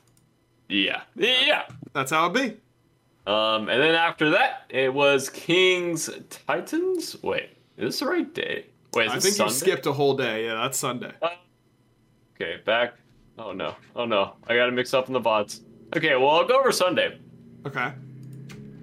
yeah. 0.68 1.00
Yeah. 1.16 1.64
That's 1.94 2.12
how 2.12 2.26
it 2.26 2.34
be. 2.34 2.56
Um, 3.28 3.68
and 3.68 3.82
then 3.82 3.94
after 3.94 4.30
that, 4.30 4.64
it 4.70 4.92
was 4.92 5.28
Kings 5.28 6.08
Titans. 6.30 7.22
Wait, 7.22 7.50
is 7.76 7.84
this 7.84 8.00
the 8.00 8.06
right 8.06 8.32
day? 8.34 8.66
Wait, 8.94 9.06
is 9.06 9.12
I 9.12 9.18
think 9.20 9.34
Sunday? 9.34 9.52
you 9.52 9.58
skipped 9.58 9.86
a 9.86 9.92
whole 9.92 10.16
day. 10.16 10.46
Yeah, 10.46 10.54
that's 10.54 10.78
Sunday. 10.78 11.12
Okay, 12.34 12.60
back 12.64 12.94
Oh 13.38 13.52
no. 13.52 13.76
Oh 13.94 14.04
no. 14.04 14.34
I 14.46 14.56
got 14.56 14.66
to 14.66 14.72
mix 14.72 14.92
up 14.92 15.06
in 15.06 15.12
the 15.12 15.20
VODs. 15.20 15.60
Okay, 15.96 16.16
well, 16.16 16.30
I'll 16.30 16.46
go 16.46 16.58
over 16.58 16.72
Sunday. 16.72 17.18
Okay. 17.64 17.92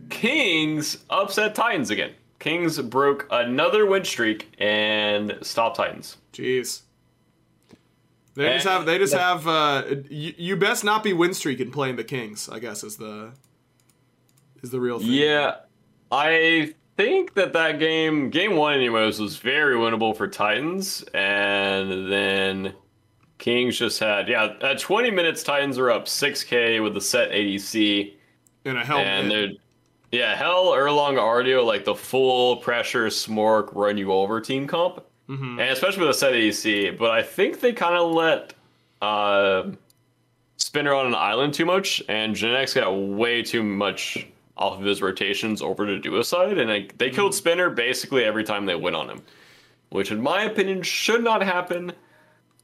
Kings 0.09 0.99
upset 1.09 1.55
Titans 1.55 1.89
again. 1.89 2.13
Kings 2.39 2.79
broke 2.79 3.27
another 3.31 3.85
win 3.85 4.05
streak 4.05 4.53
and 4.59 5.37
stopped 5.41 5.77
Titans. 5.77 6.17
Jeez. 6.31 6.81
They 8.35 8.53
just 8.53 8.67
have. 8.67 8.85
They 8.85 8.97
just 8.97 9.13
have. 9.13 9.47
Uh, 9.47 9.83
you, 10.09 10.33
you 10.37 10.55
best 10.57 10.83
not 10.83 11.03
be 11.03 11.13
win 11.13 11.33
streaking 11.33 11.71
playing 11.71 11.95
the 11.95 12.03
Kings. 12.03 12.49
I 12.49 12.59
guess 12.59 12.83
is 12.83 12.97
the 12.97 13.31
is 14.65 14.71
the 14.71 14.79
real 14.79 14.99
thing. 14.99 15.11
Yeah, 15.11 15.55
I 16.11 16.73
think 16.97 17.35
that 17.35 17.53
that 17.53 17.79
game, 17.79 18.29
game 18.31 18.55
one, 18.55 18.73
anyways, 18.73 19.19
was 19.19 19.37
very 19.37 19.75
winnable 19.75 20.15
for 20.17 20.27
Titans, 20.27 21.03
and 21.13 22.11
then 22.11 22.73
Kings 23.37 23.77
just 23.77 23.99
had 23.99 24.27
yeah. 24.27 24.55
At 24.61 24.79
20 24.79 25.11
minutes, 25.11 25.43
Titans 25.43 25.77
are 25.77 25.91
up 25.91 26.05
6K 26.05 26.81
with 26.81 26.97
a 26.97 27.01
set 27.01 27.31
ADC, 27.31 28.13
and 28.65 28.77
a 28.77 28.83
Hel 28.83 28.97
and 28.97 29.29
they're 29.31 29.49
yeah, 30.11 30.35
Hel 30.35 30.67
Erlang 30.67 31.17
Artio 31.17 31.65
like 31.65 31.83
the 31.85 31.95
full 31.95 32.57
pressure 32.57 33.07
smork 33.07 33.69
run 33.75 33.97
you 33.97 34.11
over 34.13 34.39
team 34.41 34.65
comp, 34.65 35.03
Mhm. 35.29 35.59
and 35.59 35.69
especially 35.71 36.01
with 36.01 36.11
a 36.11 36.13
set 36.13 36.33
ADC. 36.33 36.97
But 36.97 37.11
I 37.11 37.21
think 37.21 37.59
they 37.59 37.73
kind 37.73 37.95
of 37.95 38.11
let 38.11 38.53
uh, 39.01 39.71
Spinner 40.57 40.93
on 40.93 41.05
an 41.07 41.15
island 41.15 41.53
too 41.53 41.65
much, 41.65 42.01
and 42.07 42.33
Genex 42.35 42.73
got 42.73 42.91
way 42.91 43.43
too 43.43 43.61
much 43.61 44.25
off 44.57 44.79
of 44.79 44.85
his 44.85 45.01
rotations 45.01 45.61
over 45.61 45.85
to 45.85 45.99
Duoside, 45.99 46.59
and 46.59 46.69
like, 46.69 46.97
they 46.97 47.09
killed 47.09 47.35
Spinner 47.35 47.69
basically 47.69 48.23
every 48.23 48.43
time 48.43 48.65
they 48.65 48.75
went 48.75 48.95
on 48.95 49.09
him, 49.09 49.21
which 49.89 50.11
in 50.11 50.21
my 50.21 50.43
opinion 50.43 50.81
should 50.81 51.23
not 51.23 51.41
happen. 51.41 51.91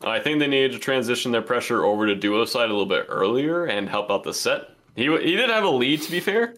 I 0.02 0.20
think 0.20 0.40
they 0.40 0.48
needed 0.48 0.72
to 0.72 0.80
transition 0.80 1.32
their 1.32 1.42
pressure 1.42 1.84
over 1.84 2.08
to 2.08 2.16
Duoside 2.16 2.66
a 2.66 2.68
little 2.68 2.86
bit 2.86 3.06
earlier 3.10 3.66
and 3.66 3.88
help 3.88 4.10
out 4.10 4.24
the 4.24 4.34
set. 4.34 4.70
He 4.96 5.04
he 5.04 5.36
did 5.36 5.50
have 5.50 5.64
a 5.64 5.70
lead 5.70 6.02
to 6.04 6.12
be 6.12 6.20
fair, 6.20 6.56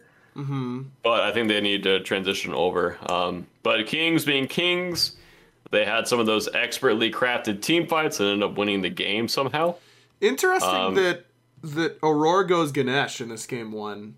but 1.02 1.20
I 1.20 1.32
think 1.32 1.48
they 1.48 1.60
need 1.60 1.82
to 1.84 2.00
transition 2.00 2.52
over. 2.54 2.96
Um, 3.08 3.46
but 3.62 3.86
Kings 3.86 4.24
being 4.24 4.46
Kings, 4.46 5.16
they 5.70 5.84
had 5.84 6.08
some 6.08 6.20
of 6.20 6.26
those 6.26 6.48
expertly 6.54 7.10
crafted 7.10 7.60
team 7.60 7.86
fights 7.86 8.20
and 8.20 8.28
ended 8.28 8.50
up 8.50 8.56
winning 8.56 8.82
the 8.82 8.90
game 8.90 9.28
somehow. 9.28 9.76
Interesting 10.20 10.70
um, 10.70 10.94
that 10.94 11.26
that 11.62 11.98
Aurora 12.02 12.46
goes 12.46 12.72
Ganesh 12.72 13.20
in 13.20 13.28
this 13.28 13.46
game 13.46 13.72
one. 13.72 14.16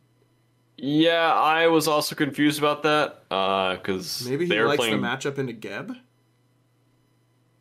Yeah, 0.78 1.32
I 1.32 1.68
was 1.68 1.88
also 1.88 2.14
confused 2.14 2.58
about 2.58 2.82
that 2.82 3.22
because 3.78 4.28
Maybe 4.28 4.46
he 4.46 4.60
likes 4.62 4.76
playing. 4.78 5.00
the 5.00 5.06
matchup 5.06 5.38
into 5.38 5.52
Geb. 5.54 5.96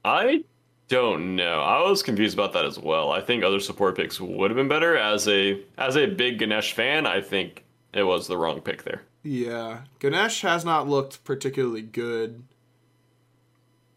I 0.04 0.44
don't 0.88 1.36
know. 1.36 1.62
I 1.62 1.82
was 1.90 2.04
confused 2.04 2.38
about 2.38 2.54
that 2.54 2.66
as 2.66 2.78
well. 2.78 3.12
I 3.12 3.22
think 3.22 3.44
other 3.44 3.60
support 3.60 3.96
picks 3.96 4.20
would 4.20 4.52
have 4.52 4.58
been 4.58 4.68
better. 4.68 4.98
As 4.98 5.28
a 5.28 5.62
as 5.78 5.96
a 5.96 6.06
big 6.08 6.40
Ganesh 6.40 6.74
fan, 6.74 7.08
I 7.08 7.22
think 7.22 7.64
it 7.94 8.04
was 8.04 8.28
the 8.28 8.38
wrong 8.38 8.62
pick 8.62 8.84
there. 8.84 9.04
Yeah, 9.24 9.82
Ganesh 10.00 10.42
has 10.42 10.64
not 10.64 10.88
looked 10.88 11.24
particularly 11.24 11.82
good 11.82 12.44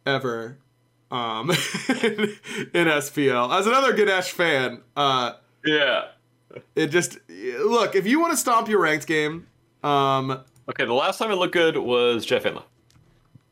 ever 0.06 0.56
um, 1.10 1.50
in, 1.88 2.36
in 2.72 2.86
SPL. 2.86 3.58
As 3.58 3.66
another 3.66 3.92
Ganesh 3.92 4.30
fan, 4.30 4.80
uh, 4.96 5.32
Yeah. 5.66 6.06
It 6.74 6.88
just 6.88 7.18
look 7.28 7.94
if 7.94 8.06
you 8.06 8.20
want 8.20 8.32
to 8.32 8.36
stomp 8.36 8.68
your 8.68 8.80
ranked 8.80 9.06
game. 9.06 9.46
Um, 9.82 10.40
Okay, 10.68 10.84
the 10.84 10.92
last 10.92 11.18
time 11.18 11.30
it 11.30 11.36
looked 11.36 11.54
good 11.54 11.78
was 11.78 12.26
Jeff 12.26 12.44
Hindla. 12.44 12.62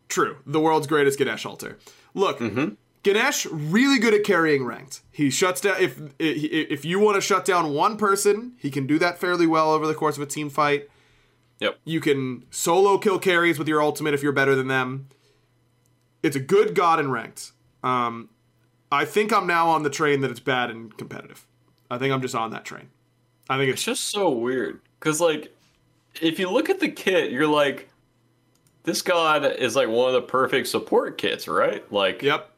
True. 0.08 0.36
The 0.44 0.60
world's 0.60 0.86
greatest 0.86 1.18
Ganesh 1.18 1.46
altar. 1.46 1.78
Look, 2.14 2.38
Mm-hmm. 2.40 2.74
Ganesh 3.02 3.46
really 3.46 3.98
good 4.00 4.12
at 4.14 4.24
carrying 4.24 4.64
ranked. 4.64 5.00
He 5.12 5.30
shuts 5.30 5.60
down 5.60 5.76
if 5.80 6.00
if 6.18 6.84
you 6.84 6.98
want 6.98 7.14
to 7.14 7.20
shut 7.20 7.44
down 7.44 7.72
one 7.72 7.96
person, 7.96 8.54
he 8.58 8.68
can 8.70 8.86
do 8.86 8.98
that 8.98 9.18
fairly 9.18 9.46
well 9.46 9.70
over 9.70 9.86
the 9.86 9.94
course 9.94 10.16
of 10.16 10.22
a 10.24 10.26
team 10.26 10.50
fight. 10.50 10.88
Yep. 11.60 11.78
You 11.84 12.00
can 12.00 12.44
solo 12.50 12.98
kill 12.98 13.18
carries 13.20 13.58
with 13.60 13.68
your 13.68 13.80
ultimate 13.80 14.12
if 14.12 14.22
you're 14.24 14.32
better 14.32 14.54
than 14.56 14.66
them. 14.68 15.08
It's 16.22 16.34
a 16.36 16.40
good 16.40 16.74
god 16.74 16.98
in 16.98 17.10
ranked. 17.10 17.52
Um, 17.84 18.28
I 18.90 19.04
think 19.04 19.32
I'm 19.32 19.46
now 19.46 19.68
on 19.68 19.84
the 19.84 19.90
train 19.90 20.20
that 20.22 20.30
it's 20.32 20.40
bad 20.40 20.70
and 20.70 20.94
competitive. 20.98 21.46
I 21.90 21.98
think 21.98 22.12
I'm 22.12 22.22
just 22.22 22.34
on 22.34 22.50
that 22.50 22.64
train. 22.64 22.88
I 23.48 23.56
think 23.56 23.70
It's 23.70 23.80
it's 23.80 23.84
just 23.84 24.04
so 24.10 24.30
weird 24.30 24.80
because 24.98 25.20
like 25.20 25.54
if 26.20 26.38
you 26.38 26.50
look 26.50 26.70
at 26.70 26.80
the 26.80 26.88
kit, 26.88 27.30
you're 27.30 27.46
like, 27.46 27.88
this 28.84 29.02
god 29.02 29.44
is 29.44 29.76
like 29.76 29.88
one 29.88 30.08
of 30.08 30.14
the 30.14 30.22
perfect 30.22 30.68
support 30.68 31.18
kits, 31.18 31.46
right? 31.48 31.90
Like, 31.92 32.22
yep. 32.22 32.50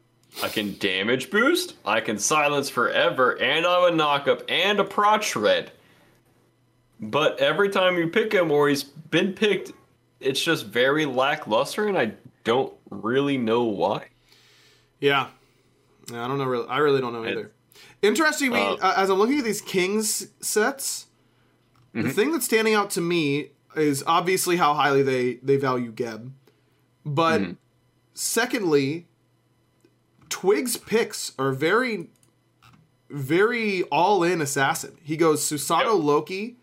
I 0.42 0.48
can 0.48 0.76
damage 0.78 1.30
boost, 1.30 1.74
I 1.84 2.00
can 2.00 2.18
silence 2.18 2.68
forever, 2.68 3.32
and 3.40 3.66
I'm 3.66 3.92
a 3.92 3.96
knockup 3.96 4.42
and 4.48 4.78
a 4.78 4.84
prot 4.84 5.24
shred. 5.24 5.72
But 7.00 7.38
every 7.38 7.70
time 7.70 7.96
you 7.96 8.08
pick 8.08 8.32
him 8.32 8.50
or 8.50 8.68
he's 8.68 8.84
been 8.84 9.32
picked, 9.32 9.72
it's 10.20 10.42
just 10.42 10.66
very 10.66 11.06
lackluster, 11.06 11.86
and 11.86 11.96
I 11.96 12.12
don't 12.44 12.72
really 12.90 13.38
know 13.38 13.64
why. 13.64 14.08
Yeah. 15.00 15.28
Yeah, 16.12 16.24
I 16.24 16.28
don't 16.28 16.38
know. 16.38 16.44
Really, 16.44 16.68
I 16.68 16.78
really 16.78 17.00
don't 17.00 17.12
know 17.12 17.24
either. 17.24 17.52
Interestingly, 18.02 18.60
Uh, 18.60 18.76
uh, 18.76 18.94
as 18.96 19.10
I'm 19.10 19.18
looking 19.18 19.38
at 19.38 19.44
these 19.44 19.60
Kings 19.60 20.28
sets, 20.40 21.06
the 21.92 22.10
thing 22.10 22.32
that's 22.32 22.44
standing 22.44 22.74
out 22.74 22.90
to 22.90 23.00
me 23.00 23.50
is 23.76 24.04
obviously 24.06 24.56
how 24.56 24.74
highly 24.74 25.02
they 25.02 25.34
they 25.36 25.56
value 25.56 25.90
Geb, 25.90 26.32
but 27.04 27.42
secondly, 28.14 29.06
Twig's 30.28 30.76
picks 30.76 31.32
are 31.38 31.52
very, 31.52 32.08
very 33.10 33.82
all 33.84 34.22
in 34.22 34.40
assassin. 34.40 34.96
He 35.02 35.16
goes 35.16 35.42
Susanoo 35.42 35.96
Yep. 35.96 36.04
Loki 36.04 36.56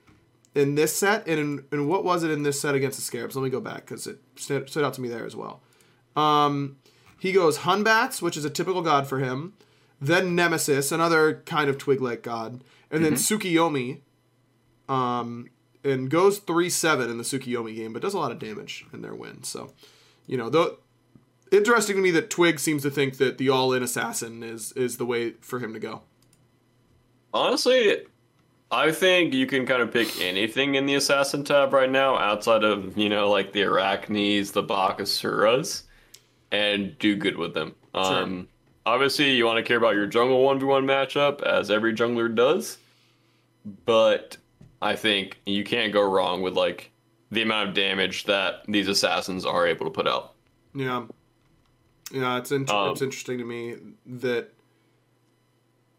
in 0.53 0.75
this 0.75 0.95
set, 0.95 1.27
and 1.27 1.39
in, 1.39 1.65
and 1.71 1.89
what 1.89 2.05
was 2.05 2.23
it 2.23 2.31
in 2.31 2.43
this 2.43 2.61
set 2.61 2.75
against 2.75 2.97
the 2.97 3.03
Scarabs? 3.03 3.35
Let 3.35 3.43
me 3.43 3.49
go 3.49 3.59
back 3.59 3.85
because 3.85 4.07
it 4.07 4.19
stood, 4.37 4.69
stood 4.69 4.85
out 4.85 4.93
to 4.93 5.01
me 5.01 5.09
there 5.09 5.25
as 5.25 5.35
well. 5.35 5.61
Um, 6.15 6.77
he 7.19 7.33
goes 7.33 7.57
Hun 7.57 7.83
Batz, 7.83 8.21
which 8.21 8.37
is 8.37 8.45
a 8.45 8.49
typical 8.49 8.81
god 8.81 9.05
for 9.07 9.19
him. 9.19 9.53
Then 10.01 10.35
Nemesis, 10.35 10.91
another 10.91 11.41
kind 11.45 11.69
of 11.69 11.77
twig-like 11.77 12.21
god, 12.21 12.63
and 12.91 13.03
then 13.03 13.13
Tsukiyomi. 13.13 14.01
Um, 14.87 15.49
and 15.83 16.09
goes 16.09 16.39
three 16.39 16.69
seven 16.69 17.09
in 17.09 17.17
the 17.17 17.23
Tsukiyomi 17.23 17.75
game, 17.75 17.93
but 17.93 18.01
does 18.01 18.13
a 18.13 18.19
lot 18.19 18.31
of 18.31 18.39
damage 18.39 18.85
in 18.91 19.01
their 19.01 19.15
win. 19.15 19.43
So, 19.43 19.73
you 20.27 20.37
know, 20.37 20.49
though, 20.49 20.77
interesting 21.51 21.95
to 21.95 22.01
me 22.01 22.11
that 22.11 22.29
Twig 22.29 22.59
seems 22.59 22.81
to 22.83 22.91
think 22.91 23.17
that 23.17 23.37
the 23.37 23.49
all-in 23.49 23.81
assassin 23.83 24.43
is 24.43 24.71
is 24.73 24.97
the 24.97 25.05
way 25.05 25.31
for 25.41 25.59
him 25.59 25.73
to 25.73 25.79
go. 25.79 26.01
Honestly, 27.33 27.97
I 28.71 28.91
think 28.91 29.33
you 29.33 29.45
can 29.45 29.65
kind 29.65 29.81
of 29.81 29.91
pick 29.91 30.19
anything 30.21 30.75
in 30.75 30.85
the 30.85 30.95
assassin 30.95 31.43
tab 31.43 31.73
right 31.73 31.89
now 31.89 32.17
outside 32.17 32.63
of, 32.63 32.97
you 32.97 33.09
know, 33.09 33.29
like 33.29 33.51
the 33.51 33.61
Arachnes, 33.61 34.53
the 34.53 34.63
Bakasuras, 34.63 35.83
and 36.51 36.97
do 36.97 37.15
good 37.15 37.37
with 37.37 37.53
them. 37.53 37.75
Um, 37.93 38.47
obviously, 38.85 39.31
you 39.31 39.45
want 39.45 39.57
to 39.57 39.63
care 39.63 39.77
about 39.77 39.95
your 39.95 40.05
jungle 40.07 40.41
1v1 40.43 40.83
matchup, 40.85 41.41
as 41.43 41.69
every 41.71 41.93
jungler 41.93 42.33
does, 42.33 42.77
but 43.85 44.37
I 44.81 44.95
think 44.95 45.39
you 45.45 45.63
can't 45.63 45.91
go 45.93 46.01
wrong 46.01 46.41
with, 46.41 46.53
like, 46.55 46.91
the 47.31 47.41
amount 47.41 47.69
of 47.69 47.75
damage 47.75 48.25
that 48.25 48.63
these 48.67 48.87
assassins 48.87 49.45
are 49.45 49.67
able 49.67 49.85
to 49.85 49.91
put 49.91 50.07
out. 50.07 50.33
Yeah, 50.73 51.05
yeah, 52.11 52.37
it's 52.37 52.51
in- 52.51 52.69
Um, 52.69 52.91
it's 52.91 53.01
interesting 53.01 53.37
to 53.39 53.45
me 53.45 53.75
that 54.05 54.51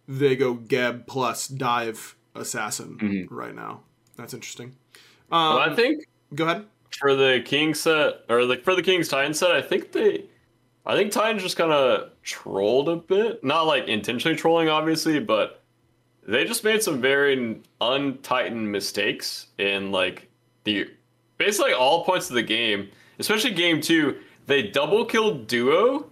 they 0.08 0.36
go 0.36 0.54
Geb 0.54 1.06
plus 1.06 1.48
dive 1.48 2.14
assassin 2.34 3.26
right 3.30 3.54
now. 3.54 3.80
That's 4.16 4.32
interesting. 4.34 4.76
Um, 5.32 5.56
But 5.56 5.72
I 5.72 5.74
think 5.74 6.06
go 6.34 6.44
ahead. 6.44 6.66
for 7.00 7.14
the 7.16 7.42
king 7.44 7.74
set 7.74 8.24
or 8.28 8.44
like 8.44 8.62
for 8.62 8.74
the 8.76 8.82
king's 8.82 9.08
titan 9.08 9.34
set 9.34 9.50
i 9.50 9.60
think 9.60 9.92
they 9.92 10.24
i 10.86 10.96
think 10.96 11.12
titan 11.12 11.38
just 11.38 11.56
kind 11.56 11.72
of 11.72 12.10
trolled 12.22 12.88
a 12.88 12.96
bit. 12.96 13.42
Not 13.44 13.62
like 13.66 13.88
intentionally 13.88 14.36
trolling 14.36 14.68
obviously 14.68 15.20
but 15.20 15.62
they 16.26 16.44
just 16.44 16.64
made 16.64 16.82
some 16.82 17.00
very 17.00 17.60
untitan 17.80 18.66
mistakes 18.66 19.46
in 19.58 19.92
like 19.92 20.28
the 20.64 20.88
basically 21.38 21.72
all 21.72 22.04
points 22.04 22.28
of 22.28 22.34
the 22.34 22.42
game. 22.42 22.88
Especially 23.18 23.52
game 23.52 23.80
two 23.80 24.18
they 24.46 24.62
double 24.62 25.04
killed 25.04 25.46
duo 25.46 26.06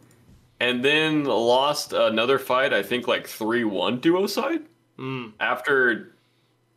and 0.61 0.85
then 0.85 1.25
lost 1.25 1.93
another 1.93 2.39
fight 2.39 2.73
i 2.73 2.83
think 2.83 3.09
like 3.09 3.27
3-1 3.27 4.01
duo 4.01 4.27
side 4.27 4.63
hmm. 4.97 5.27
after 5.41 6.15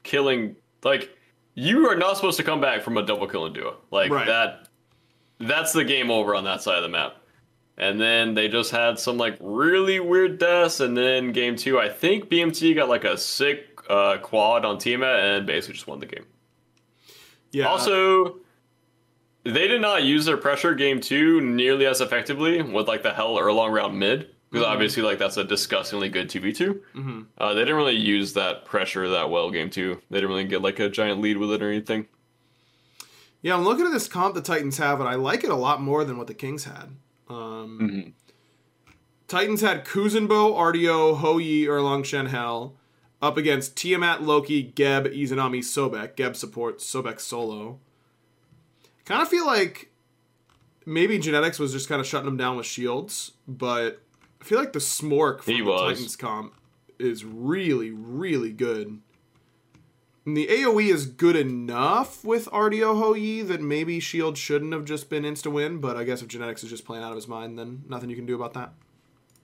killing 0.03 0.55
like 0.83 1.15
you 1.57 1.89
are 1.89 1.95
not 1.95 2.15
supposed 2.15 2.37
to 2.37 2.43
come 2.43 2.61
back 2.61 2.83
from 2.83 2.97
a 2.97 3.03
double 3.03 3.27
kill 3.27 3.47
and 3.47 3.55
duo. 3.55 3.77
Like 3.89 4.11
Right. 4.11 4.27
that 4.27 4.67
that's 5.39 5.73
the 5.73 5.83
game 5.83 6.11
over 6.11 6.35
on 6.35 6.43
that 6.43 6.61
side 6.61 6.77
of 6.77 6.83
the 6.83 6.89
map 6.89 7.17
and 7.77 7.99
then 8.01 8.33
they 8.33 8.47
just 8.47 8.71
had 8.71 8.97
some 8.99 9.17
like 9.17 9.37
really 9.39 9.99
weird 9.99 10.37
deaths 10.39 10.79
and 10.79 10.97
then 10.97 11.31
game 11.31 11.55
two 11.55 11.79
i 11.79 11.87
think 11.89 12.29
bmt 12.29 12.75
got 12.75 12.89
like 12.89 13.03
a 13.03 13.17
sick 13.17 13.79
uh, 13.89 14.17
quad 14.17 14.65
on 14.65 14.77
Tiamat 14.77 15.19
and 15.19 15.47
basically 15.47 15.75
just 15.75 15.87
won 15.87 15.99
the 15.99 16.05
game 16.05 16.25
Yeah. 17.51 17.67
also 17.67 18.37
they 19.43 19.67
did 19.69 19.79
not 19.79 20.03
use 20.03 20.25
their 20.25 20.35
pressure 20.37 20.73
game 20.75 20.99
two 20.99 21.39
nearly 21.39 21.85
as 21.85 22.01
effectively 22.01 22.61
with 22.61 22.87
like 22.87 23.01
the 23.03 23.13
Hel 23.13 23.35
Erlang 23.37 23.71
round 23.71 23.97
mid 23.97 24.27
because 24.51 24.65
obviously 24.65 25.03
like 25.03 25.19
that's 25.19 25.37
a 25.37 25.43
disgustingly 25.45 26.09
good 26.09 26.29
two 26.29 26.41
v 26.41 26.51
two. 26.51 26.81
Uh, 27.37 27.53
they 27.53 27.61
didn't 27.61 27.75
really 27.77 27.95
use 27.95 28.33
that 28.33 28.65
pressure 28.65 29.07
that 29.09 29.29
well 29.29 29.49
game 29.51 29.69
two. 29.69 30.01
They 30.09 30.17
didn't 30.17 30.29
really 30.31 30.43
get 30.45 30.61
like 30.61 30.79
a 30.79 30.89
giant 30.89 31.21
lead 31.21 31.37
with 31.37 31.51
it 31.51 31.61
or 31.63 31.69
anything. 31.69 32.07
Yeah, 33.41 33.55
I'm 33.55 33.63
looking 33.63 33.85
at 33.85 33.91
this 33.93 34.07
comp 34.09 34.35
the 34.35 34.41
Titans 34.41 34.77
have, 34.79 34.99
and 34.99 35.07
I 35.07 35.15
like 35.15 35.43
it 35.45 35.49
a 35.49 35.55
lot 35.55 35.81
more 35.81 36.03
than 36.03 36.17
what 36.17 36.27
the 36.27 36.33
Kings 36.33 36.65
had. 36.65 36.95
Um, 37.29 38.13
Titans 39.27 39.61
had 39.61 39.85
Kuzenbo, 39.85 40.55
Artio, 40.55 41.19
Hoyi, 41.19 41.63
Erlang 41.65 42.05
Shen 42.05 42.27
Hel 42.27 42.75
up 43.21 43.37
against 43.37 43.75
Tiamat, 43.75 44.23
Loki, 44.23 44.63
Geb, 44.63 45.05
Izanami, 45.05 45.59
Sobek. 45.59 46.15
Geb 46.15 46.35
supports 46.35 46.89
Sobek 46.89 47.19
solo. 47.19 47.79
Kind 49.05 49.21
of 49.21 49.27
feel 49.27 49.45
like 49.45 49.91
maybe 50.85 51.17
Genetics 51.19 51.59
was 51.59 51.71
just 51.73 51.89
kind 51.89 51.99
of 51.99 52.07
shutting 52.07 52.25
them 52.25 52.37
down 52.37 52.57
with 52.57 52.65
shields, 52.65 53.31
but 53.47 54.01
I 54.41 54.43
feel 54.43 54.59
like 54.59 54.73
the 54.73 54.79
Smork 54.79 55.43
from 55.43 55.53
He 55.53 55.61
the 55.61 55.67
was. 55.67 55.93
Titans 55.93 56.15
comp 56.15 56.53
is 56.99 57.25
really, 57.25 57.91
really 57.91 58.51
good. 58.51 58.99
And 60.27 60.35
the 60.35 60.45
AoE 60.47 60.89
is 60.93 61.05
good 61.05 61.37
enough 61.37 62.21
with 62.25 62.47
Artio 62.47 63.01
Hoyi 63.01 63.47
that 63.47 63.61
maybe 63.61 64.01
Shield 64.01 64.37
shouldn't 64.37 64.73
have 64.73 64.83
just 64.83 65.09
been 65.09 65.23
insta 65.23 65.49
win, 65.49 65.77
but 65.79 65.95
I 65.95 66.03
guess 66.03 66.21
if 66.21 66.27
Genetics 66.27 66.65
is 66.65 66.69
just 66.69 66.83
playing 66.83 67.01
out 67.01 67.11
of 67.11 67.15
his 67.15 67.29
mind, 67.29 67.57
then 67.57 67.83
nothing 67.87 68.09
you 68.09 68.15
can 68.17 68.25
do 68.25 68.35
about 68.35 68.53
that. 68.55 68.73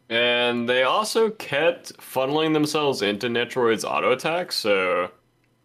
And 0.09 0.67
they 0.67 0.83
also 0.83 1.29
kept 1.29 1.95
funneling 1.99 2.51
themselves 2.51 3.01
into 3.01 3.27
Netrioid's 3.27 3.85
auto 3.85 4.11
attack, 4.11 4.51
so 4.51 5.09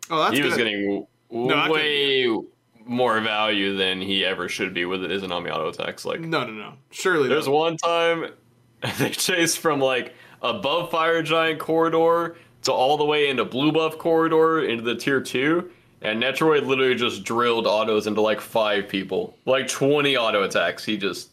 Oh, 0.09 0.23
that's 0.23 0.37
he 0.37 0.43
was 0.45 0.57
getting 0.57 1.05
w- 1.31 1.51
I 1.53 1.69
way 1.69 2.39
more 2.87 3.21
value 3.21 3.77
than 3.77 4.01
he 4.01 4.25
ever 4.25 4.49
should 4.49 4.73
be 4.73 4.85
with 4.85 5.03
his 5.03 5.23
Izanami 5.23 5.51
auto 5.51 5.69
attacks. 5.69 6.05
Like 6.05 6.21
No, 6.21 6.45
no, 6.47 6.53
no. 6.53 6.75
Surely 6.93 7.29
There's 7.29 7.47
not. 7.49 7.55
one 7.55 7.77
time 7.77 8.27
they 8.99 9.11
chased 9.11 9.59
from 9.59 9.81
like 9.81 10.15
above 10.41 10.93
Fire 10.93 11.23
Giant 11.25 11.59
corridor 11.59 12.37
to 12.69 12.73
all 12.73 12.97
the 12.97 13.05
way 13.05 13.29
into 13.29 13.45
Blue 13.45 13.73
Buff 13.73 13.99
corridor 13.99 14.63
into 14.65 14.85
the 14.85 14.95
tier 14.95 15.21
two, 15.21 15.71
and 16.03 16.23
Netrioid 16.23 16.65
literally 16.67 16.95
just 16.95 17.25
drilled 17.25 17.67
autos 17.67 18.07
into 18.07 18.21
like 18.21 18.41
five 18.41 18.89
people, 18.89 19.37
like 19.47 19.67
20 19.69 20.17
auto 20.17 20.43
attacks. 20.45 20.85
He 20.85 20.97
just 20.97 21.31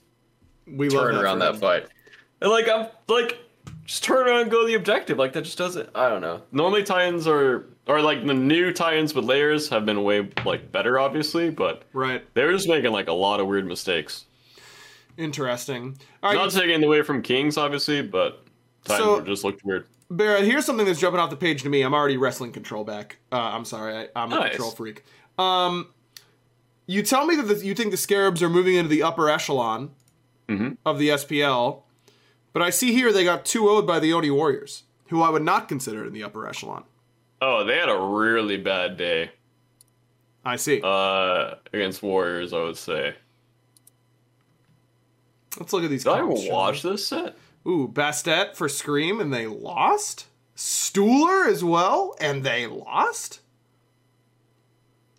we 0.68 0.90
turned 0.90 1.18
around 1.18 1.40
that 1.40 1.58
fight, 1.58 1.86
and 2.42 2.50
like 2.50 2.68
I'm 2.68 2.88
like 3.08 3.38
just 3.86 4.04
turn 4.04 4.28
around 4.28 4.42
and 4.42 4.52
go 4.52 4.62
to 4.62 4.68
the 4.68 4.74
objective. 4.74 5.18
Like 5.20 5.34
that 5.34 5.44
just 5.44 5.58
doesn't. 5.58 5.90
I 5.94 6.10
don't 6.10 6.22
know. 6.22 6.42
Normally 6.52 6.84
Titans 6.84 7.28
are 7.28 7.68
or 7.88 8.02
like 8.02 8.26
the 8.26 8.34
new 8.34 8.74
Titans 8.74 9.14
with 9.14 9.26
layers 9.26 9.70
have 9.70 9.86
been 9.86 10.04
way 10.04 10.28
like 10.44 10.72
better, 10.72 10.98
obviously, 10.98 11.52
but 11.52 11.84
Right. 11.94 12.26
they 12.34 12.44
were 12.44 12.52
just 12.54 12.68
making 12.68 12.92
like 12.92 13.08
a 13.08 13.14
lot 13.14 13.40
of 13.40 13.46
weird 13.48 13.68
mistakes. 13.68 14.26
Interesting. 15.18 15.98
All 16.24 16.32
right, 16.32 16.36
Not 16.36 16.52
taking 16.52 16.84
away 16.84 17.02
from 17.04 17.22
Kings, 17.22 17.58
obviously, 17.58 18.02
but 18.02 18.44
Titans 18.84 19.06
So- 19.06 19.22
just 19.22 19.44
looked 19.44 19.64
weird. 19.64 19.86
Barrett, 20.10 20.44
here's 20.46 20.66
something 20.66 20.86
that's 20.86 21.00
jumping 21.00 21.20
off 21.20 21.30
the 21.30 21.36
page 21.36 21.64
to 21.64 21.70
me. 21.70 21.82
I'm 21.82 21.94
already 21.94 22.18
wrestling 22.18 22.52
control 22.52 22.84
back. 22.84 23.18
Uh, 23.32 23.38
I'm 23.38 23.66
sorry, 23.66 23.96
I, 23.98 24.08
I'm 24.16 24.32
a 24.32 24.50
control 24.50 24.72
freak. 24.72 25.04
Um, 25.38 25.88
you 26.86 27.02
tell 27.02 27.26
me 27.26 27.36
that 27.38 27.44
the, 27.44 27.66
you 27.66 27.74
think 27.74 27.92
the 27.92 27.98
Scarabs 27.98 28.44
are 28.44 28.50
moving 28.50 28.76
into 28.76 28.90
the 28.90 29.04
upper 29.04 29.30
echelon 29.30 29.92
Mm-hmm. 30.48 30.74
of 30.86 31.00
the 31.00 31.10
SPL, 31.10 31.82
but 32.54 32.62
I 32.62 32.70
see 32.70 32.94
here 32.94 33.12
they 33.12 33.24
got 33.24 33.46
2 33.46 33.64
0'd 33.64 33.88
by 33.88 34.00
the 34.00 34.14
Oni 34.14 34.30
Warriors, 34.30 34.84
who 35.10 35.24
I 35.24 35.30
would 35.32 35.42
not 35.42 35.68
consider 35.68 36.06
in 36.06 36.14
the 36.14 36.24
upper 36.24 36.48
echelon. 36.48 36.84
Oh, 37.42 37.64
they 37.64 37.78
had 37.80 37.90
a 37.90 37.98
really 37.98 38.58
bad 38.58 38.96
day 38.96 39.32
I 40.46 40.58
see. 40.58 40.82
uh, 40.84 41.56
against 41.74 42.04
Warriors, 42.04 42.54
I 42.54 42.60
would 42.62 42.78
say. 42.78 43.16
Let's 45.60 45.74
look 45.74 45.84
at 45.84 45.90
these. 45.90 46.04
Did 46.04 46.14
I 46.14 46.18
even 46.18 46.52
watch 46.54 46.82
this 46.84 47.08
set? 47.08 47.36
Ooh, 47.68 47.88
Bastet 47.92 48.56
for 48.56 48.70
Scream, 48.70 49.20
and 49.20 49.34
they 49.34 49.48
lost. 49.48 50.28
Stuhler 50.56 51.48
as 51.48 51.64
well, 51.64 52.16
and 52.20 52.44
they 52.44 52.68
lost. 52.68 53.42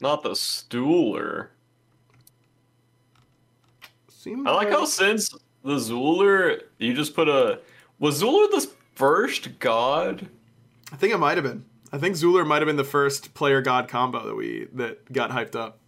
Not 0.00 0.22
the 0.22 0.30
Stooler. 0.30 1.48
Seems 4.08 4.46
I 4.46 4.52
like 4.52 4.70
how 4.70 4.84
since 4.84 5.30
the 5.64 5.76
Zuler, 5.76 6.60
you 6.78 6.94
just 6.94 7.14
put 7.14 7.28
a. 7.28 7.60
Was 7.98 8.22
Zuler 8.22 8.50
the 8.50 8.68
first 8.94 9.58
god? 9.58 10.28
I 10.92 10.96
think 10.96 11.12
it 11.12 11.18
might 11.18 11.36
have 11.36 11.44
been. 11.44 11.64
I 11.92 11.98
think 11.98 12.16
Zuler 12.16 12.46
might 12.46 12.60
have 12.62 12.66
been 12.66 12.76
the 12.76 12.84
first 12.84 13.34
player 13.34 13.60
god 13.62 13.88
combo 13.88 14.26
that 14.26 14.34
we 14.34 14.68
that 14.74 15.12
got 15.12 15.30
hyped 15.30 15.54
up. 15.56 15.78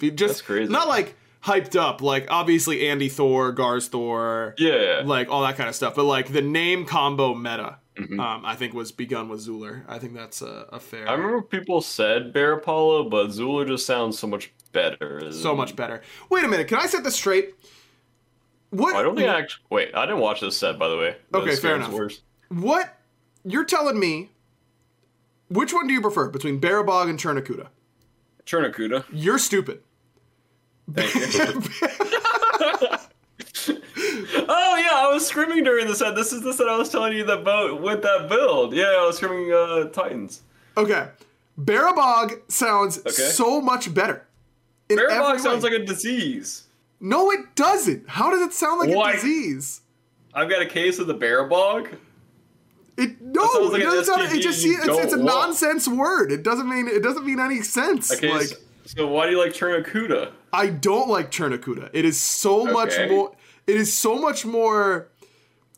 Just 0.00 0.18
That's 0.18 0.42
crazy. 0.42 0.72
not 0.72 0.88
like 0.88 1.16
hyped 1.44 1.76
up, 1.76 2.00
like 2.02 2.26
obviously 2.30 2.88
Andy 2.88 3.08
Thor, 3.08 3.52
Gar's 3.52 3.88
Thor, 3.88 4.54
Yeah. 4.58 5.02
like 5.04 5.28
all 5.30 5.42
that 5.42 5.56
kind 5.56 5.68
of 5.68 5.74
stuff. 5.74 5.94
But 5.94 6.04
like 6.04 6.32
the 6.32 6.42
name 6.42 6.84
combo 6.84 7.34
meta, 7.34 7.78
Mm-hmm. 7.98 8.20
um, 8.20 8.44
I 8.44 8.54
think 8.54 8.74
was 8.74 8.92
begun 8.92 9.28
with 9.28 9.44
Zuler. 9.44 9.82
I 9.88 9.98
think 9.98 10.14
that's 10.14 10.40
a, 10.40 10.66
a 10.70 10.78
fair, 10.78 11.08
I 11.08 11.14
remember 11.14 11.42
people 11.42 11.80
said 11.80 12.32
Bear 12.32 12.52
Apollo, 12.52 13.08
but 13.10 13.26
Zuler 13.30 13.66
just 13.66 13.84
sounds 13.86 14.16
so 14.16 14.28
much 14.28 14.52
better. 14.70 15.32
so 15.32 15.52
much 15.56 15.74
better. 15.74 16.00
Wait 16.30 16.44
a 16.44 16.48
minute, 16.48 16.68
can 16.68 16.78
I 16.78 16.86
set 16.86 17.02
this 17.02 17.16
straight? 17.16 17.56
What 18.70 18.94
I 18.94 19.02
don't 19.02 19.16
think 19.16 19.28
I 19.28 19.40
actually. 19.40 19.64
Wait, 19.70 19.94
I 19.96 20.06
didn't 20.06 20.20
watch 20.20 20.40
this 20.40 20.56
set, 20.56 20.78
by 20.78 20.86
the 20.86 20.96
way. 20.96 21.16
Okay, 21.34 21.56
fair 21.56 21.74
enough. 21.74 21.90
Wars. 21.90 22.20
what 22.50 22.96
you're 23.44 23.64
telling 23.64 23.98
me? 23.98 24.30
Which 25.48 25.72
one 25.72 25.88
do 25.88 25.92
you 25.92 26.00
prefer 26.00 26.28
between 26.28 26.60
Barabog 26.60 27.08
and 27.10 27.18
Chernakuda? 27.18 27.66
Chernakuda. 28.46 29.06
You're 29.10 29.38
stupid. 29.38 29.80
Thank 30.92 31.14
you. 31.14 31.62
oh 34.48 34.76
yeah, 34.76 34.94
I 34.94 35.10
was 35.12 35.26
screaming 35.26 35.64
during 35.64 35.86
the 35.86 35.94
set. 35.94 36.14
This 36.14 36.32
is 36.32 36.42
the 36.42 36.52
set 36.52 36.68
I 36.68 36.76
was 36.76 36.88
telling 36.88 37.12
you 37.12 37.24
that 37.24 37.44
boat 37.44 37.80
with 37.80 38.02
that 38.02 38.28
build. 38.28 38.74
Yeah, 38.74 38.84
I 38.98 39.06
was 39.06 39.16
screaming 39.16 39.52
uh, 39.52 39.88
Titans. 39.90 40.42
Okay. 40.76 41.08
Barabog 41.58 42.50
sounds 42.50 42.98
Okay. 42.98 43.10
so 43.10 43.60
much 43.60 43.92
better. 43.92 44.24
In 44.88 44.96
Bear 44.96 45.08
Bog 45.08 45.38
sounds 45.40 45.64
like 45.64 45.72
a 45.72 45.84
disease. 45.84 46.64
No, 47.00 47.30
it 47.30 47.54
doesn't. 47.54 48.08
How 48.08 48.30
does 48.30 48.42
it 48.42 48.52
sound 48.52 48.80
like 48.80 48.96
Why? 48.96 49.12
a 49.12 49.14
disease? 49.14 49.82
I've 50.32 50.48
got 50.48 50.62
a 50.62 50.66
case 50.66 50.98
of 50.98 51.06
the 51.06 51.14
Bear 51.14 51.44
Bog. 51.44 51.88
It 52.96 53.20
no, 53.20 53.42
like 53.70 53.82
it 53.82 53.84
doesn't 53.84 54.04
sound. 54.06 54.22
It 54.32 54.40
just 54.40 54.64
it's, 54.64 54.86
it's 54.86 55.12
a 55.12 55.18
want. 55.18 55.26
nonsense 55.26 55.86
word. 55.86 56.32
It 56.32 56.42
doesn't 56.42 56.68
mean 56.68 56.88
it 56.88 57.02
doesn't 57.02 57.24
mean 57.24 57.38
any 57.38 57.62
sense. 57.62 58.12
Okay, 58.12 58.32
like 58.32 58.50
so, 58.88 58.96
so 58.96 59.06
why 59.08 59.26
do 59.26 59.32
you 59.32 59.38
like 59.38 59.52
Chernakuda? 59.52 60.32
I 60.52 60.68
don't 60.68 61.08
like 61.08 61.30
Chernakuda. 61.30 61.90
It 61.92 62.04
is 62.04 62.20
so 62.20 62.64
much 62.64 62.94
more. 63.08 63.32
It 63.66 63.76
is 63.76 63.94
so 63.94 64.16
much 64.16 64.46
more 64.46 65.08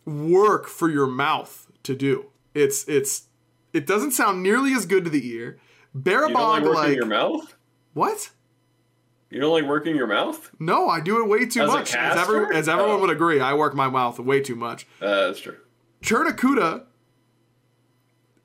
work 0.05 0.67
for 0.69 0.89
your 0.89 1.07
mouth 1.07 1.67
to 1.83 1.95
do. 1.95 2.27
It's 2.55 2.89
it's 2.89 3.25
it 3.73 3.87
doesn't 3.87 4.13
sound 4.13 4.43
nearly 4.43 4.73
as 4.75 4.87
good 4.87 5.05
to 5.05 5.11
the 5.11 5.27
ear. 5.29 5.59
You 5.95 6.01
don't 6.03 6.33
like 6.33 6.63
working 6.63 6.73
like 6.75 6.97
your 6.97 7.07
mouth? 7.07 7.55
what? 7.95 8.31
You 9.29 9.41
don't 9.41 9.53
like 9.53 9.69
working 9.69 9.95
your 9.95 10.09
mouth? 10.09 10.51
No, 10.59 10.89
I 10.89 11.01
do 11.01 11.23
it 11.23 11.29
way 11.29 11.47
too 11.47 11.63
As 11.63 11.69
a 11.69 11.73
much. 11.73 11.95
As, 11.95 12.17
every, 12.19 12.57
as 12.57 12.69
everyone 12.69 12.97
Oh. 12.97 13.01
would 13.01 13.11
agree, 13.11 13.41
I 13.41 13.55
work 13.55 13.75
my 13.75 13.89
mouth 13.89 14.19
way 14.19 14.41
too 14.41 14.57
much. 14.57 14.87
Uh, 15.01 15.27
that's 15.29 15.39
true. 15.41 15.57
Chernakuda, 16.03 16.85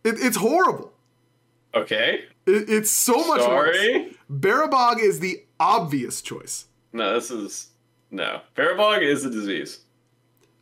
it, 0.03 0.15
it's 0.19 0.37
horrible. 0.37 0.93
Okay. 1.73 2.25
It, 2.45 2.69
it's 2.69 2.91
so 2.91 3.27
much 3.27 3.41
worse. 3.47 4.13
Barabog 4.31 4.99
is 4.99 5.19
the 5.19 5.43
obvious 5.59 6.21
choice. 6.21 6.65
No, 6.93 7.13
this 7.13 7.29
is 7.31 7.69
no. 8.11 8.41
Bear 8.55 8.75
Bog 8.75 9.03
is 9.03 9.25
a 9.25 9.29
disease. 9.29 9.79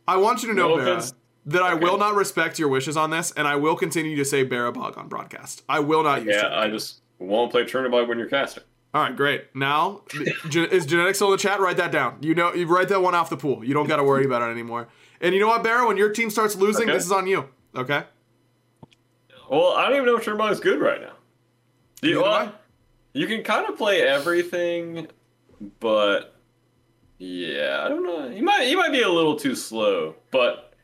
I 0.06 0.16
want 0.16 0.42
you 0.42 0.48
to 0.48 0.54
know, 0.54 0.68
No 0.70 0.76
Bara, 0.76 0.90
offense. 0.92 1.14
that 1.46 1.62
I 1.62 1.72
Okay. 1.74 1.84
will 1.84 1.96
not 1.98 2.14
respect 2.14 2.58
your 2.58 2.68
wishes 2.68 2.96
on 2.96 3.10
this, 3.10 3.32
and 3.32 3.46
I 3.48 3.56
will 3.56 3.76
continue 3.76 4.16
to 4.16 4.24
say 4.24 4.44
Barabog 4.44 4.98
on 4.98 5.08
broadcast. 5.08 5.62
I 5.68 5.80
will 5.80 6.02
not 6.02 6.24
use 6.24 6.34
Yeah. 6.34 6.58
I 6.58 6.68
just 6.68 7.00
won't 7.18 7.50
play 7.50 7.64
Chernobog 7.64 8.08
when 8.08 8.18
you're 8.18 8.28
casting. 8.28 8.64
All 8.92 9.02
right, 9.02 9.16
great. 9.16 9.46
Now, 9.54 10.02
gen- 10.48 10.68
is 10.70 10.84
genetics 10.86 11.18
still 11.18 11.28
in 11.28 11.32
the 11.32 11.38
chat? 11.38 11.58
Write 11.60 11.76
that 11.78 11.90
down. 11.90 12.18
You 12.20 12.34
know, 12.34 12.52
you 12.54 12.66
write 12.66 12.88
that 12.90 13.00
one 13.02 13.14
off 13.14 13.30
the 13.30 13.36
pool. 13.36 13.64
You 13.64 13.72
don't 13.74 13.86
got 13.88 13.96
to 13.96 14.04
worry 14.04 14.24
about 14.24 14.42
it 14.42 14.52
anymore. 14.52 14.88
And 15.20 15.34
you 15.34 15.40
know 15.40 15.48
what, 15.48 15.62
Barra? 15.64 15.86
When 15.88 15.96
your 15.96 16.10
team 16.10 16.28
starts 16.30 16.54
losing, 16.54 16.84
Okay. 16.84 16.92
this 16.92 17.04
is 17.06 17.12
on 17.12 17.26
you. 17.26 17.48
Okay. 17.74 18.04
Well, 19.50 19.72
I 19.72 19.84
don't 19.88 19.94
even 19.96 20.06
know 20.06 20.16
if 20.16 20.24
Chernobog 20.24 20.52
is 20.52 20.60
good 20.60 20.80
right 20.80 21.00
now. 21.00 21.12
You, 22.02 22.14
do 22.14 22.22
well, 22.22 22.32
I. 22.32 22.52
you 23.14 23.26
can 23.26 23.42
kind 23.42 23.66
of 23.66 23.78
play 23.78 24.02
everything, 24.02 25.06
but 25.80 26.34
yeah, 27.18 27.80
I 27.82 27.88
don't 27.88 28.04
know. 28.04 28.28
You 28.28 28.42
might 28.42 28.64
you 28.64 28.76
might 28.76 28.92
be 28.92 29.02
a 29.02 29.08
little 29.08 29.36
too 29.36 29.54
slow, 29.54 30.16
but 30.30 30.74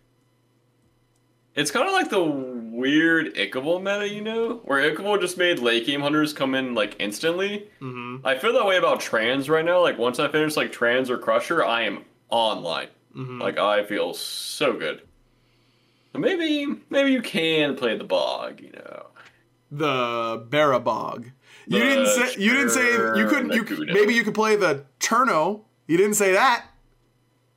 it's 1.55 1.71
kind 1.71 1.87
of 1.87 1.93
like 1.93 2.09
the 2.09 2.23
weird 2.23 3.35
Ichaival 3.35 3.83
meta, 3.83 4.09
you 4.09 4.23
know, 4.23 4.61
where 4.65 4.81
Ichaival 4.81 5.21
just 5.21 5.37
made 5.37 5.59
late 5.59 5.85
game 5.87 6.01
hunters 6.01 6.33
come 6.33 6.55
in 6.55 6.75
like 6.75 6.97
instantly. 7.01 7.69
Mm-hmm. 7.81 8.27
I 8.27 8.39
feel 8.39 8.53
that 8.53 8.65
way 8.65 8.77
about 8.77 9.01
trans 9.01 9.51
right 9.51 9.65
now. 9.65 9.83
Like 9.83 9.99
once 9.99 10.19
I 10.19 10.29
finish 10.29 10.57
like 10.57 10.73
trans 10.73 11.11
or 11.11 11.19
crusher, 11.19 11.65
I 11.65 11.83
am 11.83 12.05
online. 12.31 12.89
Mm-hmm. 13.17 13.43
Like 13.43 13.59
I 13.59 13.85
feel 13.85 14.15
so 14.15 14.75
good. 14.75 15.03
So 16.13 16.21
maybe 16.21 16.67
maybe 16.89 17.11
you 17.11 17.23
can 17.23 17.75
play 17.75 17.99
the 17.99 18.05
bog, 18.05 18.61
you 18.61 18.71
know. 18.71 19.07
The 19.73 20.47
Barabog. 20.49 21.33
You 21.67 21.79
didn't 21.79 22.07
say. 22.07 22.35
You 22.41 22.53
didn't 22.53 22.71
say 22.71 22.87
you 23.19 23.27
couldn't. 23.29 23.53
You 23.53 23.87
maybe 23.93 24.15
you 24.15 24.25
could 24.25 24.35
play 24.35 24.57
the 24.57 24.85
Turno. 24.99 25.63
You 25.87 25.97
didn't 25.97 26.15
say 26.15 26.33
that, 26.33 26.67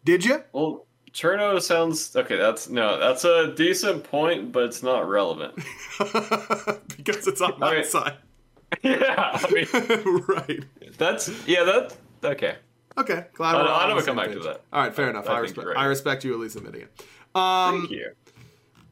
did 0.04 0.26
you? 0.26 0.44
Well, 0.54 0.86
Turno 1.14 1.62
sounds 1.62 2.16
okay. 2.16 2.36
That's 2.38 2.70
no, 2.70 3.00
that's 3.00 3.24
a 3.26 3.54
decent 3.54 4.04
point, 4.04 4.52
but 4.52 4.64
it's 4.64 4.82
not 4.84 5.08
relevant. 5.08 5.56
because 6.98 7.28
it's 7.28 7.42
on 7.42 7.60
my 7.60 7.76
Right. 7.76 7.86
side. 7.86 8.14
yeah, 8.82 9.32
I 9.34 9.52
mean, 9.52 10.24
right. 10.28 10.64
that's 10.98 11.30
yeah, 11.48 11.64
that 11.64 11.96
okay. 12.24 12.56
Okay. 12.98 13.26
Glad 13.36 13.56
I- 13.56 13.62
we're 13.64 13.70
I 13.70 13.88
never 13.88 14.02
come 14.02 14.16
back 14.16 14.32
to 14.32 14.40
that. 14.40 14.62
All 14.74 14.82
right, 14.82 14.94
fair 14.94 15.10
enough. 15.10 15.30
I, 15.30 15.34
I 15.34 15.40
respect. 15.40 15.68
right. 15.68 15.78
I 15.78 15.86
respect 15.86 16.24
you 16.24 16.34
at 16.34 16.40
least 16.40 16.56
admitting 16.56 16.82
it. 16.82 17.06
Um, 17.36 17.82
Thank 17.82 17.92
you. 17.92 18.12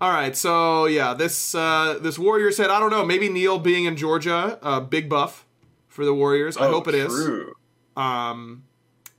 All 0.01 0.09
right, 0.11 0.35
so 0.35 0.85
yeah, 0.87 1.13
this 1.13 1.53
uh, 1.53 1.99
this 2.01 2.17
Warrior 2.17 2.51
said, 2.51 2.71
I 2.71 2.79
don't 2.79 2.89
know, 2.89 3.05
maybe 3.05 3.29
Neil 3.29 3.59
being 3.59 3.85
in 3.85 3.95
Georgia, 3.95 4.57
uh, 4.63 4.79
big 4.79 5.07
buff 5.07 5.45
for 5.87 6.03
the 6.05 6.13
Warriors. 6.13 6.57
I 6.57 6.65
Oh, 6.67 6.71
hope 6.71 6.87
it 6.87 6.95
is. 6.95 7.13
true. 7.13 7.53
Um, 7.95 8.63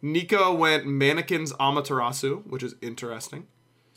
Nico 0.02 0.52
went 0.52 0.84
Mannequins 0.84 1.52
Amaterasu, 1.54 2.44
which 2.48 2.64
is 2.64 2.74
interesting. 2.82 3.46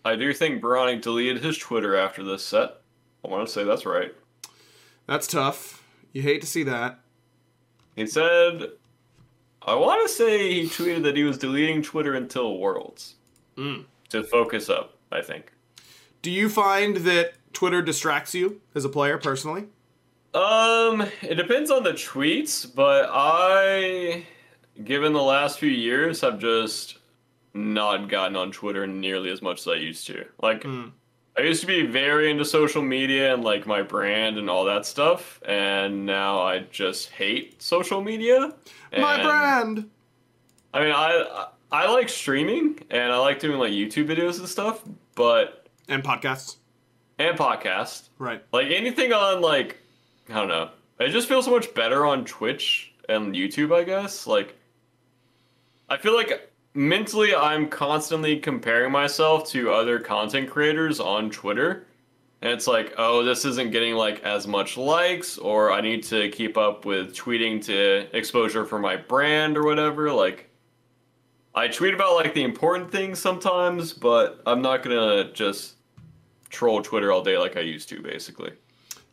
I 0.04 0.16
do 0.16 0.32
think 0.32 0.62
Bronny 0.62 1.02
deleted 1.02 1.44
his 1.44 1.58
Twitter 1.58 1.96
after 1.96 2.24
this 2.24 2.44
set. 2.46 2.82
I 3.24 3.30
want 3.30 3.48
to 3.48 3.52
say 3.52 3.64
that's 3.64 3.88
right. 3.88 4.14
That's 5.08 5.26
tough. 5.26 5.84
You 6.14 6.22
hate 6.22 6.42
to 6.42 6.48
see 6.48 6.62
that. 6.64 7.00
He 7.96 8.06
said, 8.06 8.68
I 9.64 9.74
want 9.74 10.08
to 10.08 10.14
say 10.14 10.54
he 10.54 10.64
tweeted 10.68 11.02
that 11.04 11.18
he 11.18 11.24
was 11.24 11.40
deleting 11.40 11.82
Twitter 11.82 12.14
until 12.14 12.60
Worlds 12.60 13.16
Mm. 13.58 13.86
to 14.10 14.22
focus 14.24 14.70
up. 14.70 14.92
I 15.12 15.22
think. 15.24 15.52
Do 16.22 16.32
you 16.32 16.50
find 16.50 16.98
that 16.98 17.34
Twitter 17.54 17.82
distracts 17.82 18.34
you 18.34 18.62
as 18.74 18.86
a 18.86 18.90
player 18.90 19.18
personally? 19.18 19.66
Um, 20.34 21.02
it 21.22 21.36
depends 21.36 21.72
on 21.72 21.84
the 21.84 21.94
tweets, 21.94 22.68
but 22.74 23.10
I, 23.12 24.26
given 24.84 25.14
the 25.14 25.22
last 25.22 25.60
few 25.60 25.70
years, 25.70 26.22
have 26.22 26.40
just 26.40 26.98
not 27.54 28.10
gotten 28.10 28.36
on 28.36 28.52
Twitter 28.52 28.86
nearly 28.86 29.30
as 29.32 29.42
much 29.42 29.62
as 29.62 29.68
I 29.68 29.76
used 29.76 30.06
to. 30.08 30.26
Like, 30.42 30.64
Mm. 30.64 30.92
I 31.38 31.42
used 31.42 31.60
to 31.62 31.68
be 31.68 31.86
very 31.86 32.32
into 32.32 32.46
social 32.46 32.82
media 32.82 33.34
and 33.34 33.44
like 33.44 33.68
my 33.68 33.82
brand 33.82 34.38
and 34.38 34.50
all 34.50 34.64
that 34.66 34.86
stuff, 34.86 35.42
and 35.46 36.06
now 36.06 36.40
I 36.42 36.60
just 36.72 37.10
hate 37.10 37.62
social 37.62 38.02
media. 38.02 38.54
My 38.98 39.22
brand. 39.22 39.90
I 40.74 40.80
mean, 40.80 40.94
I 40.94 41.48
I 41.74 41.92
like 41.92 42.08
streaming 42.08 42.80
and 42.90 43.12
I 43.12 43.18
like 43.18 43.40
doing 43.40 43.60
like 43.60 43.74
YouTube 43.74 44.08
videos 44.08 44.40
and 44.40 44.48
stuff, 44.48 44.82
but 45.16 45.65
And 45.88 46.04
podcasts. 46.04 46.58
and 47.20 47.38
podcast. 47.38 48.10
Right. 48.18 48.44
Like 48.52 48.68
anything 48.72 49.14
on 49.14 49.42
like 49.42 49.78
I 50.30 50.34
don't 50.34 50.48
know. 50.48 50.70
It 51.00 51.10
just 51.10 51.28
feels 51.28 51.46
so 51.46 51.52
much 51.52 51.74
better 51.74 52.06
on 52.06 52.26
Twitch 52.26 52.94
and 53.08 53.36
YouTube, 53.36 53.76
I 53.76 53.84
guess. 53.84 54.26
Like 54.28 54.56
I 55.90 55.98
feel 55.98 56.16
like 56.16 56.52
mentally 56.74 57.36
I'm 57.36 57.70
constantly 57.70 58.40
comparing 58.40 58.92
myself 58.92 59.48
to 59.50 59.72
other 59.72 60.00
content 60.00 60.50
creators 60.50 61.00
on 61.00 61.30
Twitter. 61.30 61.88
And 62.42 62.52
it's 62.52 62.68
like, 62.68 62.94
oh, 62.98 63.24
this 63.24 63.46
isn't 63.46 63.72
getting 63.72 63.96
like 63.96 64.24
as 64.24 64.46
much 64.46 64.78
likes, 64.78 65.38
or 65.38 65.72
I 65.72 65.82
need 65.82 66.04
to 66.06 66.30
keep 66.30 66.58
up 66.58 66.86
with 66.86 67.16
tweeting 67.16 67.64
to 67.66 68.08
exposure 68.16 68.66
for 68.66 68.78
my 68.78 68.96
brand 68.96 69.58
or 69.58 69.64
whatever. 69.64 70.12
Like 70.12 70.50
I 71.56 71.68
tweet 71.70 71.94
about 71.94 72.16
like 72.16 72.34
the 72.34 72.44
important 72.44 72.92
things 72.92 73.20
sometimes, 73.20 73.94
but 73.94 74.42
I'm 74.46 74.62
not 74.62 74.84
gonna 74.84 75.32
just 75.32 75.75
troll 76.56 76.82
Twitter 76.82 77.12
all 77.12 77.22
day 77.22 77.38
like 77.38 77.58
I 77.58 77.62
used 77.62 77.90
to, 77.90 78.02
basically. 78.02 78.54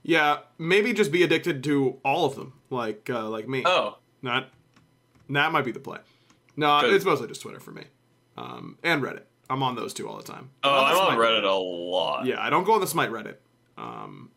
Yeah, 0.04 0.38
maybe 0.58 0.92
just 0.92 1.12
be 1.12 1.22
addicted 1.22 1.62
to 1.64 1.98
all 2.04 2.24
of 2.24 2.34
them, 2.36 2.54
like 2.70 3.08
uh, 3.10 3.28
like 3.28 3.48
me. 3.48 3.62
Oh, 3.66 3.98
Not 4.22 4.48
that 5.30 5.52
might 5.52 5.64
be 5.64 5.72
the 5.72 5.80
play. 5.80 5.98
No, 6.56 6.80
it's 6.80 7.04
mostly 7.04 7.28
just 7.28 7.40
Twitter 7.42 7.60
for 7.60 7.70
me, 7.70 7.84
um, 8.36 8.78
and 8.82 9.02
Reddit. 9.02 9.22
I'm 9.50 9.62
on 9.62 9.74
those 9.76 9.92
two 9.94 10.08
all 10.08 10.16
the 10.16 10.22
time. 10.22 10.50
oh, 10.64 10.70
I'm 10.84 10.96
on 10.98 11.18
Reddit 11.18 11.44
a 11.44 11.52
lot. 11.54 12.26
Yeah, 12.26 12.40
I 12.40 12.50
don't 12.50 12.64
go 12.64 12.72
on 12.74 12.80
the 12.80 12.86
Smite 12.86 13.10
Reddit, 13.10 13.36
um, 13.78 14.30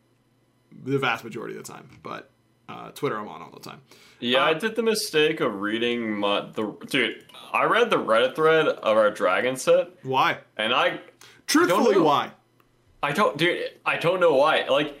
the 0.84 0.98
vast 0.98 1.24
majority 1.24 1.56
of 1.56 1.64
the 1.64 1.72
time, 1.72 1.88
but 2.02 2.30
uh, 2.68 2.90
Twitter 2.92 3.16
I'm 3.18 3.28
on 3.28 3.42
all 3.42 3.50
the 3.50 3.60
time. 3.60 3.80
Yeah, 4.20 4.40
I 4.44 4.52
Uh, 4.52 4.58
did 4.58 4.76
the 4.76 4.82
mistake 4.82 5.40
of 5.40 5.60
reading 5.60 6.16
my 6.18 6.48
the 6.52 6.72
dude. 6.88 7.24
I 7.52 7.64
read 7.64 7.90
the 7.90 7.96
Reddit 7.98 8.34
thread 8.36 8.66
of 8.68 8.96
our 8.96 9.10
dragon 9.10 9.56
set, 9.56 9.88
Why? 10.04 10.38
and 10.56 10.72
I 10.74 11.00
Truthfully, 11.46 11.98
why? 11.98 12.30
I 13.06 13.12
don't, 13.12 13.36
dude. 13.38 13.70
I 13.84 13.96
don't 13.98 14.20
know 14.20 14.34
why. 14.34 14.66
Like, 14.68 14.98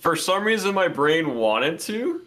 for 0.00 0.16
some 0.16 0.44
reason, 0.44 0.74
my 0.74 0.88
brain 0.88 1.34
wanted 1.36 1.78
to, 1.80 2.22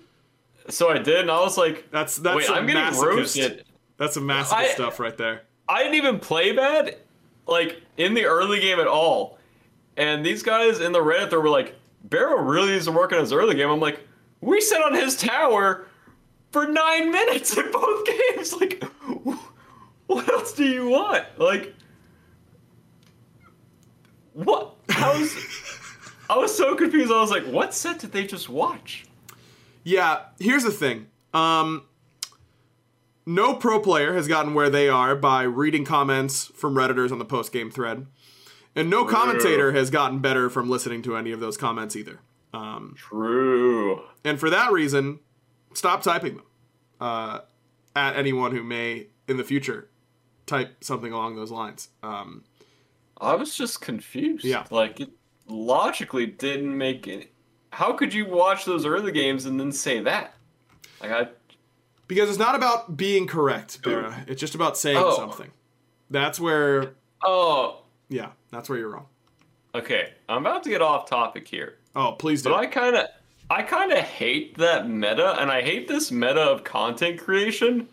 so 0.69 0.89
I 0.89 0.97
did, 0.97 1.19
and 1.21 1.31
I 1.31 1.39
was 1.41 1.57
like, 1.57 1.91
That's 1.91 2.15
that's 2.17 2.37
"Wait, 2.37 2.49
I'm 2.49 2.65
getting 2.65 2.81
masochist. 2.83 3.03
roasted." 3.05 3.65
That's 3.97 4.13
some 4.13 4.23
masochist 4.23 4.53
I- 4.53 4.67
stuff 4.69 4.99
right 4.99 5.17
there. 5.17 5.43
I 5.69 5.83
didn't 5.83 5.95
even 5.95 6.19
play 6.19 6.53
bad, 6.53 6.97
like 7.45 7.81
in 7.97 8.13
the 8.13 8.25
early 8.25 8.59
game 8.61 8.79
at 8.79 8.87
all. 8.87 9.37
And 9.97 10.25
these 10.25 10.41
guys 10.43 10.79
in 10.79 10.91
the 10.93 10.99
Reddit, 10.99 11.31
they 11.31 11.37
were 11.37 11.49
like, 11.49 11.75
"Barra 12.05 12.41
really 12.41 12.73
isn't 12.73 12.93
working 12.93 13.19
his 13.19 13.33
early 13.33 13.55
game." 13.55 13.69
I'm 13.69 13.79
like, 13.81 13.99
"We 14.39 14.61
sat 14.61 14.81
on 14.81 14.93
his 14.93 15.17
tower 15.17 15.85
for 16.51 16.65
nine 16.67 17.11
minutes 17.11 17.57
in 17.57 17.69
both 17.71 18.07
games. 18.29 18.53
Like, 18.53 18.81
what 20.07 20.29
else 20.31 20.53
do 20.53 20.63
you 20.65 20.87
want? 20.87 21.25
Like, 21.37 21.73
what? 24.33 24.75
I 24.89 25.19
was, 25.19 25.35
I 26.29 26.37
was 26.37 26.55
so 26.55 26.75
confused. 26.75 27.11
I 27.11 27.19
was 27.19 27.31
like, 27.31 27.45
what 27.45 27.73
set 27.73 27.99
did 27.99 28.11
they 28.11 28.25
just 28.25 28.49
watch? 28.49 29.05
Yeah, 29.83 30.19
here's 30.39 30.63
the 30.63 30.71
thing. 30.71 31.07
Um, 31.33 31.83
no 33.25 33.55
pro 33.55 33.79
player 33.79 34.13
has 34.13 34.27
gotten 34.27 34.53
where 34.53 34.69
they 34.69 34.89
are 34.89 35.15
by 35.15 35.43
reading 35.43 35.85
comments 35.85 36.45
from 36.55 36.75
redditors 36.75 37.11
on 37.11 37.19
the 37.19 37.25
post 37.25 37.51
game 37.51 37.69
thread, 37.69 38.07
and 38.75 38.89
no 38.89 39.05
commentator 39.05 39.73
has 39.73 39.89
gotten 39.89 40.19
better 40.19 40.49
from 40.49 40.69
listening 40.69 41.01
to 41.03 41.15
any 41.15 41.31
of 41.31 41.39
those 41.39 41.57
comments 41.57 41.95
either. 41.95 42.19
Um, 42.53 42.95
True. 42.97 44.01
and 44.23 44.39
for 44.39 44.49
that 44.49 44.71
reason, 44.71 45.19
stop 45.73 46.01
typing 46.01 46.37
them 46.37 46.45
uh, 46.99 47.39
at 47.95 48.15
anyone 48.15 48.51
who 48.51 48.63
may 48.63 49.07
in 49.27 49.37
the 49.37 49.43
future 49.43 49.89
type 50.45 50.81
something 50.81 51.11
along 51.11 51.35
those 51.35 51.51
lines. 51.51 51.89
Um, 52.01 52.45
I 53.19 53.35
was 53.35 53.55
just 53.55 53.81
confused. 53.81 54.45
Yeah. 54.45 54.65
Like 54.69 54.99
it 54.99 55.09
logically 55.47 56.25
didn't 56.25 56.77
make 56.77 57.07
it. 57.07 57.31
How 57.71 57.93
could 57.93 58.13
you 58.13 58.25
watch 58.27 58.65
those 58.65 58.85
early 58.85 59.11
games 59.11 59.45
and 59.45 59.59
then 59.59 59.71
say 59.71 59.99
that? 60.01 60.33
Like 61.01 61.11
I 61.11 61.27
because 62.07 62.29
it's 62.29 62.39
not 62.39 62.55
about 62.55 62.95
being 62.95 63.27
correct, 63.27 63.81
Barra. 63.83 64.23
It's 64.27 64.39
just 64.39 64.55
about 64.55 64.77
saying 64.77 64.97
Oh. 64.99 65.15
something. 65.15 65.51
That's 66.09 66.39
where, 66.39 66.93
oh 67.23 67.81
yeah, 68.09 68.29
that's 68.51 68.69
where 68.69 68.77
you're 68.79 68.89
wrong. 68.89 69.07
okay. 69.75 70.13
I'm 70.29 70.45
about 70.45 70.63
to 70.63 70.69
get 70.69 70.81
off 70.81 71.09
topic 71.09 71.47
here, 71.47 71.77
Oh, 71.95 72.13
please 72.13 72.41
do. 72.43 72.49
but 72.49 72.55
I 72.57 72.65
kind 72.67 72.95
of 72.95 73.07
I 73.49 73.61
kind 73.63 73.91
of 73.93 73.99
hate 73.99 74.57
that 74.57 74.89
meta, 74.89 75.39
and 75.41 75.49
I 75.51 75.61
hate 75.61 75.87
this 75.87 76.11
meta 76.11 76.41
of 76.41 76.63
content 76.63 77.19
creation 77.19 77.87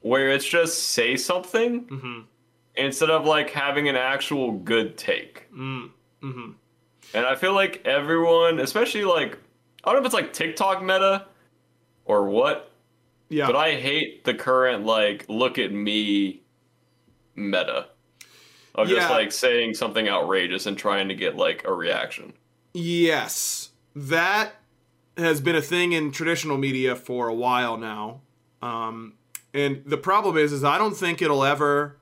where 0.00 0.30
it's 0.30 0.44
just 0.46 0.78
say 0.88 1.16
something 1.16 1.84
Mhm. 1.86 2.24
Instead 2.80 3.10
of 3.10 3.24
like 3.26 3.50
having 3.50 3.88
an 3.88 3.96
actual 3.96 4.52
good 4.52 4.96
take. 4.96 5.46
Mm, 5.52 5.90
mhm. 6.22 6.54
And 7.14 7.26
I 7.26 7.34
feel 7.34 7.52
like 7.54 7.82
everyone, 7.84 8.60
especially 8.60 9.04
like 9.04 9.38
I 9.84 9.92
don't 9.92 9.94
know 9.94 10.00
if 10.00 10.06
it's 10.06 10.14
like 10.14 10.32
TikTok 10.32 10.82
meta 10.82 11.26
or 12.04 12.28
what, 12.28 12.70
Yeah. 13.28 13.46
But 13.46 13.56
I 13.56 13.76
hate 13.76 14.24
the 14.24 14.34
current 14.34 14.84
like 14.84 15.26
look 15.28 15.58
at 15.58 15.72
me 15.72 16.42
meta 17.36 17.86
of 18.74 18.88
just 18.88 19.10
like 19.10 19.32
saying 19.32 19.74
something 19.74 20.08
outrageous 20.08 20.66
and 20.66 20.76
trying 20.76 21.08
to 21.08 21.14
get 21.14 21.36
like 21.36 21.64
a 21.64 21.72
reaction. 21.72 22.32
Yes, 22.74 23.70
that 23.94 24.54
has 25.16 25.40
been 25.40 25.56
a 25.56 25.62
thing 25.62 25.92
in 25.92 26.12
traditional 26.12 26.56
media 26.56 26.94
for 26.96 27.28
a 27.28 27.34
while 27.34 27.76
now, 27.76 28.20
um, 28.62 29.14
and 29.52 29.82
the 29.84 29.96
problem 29.96 30.36
is, 30.36 30.52
is 30.52 30.62
I 30.62 30.78
don't 30.78 30.96
think 30.96 31.20
it'll 31.20 31.44
ever 31.44 31.99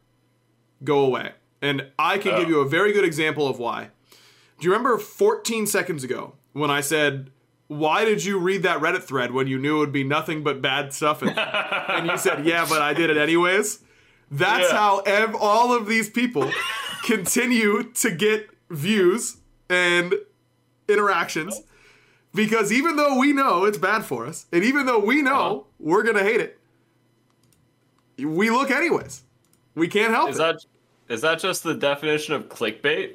go 0.85 1.01
away. 1.01 1.33
And 1.61 1.87
I 1.99 2.19
can 2.19 2.35
Oh. 2.35 2.39
give 2.41 2.49
you 2.49 2.61
a 2.61 2.69
very 2.69 2.93
good 2.93 3.05
example 3.05 3.49
of 3.49 3.59
why. 3.59 3.91
Do 4.61 4.65
you 4.67 4.71
remember 4.73 4.99
14 4.99 5.67
seconds 5.67 6.05
ago 6.05 6.35
when 6.53 6.71
I 6.71 6.81
said, 6.81 7.31
"Why 7.69 8.05
did 8.05 8.25
you 8.25 8.39
read 8.39 8.63
that 8.63 8.81
Reddit 8.81 9.03
thread 9.03 9.33
when 9.33 9.47
you 9.47 9.59
knew 9.59 9.77
it 9.77 9.81
would 9.81 9.93
be 9.93 10.05
nothing 10.05 10.43
but 10.43 10.61
bad 10.63 10.93
stuff?" 10.93 11.23
it?" 11.23 11.37
and 11.37 12.07
you 12.09 12.17
said, 12.17 12.45
"Yeah, 12.47 12.67
but 12.69 12.81
I 12.83 12.95
did 12.95 13.11
it 13.11 13.17
anyways." 13.17 13.81
That's 14.31 14.71
Yeah. 14.71 14.77
how 14.79 14.99
ev- 15.01 15.35
all 15.35 15.73
of 15.73 15.87
these 15.87 16.11
people 16.11 16.51
continue 17.05 17.83
to 17.95 18.11
get 18.11 18.51
views 18.71 19.39
and 19.71 20.15
interactions 20.89 21.63
because 22.35 22.71
even 22.73 22.97
though 22.97 23.19
we 23.19 23.33
know 23.33 23.65
it's 23.65 23.79
bad 23.79 24.05
for 24.05 24.27
us 24.27 24.47
and 24.53 24.63
even 24.65 24.85
though 24.87 24.99
we 24.99 25.23
know 25.23 25.33
Uh-huh. 25.35 25.61
we're 25.79 26.03
gonna 26.03 26.23
hate 26.23 26.41
it 26.41 26.59
we 28.19 28.51
look 28.51 28.71
anyways 28.71 29.23
we 29.79 29.89
can't 29.89 30.11
help 30.13 30.31
Is 30.31 30.37
it 30.37 30.39
that 30.41 30.57
is 31.09 31.21
that 31.23 31.39
just 31.39 31.63
the 31.63 31.75
definition 31.75 32.35
of 32.35 32.49
clickbait? 32.49 33.15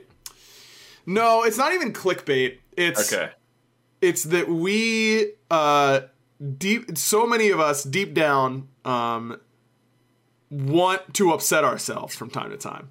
no 1.05 1.43
it's 1.43 1.57
not 1.57 1.73
even 1.73 1.93
clickbait 1.93 2.57
it's 2.77 3.11
Okay. 3.13 3.31
it's 4.01 4.23
that 4.23 4.47
we 4.49 5.33
uh 5.51 6.01
deep 6.57 6.97
so 6.97 7.27
many 7.27 7.49
of 7.49 7.59
us 7.59 7.83
deep 7.83 8.13
down 8.13 8.67
um 8.85 9.39
want 10.49 11.13
to 11.15 11.31
upset 11.33 11.63
ourselves 11.63 12.15
from 12.15 12.29
time 12.29 12.49
to 12.51 12.57
time 12.57 12.89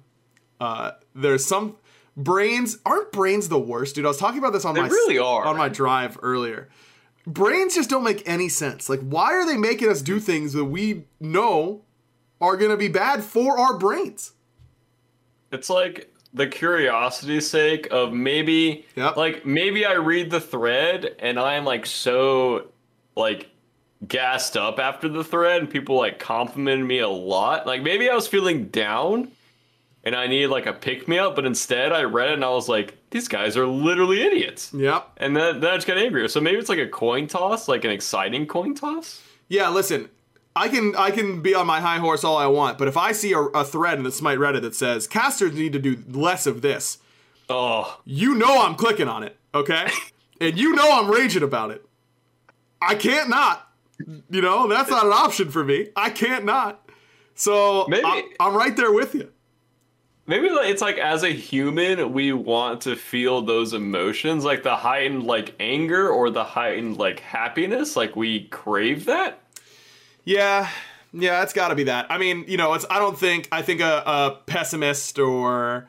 Uh, 0.59 0.91
there's 1.15 1.45
some 1.45 1.75
brains 2.15 2.77
aren't 2.85 3.11
brains 3.11 3.49
the 3.49 3.59
worst, 3.59 3.95
dude. 3.95 4.05
I 4.05 4.07
was 4.09 4.17
talking 4.17 4.37
about 4.39 4.53
this 4.53 4.65
on 4.65 4.75
They 4.75 4.81
my 4.81 4.87
really 4.87 5.17
are. 5.17 5.43
on 5.45 5.57
my 5.57 5.67
drive 5.69 6.17
earlier. 6.21 6.69
Brains 7.25 7.73
just 7.75 7.89
don't 7.89 8.03
make 8.03 8.21
any 8.27 8.49
sense. 8.49 8.87
Like, 8.89 8.99
why 9.01 9.33
are 9.33 9.45
they 9.45 9.57
making 9.57 9.89
us 9.89 10.01
do 10.01 10.19
things 10.19 10.53
that 10.53 10.65
we 10.65 11.05
know 11.19 11.83
are 12.43 12.57
gonna 12.57 12.77
be 12.77 12.87
bad 12.89 13.23
for 13.23 13.57
our 13.57 13.77
brains? 13.77 14.33
It's 15.51 15.69
like 15.69 16.13
the 16.33 16.47
curiosity's 16.47 17.47
sake 17.47 17.87
of 17.91 18.11
maybe 18.11 18.85
Yep. 18.95 19.17
like 19.17 19.45
maybe 19.45 19.85
I 19.85 19.93
read 19.93 20.31
the 20.31 20.41
thread 20.41 21.15
and 21.19 21.39
I'm 21.39 21.63
like 21.63 21.85
so 21.85 22.69
like 23.15 23.49
gassed 24.07 24.57
up 24.57 24.79
after 24.79 25.07
the 25.07 25.23
thread 25.23 25.61
and 25.61 25.69
people 25.69 25.95
like 25.95 26.19
complimented 26.19 26.85
me 26.85 26.99
a 26.99 27.07
lot. 27.07 27.65
Like 27.67 27.81
maybe 27.83 28.09
I 28.09 28.15
was 28.15 28.27
feeling 28.27 28.65
down 28.69 29.31
and 30.03 30.15
I 30.15 30.27
needed 30.27 30.49
like 30.49 30.65
a 30.65 30.73
pick 30.73 31.07
me 31.07 31.19
up, 31.19 31.35
but 31.35 31.45
instead 31.45 31.93
I 31.93 32.01
read 32.03 32.29
it 32.29 32.33
and 32.33 32.43
I 32.43 32.49
was 32.49 32.67
like, 32.67 32.97
these 33.11 33.27
guys 33.27 33.55
are 33.55 33.67
literally 33.67 34.21
idiots. 34.23 34.73
Yep. 34.73 35.07
And 35.17 35.37
then, 35.37 35.59
then 35.59 35.71
I 35.71 35.75
just 35.75 35.85
got 35.87 35.97
angry. 35.99 36.27
So 36.29 36.41
maybe 36.41 36.57
it's 36.57 36.67
like 36.67 36.79
a 36.79 36.87
coin 36.87 37.27
toss, 37.27 37.67
like 37.67 37.85
an 37.85 37.91
exciting 37.91 38.47
coin 38.47 38.73
toss. 38.73 39.21
Yeah, 39.49 39.69
listen, 39.69 40.09
I 40.55 40.69
can 40.69 40.95
I 40.95 41.11
can 41.11 41.41
be 41.41 41.55
on 41.55 41.65
my 41.65 41.81
high 41.81 41.97
horse 41.97 42.23
all 42.23 42.37
I 42.37 42.47
want, 42.47 42.77
but 42.77 42.87
if 42.87 42.95
I 42.97 43.11
see 43.11 43.33
a, 43.33 43.39
a 43.39 43.63
thread 43.65 43.97
in 43.97 44.03
the 44.03 44.11
Smite 44.11 44.37
Reddit 44.37 44.61
that 44.61 44.75
says 44.75 45.07
casters 45.07 45.53
need 45.53 45.73
to 45.73 45.79
do 45.79 46.03
less 46.09 46.45
of 46.45 46.61
this, 46.61 46.99
Oh, 47.49 47.99
you 48.05 48.35
know 48.35 48.61
I'm 48.65 48.75
clicking 48.75 49.07
on 49.07 49.23
it, 49.23 49.37
okay? 49.53 49.87
and 50.41 50.57
you 50.57 50.73
know 50.75 50.91
I'm 50.91 51.09
raging 51.11 51.43
about 51.43 51.71
it. 51.71 51.85
I 52.81 52.95
can't 52.95 53.29
not. 53.29 53.67
You 54.29 54.41
know, 54.41 54.67
that's 54.67 54.89
not 54.89 55.05
an 55.05 55.13
option 55.13 55.49
for 55.51 55.63
me. 55.63 55.89
I 55.95 56.09
can't 56.09 56.45
not. 56.45 56.89
So 57.35 57.85
Maybe- 57.87 58.03
I'm, 58.05 58.23
I'm 58.39 58.55
right 58.55 58.75
there 58.75 58.91
with 58.91 59.15
you. 59.15 59.31
Maybe 60.25 60.49
like- 60.49 60.69
it's 60.69 60.81
like 60.81 60.97
as 60.97 61.23
a 61.23 61.29
human, 61.31 62.11
we 62.13 62.33
want 62.33 62.81
to 62.81 62.95
feel 62.95 63.41
those 63.41 63.73
emotions, 63.73 64.43
like 64.45 64.63
the 64.63 64.75
heightened 64.75 65.23
like 65.23 65.53
anger 65.59 66.09
or 66.09 66.29
the 66.29 66.43
heightened 66.43 66.97
like 66.97 67.19
happiness. 67.19 67.95
Like 67.95 68.15
we 68.15 68.45
crave 68.45 69.05
that. 69.05 69.42
Yeah, 70.25 70.69
yeah, 71.13 71.43
it's 71.43 71.53
got 71.53 71.69
to 71.69 71.75
be 71.75 71.83
that. 71.85 72.07
I 72.09 72.17
mean, 72.17 72.45
you 72.47 72.57
know, 72.57 72.73
it's. 72.73 72.85
I 72.89 72.99
don't 72.99 73.17
think. 73.17 73.47
I 73.51 73.61
think 73.61 73.81
a, 73.81 74.03
a 74.05 74.39
pessimist 74.45 75.19
or, 75.19 75.87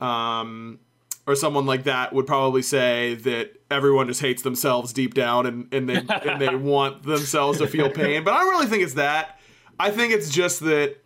um, 0.00 0.80
or 1.26 1.36
someone 1.36 1.66
like 1.66 1.84
that 1.84 2.12
would 2.12 2.26
probably 2.26 2.62
say 2.62 3.14
that 3.16 3.52
everyone 3.70 4.08
just 4.08 4.20
hates 4.20 4.42
themselves 4.42 4.92
deep 4.92 5.14
down 5.14 5.46
and 5.46 5.72
and 5.72 5.88
they 5.88 5.96
and 5.96 6.40
they 6.40 6.54
want 6.56 7.04
themselves 7.04 7.58
to 7.58 7.66
feel 7.66 7.90
pain. 7.90 8.24
But 8.24 8.34
I 8.34 8.38
don't 8.38 8.50
really 8.50 8.66
think 8.66 8.82
it's 8.82 8.94
that. 8.94 9.38
I 9.78 9.90
think 9.90 10.12
it's 10.12 10.30
just 10.30 10.60
that 10.60 10.96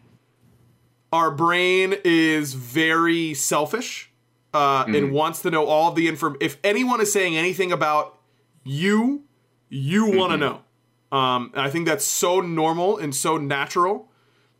our 1.12 1.30
brain 1.30 1.94
is 2.04 2.54
very 2.54 3.34
selfish 3.34 4.10
uh, 4.52 4.84
and 4.88 5.12
wants 5.12 5.42
to 5.42 5.50
know 5.50 5.66
all 5.66 5.92
the 5.92 6.08
inform. 6.08 6.36
If 6.40 6.58
anyone 6.62 7.00
is 7.00 7.12
saying 7.12 7.36
anything 7.36 7.72
about 7.72 8.18
you, 8.64 9.24
you 9.68 10.10
want 10.16 10.32
to 10.32 10.36
know. 10.36 10.62
Um, 11.10 11.50
and 11.54 11.62
I 11.62 11.70
think 11.70 11.86
that's 11.86 12.04
so 12.04 12.40
normal 12.40 12.98
and 12.98 13.14
so 13.14 13.38
natural 13.38 14.10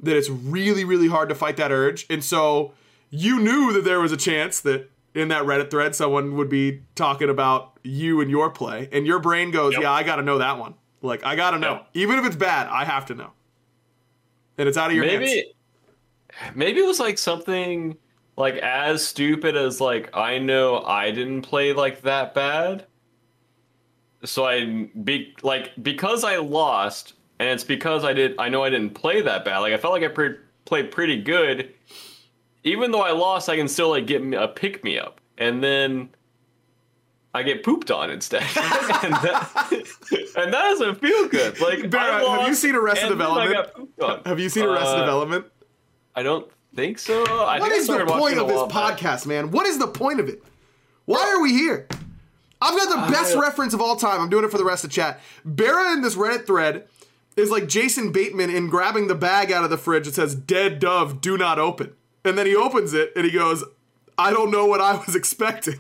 that 0.00 0.16
it's 0.16 0.30
really, 0.30 0.84
really 0.84 1.08
hard 1.08 1.28
to 1.28 1.34
fight 1.34 1.56
that 1.58 1.70
urge. 1.72 2.06
And 2.08 2.22
so 2.24 2.72
you 3.10 3.38
knew 3.40 3.72
that 3.72 3.84
there 3.84 4.00
was 4.00 4.12
a 4.12 4.16
chance 4.16 4.60
that 4.60 4.90
in 5.14 5.28
that 5.28 5.44
Reddit 5.44 5.70
thread 5.70 5.94
someone 5.94 6.36
would 6.36 6.48
be 6.48 6.82
talking 6.94 7.28
about 7.28 7.78
you 7.82 8.20
and 8.20 8.30
your 8.30 8.50
play, 8.50 8.88
and 8.92 9.06
your 9.06 9.18
brain 9.18 9.50
goes, 9.50 9.72
Yep. 9.72 9.82
"Yeah, 9.82 9.92
I 9.92 10.02
got 10.02 10.16
to 10.16 10.22
know 10.22 10.38
that 10.38 10.58
one. 10.58 10.74
Like, 11.02 11.24
I 11.24 11.34
got 11.36 11.52
to 11.52 11.58
know, 11.58 11.72
Yep. 11.72 11.88
even 11.94 12.18
if 12.18 12.26
it's 12.26 12.36
bad, 12.36 12.68
I 12.68 12.84
have 12.84 13.06
to 13.06 13.14
know." 13.14 13.30
And 14.56 14.68
it's 14.68 14.76
out 14.76 14.90
of 14.90 14.96
your 14.96 15.04
hands. 15.04 15.20
Maybe, 15.20 15.54
maybe 16.54 16.80
it 16.80 16.86
was 16.86 17.00
like 17.00 17.18
something 17.18 17.96
like 18.36 18.56
as 18.56 19.06
stupid 19.06 19.56
as 19.56 19.80
like 19.80 20.10
I 20.16 20.38
know 20.38 20.82
I 20.84 21.10
didn't 21.10 21.42
play 21.42 21.72
like 21.72 22.02
that 22.02 22.34
bad. 22.34 22.86
So 24.24 24.44
I 24.46 24.64
be 25.04 25.34
like 25.42 25.72
because 25.82 26.24
I 26.24 26.36
lost, 26.36 27.14
and 27.38 27.48
it's 27.50 27.64
because 27.64 28.04
I 28.04 28.12
did. 28.12 28.34
I 28.38 28.48
know 28.48 28.64
I 28.64 28.70
didn't 28.70 28.94
play 28.94 29.20
that 29.22 29.44
bad. 29.44 29.58
Like 29.58 29.72
I 29.72 29.76
felt 29.76 29.92
like 29.92 30.02
I 30.02 30.08
pre- 30.08 30.36
played 30.64 30.90
pretty 30.90 31.22
good. 31.22 31.72
Even 32.64 32.90
though 32.90 33.02
I 33.02 33.12
lost, 33.12 33.48
I 33.48 33.56
can 33.56 33.68
still 33.68 33.90
like 33.90 34.06
get 34.06 34.22
me 34.22 34.36
a 34.36 34.48
pick 34.48 34.82
me 34.82 34.98
up, 34.98 35.20
and 35.38 35.62
then 35.62 36.08
I 37.32 37.44
get 37.44 37.62
pooped 37.64 37.90
on 37.92 38.10
instead, 38.10 38.42
and, 39.02 39.14
that, 39.14 39.68
and 40.36 40.52
that 40.52 40.62
doesn't 40.62 40.96
feel 41.00 41.28
good. 41.28 41.60
Like 41.60 41.88
Barrett, 41.88 42.24
I 42.26 42.38
have 42.38 42.48
you 42.48 42.54
seen 42.54 42.74
Arrested 42.74 43.12
and 43.12 43.20
then 43.20 43.26
I 43.30 43.44
Development? 43.46 43.66
got 43.66 43.74
pooped 43.74 44.00
on. 44.02 44.22
Have 44.24 44.40
you 44.40 44.48
seen 44.48 44.64
Arrested 44.64 44.96
Uh, 44.96 45.00
Development? 45.00 45.46
I 46.16 46.22
don't 46.24 46.50
think 46.74 46.98
so. 46.98 47.22
I 47.24 47.60
What 47.60 47.62
think 47.70 47.74
I 47.74 47.76
is 47.76 47.86
the 47.86 47.92
started 47.94 48.12
point 48.12 48.38
of 48.38 48.48
this 48.48 48.56
while 48.56 48.66
back. 48.66 48.98
podcast, 48.98 49.26
man? 49.26 49.52
What 49.52 49.66
is 49.66 49.78
the 49.78 49.86
point 49.86 50.18
of 50.18 50.28
it? 50.28 50.42
Why 51.04 51.20
are 51.32 51.40
we 51.40 51.52
here? 51.52 51.86
I've 52.60 52.76
got 52.76 53.06
the 53.06 53.12
best 53.12 53.36
I- 53.36 53.40
reference 53.40 53.74
of 53.74 53.80
all 53.80 53.96
time. 53.96 54.20
I'm 54.20 54.28
doing 54.30 54.44
it 54.44 54.50
for 54.50 54.58
the 54.58 54.64
rest 54.64 54.84
of 54.84 54.90
chat. 54.90 55.20
Barra 55.44 55.92
in 55.92 56.02
this 56.02 56.16
Reddit 56.16 56.46
thread 56.46 56.86
is 57.36 57.50
like 57.50 57.68
Jason 57.68 58.10
Bateman 58.12 58.50
in 58.50 58.68
grabbing 58.68 59.06
the 59.06 59.14
bag 59.14 59.52
out 59.52 59.64
of 59.64 59.70
the 59.70 59.78
fridge 59.78 60.06
that 60.06 60.14
says 60.14 60.34
"Dead 60.34 60.78
Dove, 60.80 61.20
do 61.20 61.38
not 61.38 61.58
open," 61.58 61.94
and 62.24 62.36
then 62.36 62.46
he 62.46 62.56
opens 62.56 62.92
it 62.94 63.12
and 63.14 63.24
he 63.24 63.30
goes, 63.30 63.64
"I 64.16 64.30
don't 64.30 64.50
know 64.50 64.66
what 64.66 64.80
I 64.80 64.96
was 64.96 65.14
expecting." 65.14 65.78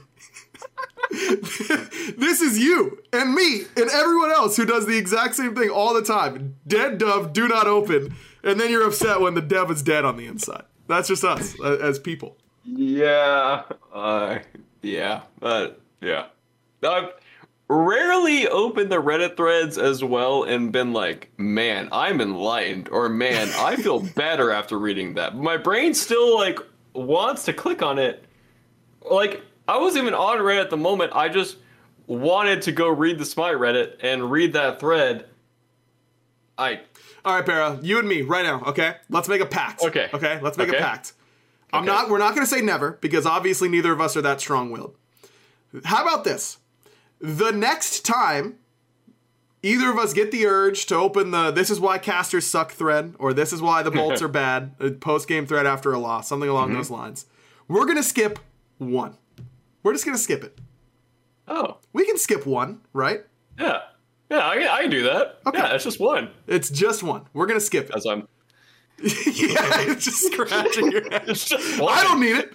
this 1.10 2.40
is 2.40 2.58
you 2.58 3.02
and 3.12 3.34
me 3.34 3.62
and 3.76 3.88
everyone 3.90 4.30
else 4.30 4.56
who 4.56 4.66
does 4.66 4.86
the 4.86 4.96
exact 4.96 5.34
same 5.34 5.54
thing 5.54 5.70
all 5.70 5.94
the 5.94 6.02
time. 6.02 6.56
Dead 6.66 6.98
dove, 6.98 7.32
do 7.32 7.48
not 7.48 7.66
open, 7.66 8.14
and 8.42 8.60
then 8.60 8.70
you're 8.70 8.86
upset 8.86 9.20
when 9.20 9.34
the 9.34 9.40
dove 9.40 9.70
is 9.70 9.82
dead 9.82 10.04
on 10.04 10.16
the 10.16 10.26
inside. 10.26 10.64
That's 10.86 11.08
just 11.08 11.24
us 11.24 11.58
as 11.62 11.98
people. 11.98 12.36
Yeah. 12.64 13.62
Uh, 13.92 14.38
yeah. 14.82 15.22
But 15.40 15.80
yeah. 16.00 16.26
I've 16.82 17.10
rarely 17.68 18.48
opened 18.48 18.90
the 18.90 19.02
Reddit 19.02 19.36
threads 19.36 19.76
as 19.78 20.02
well 20.02 20.44
and 20.44 20.72
been 20.72 20.92
like, 20.92 21.30
man, 21.36 21.88
I'm 21.92 22.20
enlightened, 22.20 22.88
or 22.90 23.08
man, 23.08 23.48
I 23.56 23.76
feel 23.76 24.00
better 24.16 24.50
after 24.50 24.78
reading 24.78 25.14
that. 25.14 25.36
My 25.36 25.56
brain 25.56 25.94
still 25.94 26.36
like 26.36 26.58
wants 26.94 27.44
to 27.44 27.52
click 27.52 27.82
on 27.82 27.98
it. 27.98 28.24
Like 29.08 29.42
I 29.66 29.78
wasn't 29.78 30.04
even 30.04 30.14
on 30.14 30.38
Reddit 30.38 30.62
at 30.62 30.70
the 30.70 30.76
moment. 30.76 31.12
I 31.14 31.28
just 31.28 31.56
wanted 32.06 32.62
to 32.62 32.72
go 32.72 32.88
read 32.88 33.18
the 33.18 33.24
Smite 33.26 33.56
Reddit 33.56 33.96
and 34.00 34.30
read 34.30 34.54
that 34.54 34.80
thread. 34.80 35.26
I 36.56 36.80
All 37.24 37.34
right, 37.36 37.44
Barra, 37.46 37.78
you 37.82 37.98
and 37.98 38.08
me 38.08 38.22
right 38.22 38.44
now. 38.44 38.62
Okay, 38.66 38.94
let's 39.10 39.28
make 39.28 39.40
a 39.42 39.46
pact. 39.46 39.82
Okay. 39.82 40.08
Okay, 40.12 40.40
let's 40.40 40.56
make 40.58 40.70
a 40.70 40.72
pact. 40.72 41.12
I'm 41.72 41.82
Okay. 41.84 41.92
not. 41.92 42.08
We're 42.08 42.18
not 42.18 42.34
going 42.34 42.46
to 42.46 42.50
say 42.50 42.62
never 42.62 42.92
because 43.02 43.26
obviously 43.26 43.68
neither 43.68 43.92
of 43.92 44.00
us 44.00 44.16
are 44.16 44.22
that 44.22 44.40
strong-willed. 44.40 44.96
How 45.84 46.02
about 46.02 46.24
this? 46.24 46.56
The 47.20 47.50
next 47.50 48.04
time 48.04 48.58
either 49.62 49.90
of 49.90 49.98
us 49.98 50.12
get 50.12 50.30
the 50.30 50.46
urge 50.46 50.86
to 50.86 50.94
open 50.94 51.30
the 51.32 51.50
"This 51.50 51.70
is 51.70 51.80
why 51.80 51.98
casters 51.98 52.46
suck" 52.46 52.72
thread, 52.72 53.14
or 53.18 53.32
"This 53.34 53.52
is 53.52 53.60
why 53.60 53.82
the 53.82 53.90
bolts 53.90 54.22
are 54.22 54.28
bad" 54.44 55.00
post-game 55.00 55.46
thread 55.46 55.66
after 55.66 55.92
a 55.92 55.98
loss, 55.98 56.28
something 56.28 56.48
along 56.48 56.68
Mm-hmm. 56.68 56.76
those 56.78 56.90
lines, 56.90 57.26
we're 57.66 57.84
going 57.84 57.96
to 57.96 58.02
skip 58.02 58.38
one. 58.78 59.16
We're 59.82 59.92
just 59.92 60.04
going 60.04 60.16
to 60.16 60.22
skip 60.22 60.44
it. 60.44 60.58
oh 61.48 61.78
We 61.92 62.04
can 62.06 62.18
skip 62.18 62.46
one, 62.46 62.80
right? 62.92 63.22
yeah 63.58 63.80
yeah 64.30 64.46
I 64.46 64.56
can, 64.58 64.68
I 64.68 64.82
can 64.82 64.90
do 64.90 65.02
that. 65.04 65.40
Okay. 65.46 65.58
Yeah, 65.58 65.74
it's 65.74 65.84
just 65.84 65.98
one. 65.98 66.30
It's 66.46 66.70
just 66.70 67.02
one. 67.02 67.22
We're 67.32 67.46
going 67.46 67.58
to 67.58 67.64
skip 67.64 67.88
it. 67.90 67.96
As 67.96 68.06
I'm 68.06 68.28
yeah, 69.02 69.10
it's 69.90 70.04
just 70.04 70.32
scratching 70.32 70.90
your 70.92 71.08
head. 71.10 71.22
it's 71.28 71.48
just 71.48 71.80
one. 71.80 71.92
I 71.96 72.02
don't 72.02 72.20
need 72.20 72.36
it. 72.36 72.52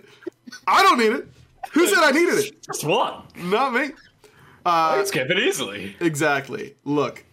I 0.68 0.84
don't 0.84 0.99
need 0.99 1.11
it. 1.14 1.28
Who 1.74 1.88
said 1.88 1.97
I 1.99 2.11
needed 2.11 2.36
it? 2.45 2.64
just 2.64 2.84
one. 2.86 3.24
Not 3.38 3.74
me. 3.74 3.91
I 4.66 4.95
can 4.97 5.05
skip 5.05 5.30
it 5.30 5.38
easily. 5.39 5.95
Exactly. 5.99 6.76
Look, 6.86 7.24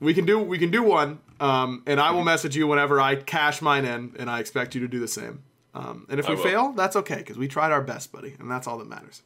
we 0.00 0.12
can 0.14 0.26
do 0.26 0.38
we 0.38 0.58
can 0.58 0.70
do 0.70 0.82
one, 0.82 1.20
um, 1.40 1.82
and 1.86 2.00
I 2.00 2.10
will 2.10 2.24
message 2.24 2.56
you 2.56 2.66
whenever 2.66 3.00
I 3.00 3.16
cash 3.16 3.62
mine 3.62 3.84
in, 3.84 4.14
and 4.18 4.30
I 4.30 4.40
expect 4.40 4.74
you 4.74 4.80
to 4.82 4.88
do 4.88 5.00
the 5.00 5.08
same. 5.08 5.42
Um, 5.74 6.06
and 6.08 6.18
if 6.18 6.26
I 6.26 6.30
we 6.30 6.36
will. 6.36 6.42
fail, 6.44 6.72
that's 6.72 6.96
okay 6.96 7.16
because 7.16 7.36
we 7.38 7.48
tried 7.48 7.70
our 7.72 7.82
best, 7.82 8.10
buddy, 8.12 8.34
and 8.38 8.50
that's 8.50 8.66
all 8.66 8.78
that 8.78 8.88
matters. 8.88 9.22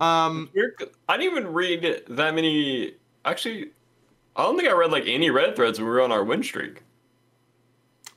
Weird. 0.00 0.74
I 1.08 1.16
didn't 1.16 1.32
even 1.32 1.52
read 1.52 2.02
that 2.08 2.34
many. 2.34 2.92
Actually, 3.24 3.70
I 4.36 4.42
don't 4.42 4.56
think 4.56 4.68
I 4.68 4.72
read 4.72 4.90
like 4.92 5.04
any 5.06 5.30
Reddit 5.30 5.56
threads 5.56 5.78
when 5.78 5.86
we 5.86 5.92
were 5.92 6.02
on 6.02 6.12
our 6.12 6.22
win 6.24 6.42
streak. 6.42 6.82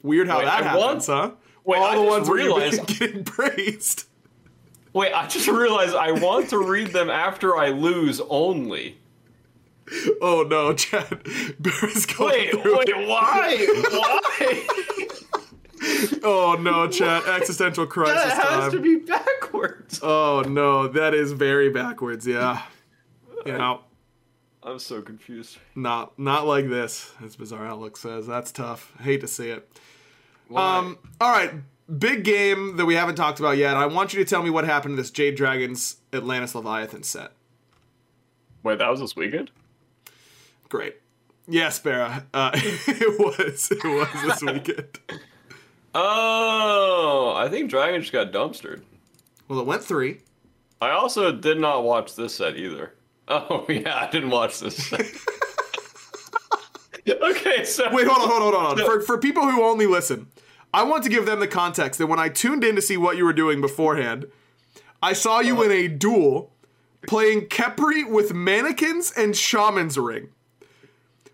Weird 0.01 0.28
how 0.28 0.39
Wait, 0.39 0.45
that 0.45 0.61
I 0.61 0.63
happens, 0.63 1.07
want- 1.07 1.32
huh? 1.32 1.36
Wait, 1.65 1.78
all 1.78 1.86
I 1.86 1.95
the 1.95 2.01
ones 2.01 2.30
where 2.30 2.39
you're 2.39 2.57
realized- 2.57 2.88
getting 2.99 3.24
praised. 3.24 4.05
Wait, 4.94 5.14
I 5.14 5.28
just 5.28 5.48
realized 5.48 5.96
I 5.96 6.12
want 6.14 6.50
to 6.50 6.58
read 6.58 6.88
them 6.88 7.10
after 7.10 7.56
I 7.56 7.70
lose 7.70 8.22
only. 8.30 8.98
Oh 10.22 10.46
no, 10.48 10.74
Chad. 10.74 11.24
Barry's 11.60 12.06
going 12.06 12.32
Wait, 12.32 12.52
through. 12.52 12.78
wait, 12.78 13.08
why? 13.08 13.68
Why? 13.92 14.68
Oh 16.22 16.58
no, 16.60 16.90
Chad. 16.90 17.24
Existential 17.26 17.88
crisis 17.88 18.22
that 18.22 18.38
has 18.38 18.60
time. 18.64 18.72
to 18.72 18.80
be 18.82 18.98
backwards. 18.98 20.02
Oh 20.04 20.44
no, 20.46 20.90
that 20.90 21.14
is 21.14 21.32
very 21.32 21.70
backwards. 21.70 22.28
Yeah. 22.28 22.64
You 23.46 23.54
know, 23.58 23.82
I'm 24.62 24.80
so 24.80 25.02
confused. 25.02 25.58
not 25.76 26.20
not 26.20 26.46
like 26.46 26.68
this. 26.70 27.14
As 27.24 27.38
Bizarre 27.38 27.66
Outlook 27.66 27.96
says, 27.96 28.28
that's 28.28 28.52
tough. 28.52 28.92
I 29.00 29.04
hate 29.04 29.22
to 29.22 29.28
see 29.28 29.50
it. 29.50 29.72
Why? 30.50 30.80
Um. 30.80 30.98
All 31.22 31.32
right, 31.32 31.54
big 31.98 32.24
game 32.24 32.78
that 32.78 32.86
we 32.86 32.96
haven't 32.96 33.16
talked 33.16 33.40
about 33.40 33.58
yet. 33.58 33.76
I 33.76 33.86
want 33.86 34.14
you 34.14 34.24
to 34.24 34.30
tell 34.30 34.44
me 34.44 34.50
what 34.50 34.66
happened 34.66 34.94
to 34.94 35.02
this 35.02 35.12
Jade 35.12 35.36
Dragons 35.36 35.98
Atlantis 36.14 36.56
Leviathan 36.56 37.04
set. 37.04 37.32
Wait, 38.64 38.80
that 38.80 38.90
was 38.90 39.00
this 39.00 39.16
weekend? 39.16 39.52
Great. 40.68 40.98
Yes, 41.48 41.80
Barra. 41.80 42.26
Uh, 42.34 42.52
it 42.54 43.20
was. 43.20 43.72
It 43.72 43.84
was 43.84 44.08
this 44.24 44.44
weekend. 44.44 45.00
Oh, 45.96 47.34
I 47.36 47.50
think 47.50 47.70
Dragon 47.70 48.02
just 48.02 48.14
got 48.14 48.32
dumpstered. 48.32 48.82
Well, 49.48 49.60
it 49.60 49.66
went 49.66 49.84
three. 49.84 50.20
I 50.82 50.92
also 50.92 51.32
did 51.32 51.60
not 51.60 51.84
watch 51.84 52.16
this 52.16 52.36
set 52.36 52.58
either. 52.58 52.94
Oh 53.32 53.64
yeah, 53.70 53.96
I 53.96 54.10
didn't 54.10 54.32
watch 54.32 54.60
this 54.60 54.88
set. 54.88 55.02
okay, 57.22 57.64
so 57.64 57.88
Wait, 57.94 58.08
hold 58.08 58.24
on, 58.24 58.28
hold 58.28 58.56
on, 58.56 58.66
hold 58.66 58.80
on. 58.80 58.86
For, 58.88 59.02
for 59.02 59.18
people 59.20 59.44
who 59.44 59.64
only 59.64 59.86
listen, 59.86 60.26
I 60.74 60.84
want 60.84 61.03
to 61.03 61.09
give 61.09 61.26
them 61.26 61.39
the 61.39 61.47
context 61.47 61.97
that 61.97 62.07
when 62.07 62.20
I 62.20 62.30
tuned 62.30 62.63
in 62.63 62.76
to 62.76 62.82
see 62.82 62.97
what 62.97 63.17
you 63.17 63.26
were 63.26 63.34
doing 63.34 63.59
beforehand, 63.61 64.28
I 65.01 65.13
saw 65.13 65.39
you 65.39 65.61
in 65.63 65.72
a 65.72 65.88
duel 65.88 66.51
playing 67.07 67.47
Khepri 67.47 68.07
with 68.09 68.34
mannequins 68.34 69.11
and 69.15 69.34
Shaman's 69.36 69.97
Ring. 69.97 70.30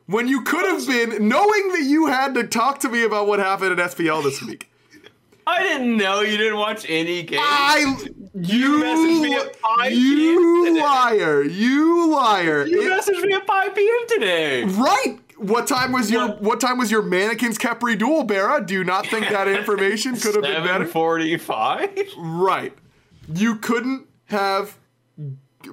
When 0.07 0.27
you 0.27 0.43
could 0.43 0.65
have 0.65 0.85
been, 0.87 1.27
knowing 1.27 1.69
that 1.73 1.81
you 1.83 2.05
had 2.05 2.35
to 2.35 2.45
talk 2.45 2.79
to 2.81 2.89
me 2.89 3.03
about 3.03 3.27
what 3.27 3.39
happened 3.39 3.77
at 3.79 3.91
SPL 3.91 4.23
this 4.23 4.41
week. 4.41 4.69
I 5.47 5.61
didn't 5.63 5.97
know 5.97 6.21
you 6.21 6.37
didn't 6.37 6.57
watch 6.57 6.85
any 6.89 7.23
games. 7.23 7.41
I 7.43 7.97
you 8.35 8.79
messaged 8.83 9.21
me 9.21 9.35
at 9.35 9.55
5 9.55 9.91
you 9.91 10.63
p.m. 10.63 10.65
today. 10.75 10.81
liar, 10.81 11.43
you 11.43 12.11
liar. 12.11 12.65
you 12.65 12.81
It- 12.81 12.91
messaged 12.91 13.23
me 13.25 13.33
at 13.33 13.45
5 13.47 13.75
p.m. 13.75 14.07
today. 14.07 14.63
right. 14.65 15.17
What 15.37 15.67
time 15.67 15.91
was 15.91 16.09
your 16.09 16.29
What? 16.29 16.59
time 16.61 16.77
was 16.77 16.89
your 16.91 17.01
mannequins 17.01 17.57
Khepri 17.57 17.97
duel, 17.97 18.23
Barra? 18.23 18.65
Do 18.65 18.73
you 18.73 18.83
not 18.83 19.05
think 19.07 19.27
that 19.29 19.47
information 19.47 20.15
could 20.15 20.35
have 20.35 20.43
been 20.43 20.63
better? 20.63 20.85
7:45. 20.85 22.13
Right. 22.17 22.73
You 23.33 23.55
couldn't 23.57 24.07
have 24.25 24.77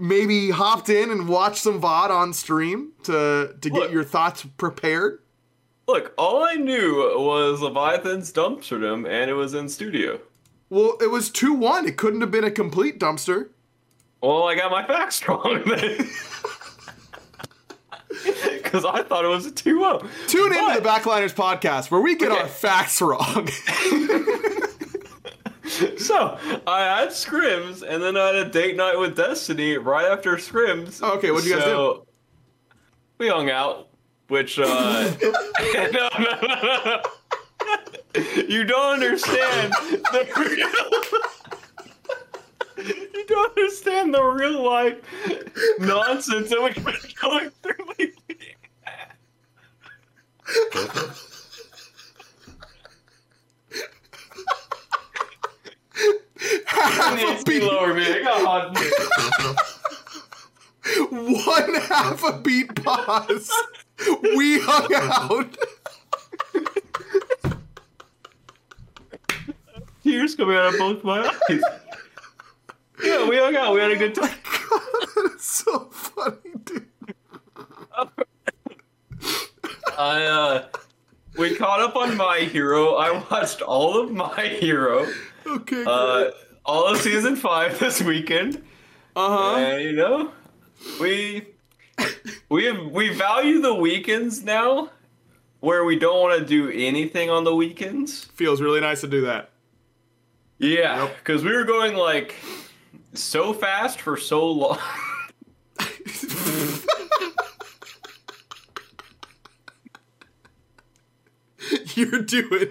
maybe 0.00 0.50
hopped 0.50 0.88
in 0.88 1.10
and 1.10 1.28
watched 1.28 1.58
some 1.62 1.80
VOD 1.80 2.10
on 2.10 2.32
stream 2.32 2.92
to 3.04 3.54
to 3.60 3.70
get 3.70 3.90
your 3.92 4.04
thoughts 4.04 4.44
prepared? 4.56 5.20
Look, 5.88 6.12
all 6.16 6.42
I 6.44 6.54
knew 6.54 6.94
was 7.18 7.60
Leviathan's 7.60 8.32
dumpstered 8.32 8.82
him, 8.82 9.04
and 9.04 9.28
it 9.30 9.34
was 9.34 9.52
in 9.52 9.68
studio. 9.68 10.20
Well, 10.70 10.96
it 11.02 11.08
was 11.10 11.28
2-1. 11.28 11.86
It 11.86 11.96
couldn't 11.98 12.20
have 12.22 12.30
been 12.30 12.44
a 12.44 12.50
complete 12.50 12.98
dumpster. 12.98 13.48
Well, 14.22 14.44
I 14.44 14.54
got 14.54 14.70
my 14.70 14.86
facts 14.86 15.20
wrong 15.28 15.62
then. 15.66 16.08
Because 18.62 18.84
I 18.86 19.02
thought 19.02 19.24
it 19.24 19.28
was 19.28 19.44
a 19.46 19.50
2 19.50 19.78
0. 19.78 20.08
Tune 20.28 20.52
into 20.52 20.80
the 20.80 20.88
Backliners 20.88 21.34
podcast 21.34 21.90
where 21.90 22.00
we 22.00 22.14
get 22.16 22.32
Okay. 22.32 22.40
our 22.40 22.48
facts 22.48 23.00
wrong. 23.02 23.48
So, 25.96 26.38
I 26.66 26.82
had 26.82 27.08
scrims, 27.10 27.82
and 27.82 28.02
then 28.02 28.16
I 28.16 28.26
had 28.26 28.34
a 28.34 28.44
date 28.50 28.76
night 28.76 28.98
with 28.98 29.16
Destiny 29.16 29.78
right 29.78 30.04
after 30.10 30.36
scrims. 30.36 31.00
Okay, 31.02 31.30
what'd 31.30 31.48
you 31.48 31.54
guys 31.54 31.64
so, 31.64 32.06
We 33.16 33.28
hung 33.28 33.48
out, 33.48 33.88
which, 34.28 34.58
uh. 34.58 34.64
no, 35.22 35.90
no, 35.92 36.08
no, 36.18 36.40
no, 36.42 36.80
no. 36.84 37.02
You 38.46 38.64
don't 38.64 38.94
understand 38.94 39.72
the 40.12 40.28
real. 40.36 41.22
You 43.22 43.26
don't 43.28 43.56
understand 43.56 44.14
the 44.14 44.22
real 44.22 44.64
life 44.64 44.98
nonsense 45.78 46.50
that 46.50 46.62
we've 46.62 46.84
been 46.84 46.94
going 47.20 47.50
through 47.62 47.86
lately. 47.98 48.56
half 56.66 57.40
a 57.40 57.44
beat, 57.44 57.62
lower 57.62 57.94
me. 57.94 58.04
I 58.06 58.74
one 61.10 61.74
half 61.74 62.24
a 62.24 62.38
beat 62.38 62.82
pause. 62.82 63.50
We 64.36 64.60
hung 64.60 64.94
out. 64.94 65.56
Tears 70.02 70.34
coming 70.34 70.56
out 70.56 70.74
of 70.74 70.78
both 70.78 71.04
my 71.04 71.32
eyes. 71.48 71.62
Yeah, 73.02 73.28
we 73.28 73.36
hung 73.38 73.56
out. 73.56 73.74
We 73.74 73.80
had 73.80 73.90
a 73.90 73.96
good 73.96 74.14
time. 74.14 74.30
God, 74.70 74.80
It's 75.34 75.44
so 75.64 75.86
funny, 75.90 76.36
dude. 76.64 76.86
I 79.98 80.24
uh, 80.24 80.66
we 81.38 81.54
caught 81.56 81.80
up 81.80 81.96
on 81.96 82.16
My 82.16 82.40
Hero. 82.40 82.94
I 82.96 83.22
watched 83.30 83.62
all 83.62 84.00
of 84.00 84.10
My 84.10 84.42
Hero, 84.46 85.06
Okay. 85.46 85.84
uh, 85.86 86.30
all 86.64 86.86
of 86.86 86.98
season 86.98 87.36
five 87.36 87.78
this 87.78 88.00
weekend, 88.02 88.62
Uh 89.16 89.28
huh. 89.36 89.56
and 89.56 89.82
you 89.82 89.92
know, 89.92 90.30
we 91.00 91.46
we 92.48 92.64
have 92.64 92.86
we 92.86 93.10
value 93.10 93.60
the 93.60 93.74
weekends 93.74 94.42
now, 94.42 94.90
where 95.60 95.84
we 95.84 95.98
don't 95.98 96.20
want 96.20 96.38
to 96.40 96.44
do 96.46 96.70
anything 96.70 97.30
on 97.30 97.44
the 97.44 97.54
weekends. 97.54 98.24
Feels 98.34 98.60
really 98.60 98.80
nice 98.80 99.00
to 99.02 99.08
do 99.08 99.22
that. 99.22 99.50
Yeah, 100.58 101.08
because 101.18 101.42
we 101.44 101.52
were 101.54 101.64
going 101.64 101.94
like 101.96 102.34
so 103.14 103.52
fast 103.52 104.00
for 104.00 104.16
so 104.16 104.50
long. 104.50 104.78
You're 111.94 112.22
doing 112.22 112.68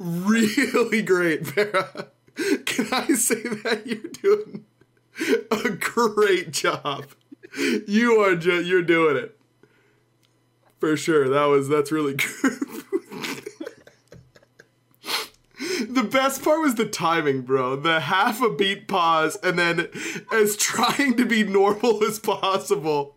really 0.00 1.02
great, 1.02 1.54
Barra. 1.54 2.08
Can 2.64 2.88
I 2.92 3.14
say 3.14 3.42
that 3.42 3.86
you're 3.86 4.10
doing 4.22 4.64
a 5.50 5.70
great 5.70 6.52
job? 6.52 7.06
You 7.86 8.20
are 8.20 8.36
ju- 8.36 8.62
you're 8.62 8.82
doing 8.82 9.16
it. 9.16 9.38
For 10.80 10.96
sure. 10.96 11.28
That 11.28 11.46
was 11.46 11.68
that's 11.68 11.90
really 11.90 12.14
good. 12.42 12.52
The 15.96 16.02
best 16.02 16.44
part 16.44 16.60
was 16.60 16.74
the 16.74 16.84
timing, 16.84 17.40
bro. 17.40 17.74
The 17.74 18.00
half 18.00 18.42
a 18.42 18.50
beat 18.50 18.86
pause, 18.86 19.38
and 19.42 19.58
then 19.58 19.88
as 20.30 20.54
trying 20.54 21.16
to 21.16 21.24
be 21.24 21.42
normal 21.42 22.04
as 22.06 22.18
possible, 22.18 23.16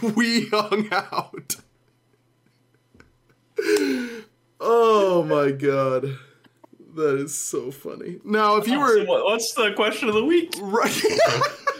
we 0.00 0.48
hung 0.48 0.88
out. 0.90 1.56
Oh 4.58 5.22
my 5.22 5.50
god. 5.50 6.16
That 6.94 7.16
is 7.18 7.36
so 7.36 7.70
funny. 7.70 8.20
Now, 8.24 8.56
if 8.56 8.68
you 8.68 8.80
were 8.80 9.04
what's 9.04 9.52
the 9.52 9.74
question 9.74 10.08
of 10.08 10.14
the 10.14 10.24
week? 10.24 10.54
right. 10.62 11.04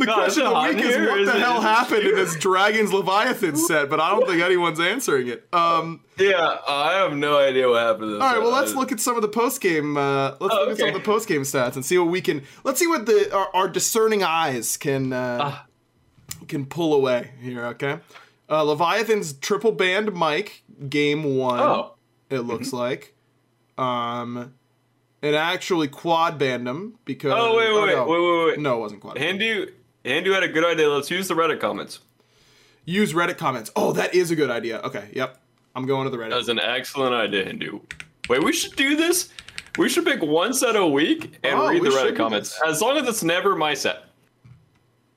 the 0.00 0.06
God, 0.06 0.14
question 0.16 0.42
of 0.46 0.52
the 0.52 0.74
week 0.74 0.84
is 0.84 0.96
what 0.96 1.24
the 1.26 1.38
hell 1.40 1.60
happened 1.60 2.02
in 2.06 2.14
this 2.16 2.34
Dragons 2.36 2.92
Leviathan 2.92 3.56
set, 3.56 3.88
but 3.88 4.00
I 4.00 4.10
don't 4.10 4.26
think 4.26 4.42
anyone's 4.42 4.80
answering 4.80 5.28
it. 5.28 5.46
Um, 5.52 6.00
Yeah, 6.18 6.58
I 6.66 6.94
have 6.94 7.12
no 7.16 7.38
idea 7.38 7.68
what 7.68 7.80
happened. 7.80 8.14
All 8.14 8.18
right, 8.18 8.38
well, 8.42 8.50
let's 8.50 8.74
look 8.74 8.90
at 8.92 8.98
some 9.00 9.14
of 9.16 9.22
the 9.22 9.28
post 9.28 9.60
game. 9.60 9.96
Uh, 9.96 10.34
let's 10.40 10.54
Oh, 10.54 10.60
look 10.62 10.70
at 10.70 10.78
some 10.78 10.88
of 10.88 10.94
the 10.94 11.00
post 11.00 11.28
game 11.28 11.42
stats 11.42 11.76
and 11.76 11.84
see 11.84 11.96
what 11.98 12.08
we 12.08 12.20
can. 12.20 12.42
Let's 12.64 12.78
see 12.80 12.86
what 12.88 13.06
the 13.06 13.32
our, 13.34 13.48
our 13.54 13.68
discerning 13.68 14.22
eyes 14.22 14.76
can 14.76 15.12
uh, 15.12 15.38
Ah. 15.40 15.66
can 16.48 16.66
pull 16.66 16.94
away 16.94 17.30
here. 17.40 17.64
Okay, 17.66 17.98
uh, 18.50 18.62
Leviathan's 18.64 19.32
triple 19.34 19.72
banned 19.72 20.12
Mike 20.12 20.62
game 20.88 21.36
one. 21.36 21.60
Oh, 21.60 21.94
it 22.28 22.40
looks 22.40 22.72
like. 22.72 23.14
Um, 23.78 24.54
it 25.22 25.34
actually 25.34 25.88
quad 25.88 26.38
banned 26.38 26.66
him 26.68 26.94
because. 27.04 27.32
oh 27.34 27.56
wait, 27.56 27.72
wait, 27.72 27.82
wait, 27.88 27.94
no. 27.96 28.06
wait, 28.06 28.20
wait, 28.20 28.46
wait. 28.46 28.58
No, 28.60 28.76
it 28.76 28.80
wasn't 28.80 29.00
quad. 29.00 29.18
Hindu, 29.18 29.66
Hindu 30.04 30.32
had 30.32 30.42
a 30.42 30.48
good 30.48 30.64
idea. 30.64 30.88
Let's 30.88 31.10
use 31.10 31.28
the 31.28 31.34
Reddit 31.34 31.60
comments. 31.60 32.00
Use 32.84 33.12
Reddit 33.12 33.36
comments. 33.38 33.70
Oh, 33.76 33.92
that 33.92 34.14
is 34.14 34.30
a 34.30 34.36
good 34.36 34.50
idea. 34.50 34.80
Okay, 34.80 35.08
yep. 35.12 35.38
I'm 35.76 35.86
going 35.86 36.04
to 36.04 36.10
the 36.10 36.16
Reddit. 36.16 36.30
That 36.30 36.36
was 36.36 36.48
an 36.48 36.58
excellent 36.58 37.14
idea, 37.14 37.44
Hindu. 37.44 37.80
Wait, 38.28 38.42
we 38.42 38.52
should 38.52 38.74
do 38.76 38.96
this. 38.96 39.28
We 39.78 39.88
should 39.88 40.04
pick 40.04 40.22
one 40.22 40.52
set 40.52 40.74
a 40.76 40.86
week 40.86 41.38
and 41.44 41.58
Oh, 41.58 41.68
read 41.68 41.82
the 41.82 41.90
Reddit 41.90 42.16
comments. 42.16 42.58
As 42.66 42.80
long 42.80 42.96
as 42.96 43.06
it's 43.06 43.22
never 43.22 43.54
my 43.54 43.74
set, 43.74 44.04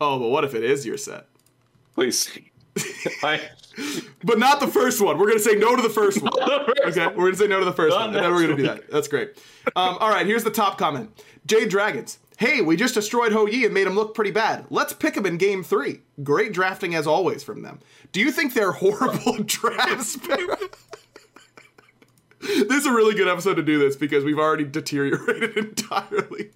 Oh, 0.02 0.20
but 0.20 0.30
what 0.30 0.44
if 0.44 0.54
it 0.54 0.64
is 0.64 0.86
your 0.86 0.98
set? 0.98 1.28
please. 1.96 2.30
I, 3.24 3.40
But 4.24 4.40
not 4.40 4.60
the 4.60 4.68
first 4.68 5.00
one. 5.02 5.18
We're 5.18 5.28
gonna 5.28 5.40
say 5.40 5.54
no 5.56 5.76
to 5.76 5.82
the 5.82 5.90
first 5.90 6.22
one. 6.22 6.32
the 6.34 6.74
first 6.84 6.98
Okay, 6.98 7.06
one. 7.08 7.16
we're 7.16 7.26
gonna 7.26 7.38
say 7.38 7.48
no 7.48 7.60
to 7.60 7.66
the 7.66 7.74
first 7.74 7.96
Not 7.96 8.08
one, 8.08 8.16
and 8.16 8.26
then 8.26 8.32
we're 8.34 8.42
gonna 8.42 8.56
do 8.58 8.64
that. 8.64 8.90
That's 8.92 9.08
great. 9.08 9.38
Um, 9.76 9.98
all 10.00 10.10
right, 10.10 10.26
here's 10.26 10.44
the 10.44 10.50
top 10.52 10.78
comment. 10.78 11.10
Jade 11.46 11.70
Dragons. 11.70 12.20
Hey, 12.44 12.60
we 12.60 12.76
just 12.76 12.94
destroyed 12.94 13.32
Hou 13.32 13.48
Yi 13.48 13.64
and 13.64 13.74
made 13.74 13.88
him 13.88 13.96
look 13.96 14.14
pretty 14.14 14.32
bad. 14.32 14.66
Let's 14.70 14.92
pick 14.92 15.16
him 15.16 15.26
in 15.26 15.38
game 15.38 15.64
three. 15.64 16.02
Great 16.24 16.52
drafting 16.52 16.94
as 16.94 17.08
always 17.08 17.42
from 17.42 17.62
them. 17.62 17.80
Do 18.12 18.20
you 18.20 18.34
think 18.34 18.54
they're 18.54 18.72
horrible 18.84 19.44
drafts? 19.46 20.18
This 22.42 22.80
is 22.80 22.86
a 22.86 22.92
really 22.92 23.16
good 23.16 23.30
episode 23.30 23.54
to 23.54 23.64
do 23.64 23.80
this 23.80 23.96
because 23.96 24.26
we've 24.26 24.38
already 24.38 24.66
deteriorated 24.66 25.56
entirely. 25.56 26.52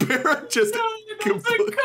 Barra 0.00 0.48
just 0.50 0.74
a 0.74 1.16
completely-. 1.20 1.76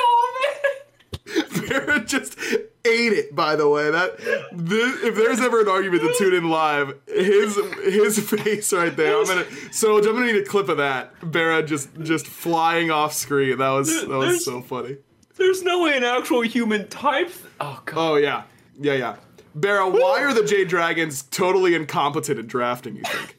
Barrett 1.67 2.07
just 2.07 2.37
ate 2.39 3.13
it. 3.13 3.35
By 3.35 3.55
the 3.55 3.69
way, 3.69 3.91
that 3.91 4.17
this, 4.51 5.03
if 5.03 5.15
there's 5.15 5.39
ever 5.39 5.61
an 5.61 5.67
argument 5.69 6.01
to 6.03 6.13
tune 6.17 6.33
in 6.33 6.49
live, 6.49 6.95
his 7.07 7.55
his 7.83 8.19
face 8.29 8.73
right 8.73 8.95
there. 8.95 9.17
I'm 9.19 9.25
gonna 9.25 9.45
so 9.71 9.97
I'm 9.97 10.03
gonna 10.03 10.25
need 10.25 10.37
a 10.37 10.45
clip 10.45 10.67
of 10.69 10.77
that. 10.77 11.13
Barrett 11.31 11.67
just 11.67 11.89
just 12.01 12.25
flying 12.27 12.91
off 12.91 13.13
screen. 13.13 13.57
That 13.59 13.69
was 13.69 14.01
that 14.01 14.09
was 14.09 14.27
There's- 14.27 14.45
so 14.45 14.61
funny. 14.61 14.97
There's 15.37 15.63
no 15.63 15.83
way 15.83 15.97
an 15.97 16.03
actual 16.03 16.41
human 16.41 16.87
type. 16.87 17.31
Oh 17.59 17.81
god. 17.85 17.97
Oh 17.97 18.15
yeah, 18.15 18.43
yeah 18.79 18.93
yeah. 18.93 19.15
Barra, 19.55 19.89
why 19.89 20.23
are 20.23 20.33
the 20.33 20.43
Jade 20.45 20.67
Dragons 20.67 21.23
totally 21.23 21.73
incompetent 21.75 22.39
at 22.39 22.47
drafting? 22.47 22.95
You 22.97 23.03
think? 23.03 23.37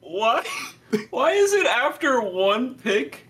Why? 0.00 0.44
Why 1.10 1.32
is 1.32 1.52
it 1.52 1.66
after 1.66 2.20
one 2.20 2.74
pick? 2.76 3.26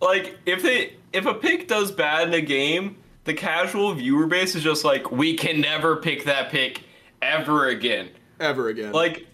Like 0.00 0.38
if 0.46 0.62
they 0.62 0.94
if 1.16 1.26
a 1.26 1.34
pick 1.34 1.66
does 1.66 1.90
bad 1.90 2.28
in 2.28 2.34
a 2.34 2.40
game, 2.40 2.96
the 3.24 3.34
casual 3.34 3.92
viewer 3.94 4.26
base 4.26 4.54
is 4.54 4.62
just 4.62 4.84
like, 4.84 5.10
we 5.10 5.34
can 5.36 5.60
never 5.60 5.96
pick 5.96 6.24
that 6.24 6.50
pick 6.50 6.82
ever 7.22 7.66
again. 7.68 8.10
Ever 8.38 8.68
again? 8.68 8.92
Like, 8.92 9.26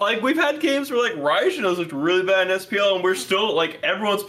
like 0.00 0.20
we've 0.22 0.36
had 0.36 0.60
games 0.60 0.90
where 0.90 1.00
like 1.00 1.14
Raijin 1.14 1.62
has 1.68 1.78
looked 1.78 1.92
really 1.92 2.24
bad 2.24 2.50
in 2.50 2.58
SPL, 2.58 2.96
and 2.96 3.04
we're 3.04 3.14
still 3.14 3.54
like 3.54 3.78
everyone's. 3.82 4.24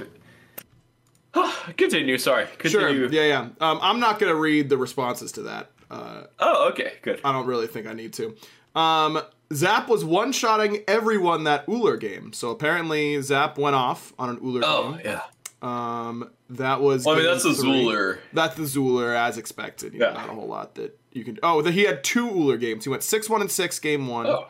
Continue. 1.77 2.17
Sorry. 2.17 2.45
sure. 2.63 2.89
Yeah 3.11 3.23
yeah. 3.23 3.39
Um, 3.59 3.79
I'm 3.81 3.99
not 3.99 4.19
gonna 4.19 4.35
read 4.35 4.69
the 4.69 4.77
responses 4.77 5.31
to 5.33 5.41
that. 5.43 5.71
Uh, 5.89 6.23
Oh, 6.39 6.69
okay. 6.69 6.93
Good. 7.01 7.19
I 7.25 7.31
don't 7.31 7.47
really 7.47 7.67
think 7.67 7.87
I 7.87 7.93
need 7.93 8.13
to. 8.13 8.35
Um, 8.75 9.21
Zap 9.53 9.87
was 9.87 10.03
one 10.05 10.31
shotting 10.31 10.83
everyone 10.87 11.43
that 11.45 11.65
Ullr 11.67 11.99
game. 11.99 12.33
So 12.33 12.49
apparently 12.51 13.21
Zap 13.21 13.57
went 13.57 13.75
off 13.75 14.13
on 14.17 14.29
an 14.29 14.37
Ullr 14.37 14.61
Oh 14.63 14.91
game. 14.93 15.01
Oh, 15.05 15.09
yeah. 15.09 15.21
Um, 15.63 16.29
that 16.51 16.81
was. 16.81 17.05
Well, 17.05 17.15
I 17.15 17.19
mean, 17.19 17.27
that's 17.27 17.43
three. 17.43 17.53
Zuler. 17.85 18.17
That's 18.33 18.55
the 18.55 18.63
Zuler 18.63 19.15
as 19.15 19.37
expected. 19.37 19.93
You 19.93 19.99
know, 19.99 20.07
Yeah. 20.09 20.13
not 20.13 20.29
a 20.29 20.33
whole 20.33 20.47
lot 20.47 20.75
that 20.75 20.99
you 21.13 21.23
can. 21.23 21.39
Oh, 21.41 21.61
the, 21.61 21.71
he 21.71 21.83
had 21.83 22.03
two 22.03 22.27
Ullr 22.27 22.59
games. 22.59 22.83
He 22.83 22.89
went 22.89 23.01
six 23.03 23.29
one 23.29 23.39
and 23.41 23.49
six 23.51 23.79
game 23.79 24.07
one, 24.07 24.27
Oh. 24.27 24.47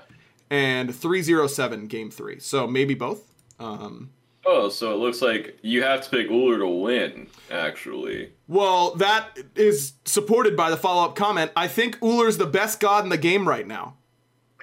and 0.49 0.93
three 0.95 1.22
zero 1.22 1.45
seven 1.47 1.88
game 1.88 2.09
three. 2.09 2.39
So 2.39 2.66
maybe 2.68 2.93
both. 2.95 3.24
Um, 3.59 4.09
Oh, 4.45 4.68
so 4.68 4.91
it 4.91 4.97
looks 4.97 5.22
like 5.22 5.57
you 5.61 5.84
have 5.84 6.01
to 6.01 6.09
pick 6.09 6.28
Ullr 6.30 6.57
to 6.57 6.68
win. 6.68 7.28
Actually. 7.49 8.32
well, 8.49 8.93
that 8.95 9.38
is 9.55 9.93
supported 10.03 10.57
by 10.57 10.70
the 10.70 10.76
follow 10.78 11.05
up 11.05 11.16
comment. 11.16 11.51
I 11.55 11.68
think 11.70 11.97
Ullr's 11.99 12.38
the 12.38 12.45
best 12.47 12.80
god 12.82 13.03
in 13.05 13.09
the 13.09 13.18
game 13.18 13.47
right 13.47 13.66
now. 13.68 13.93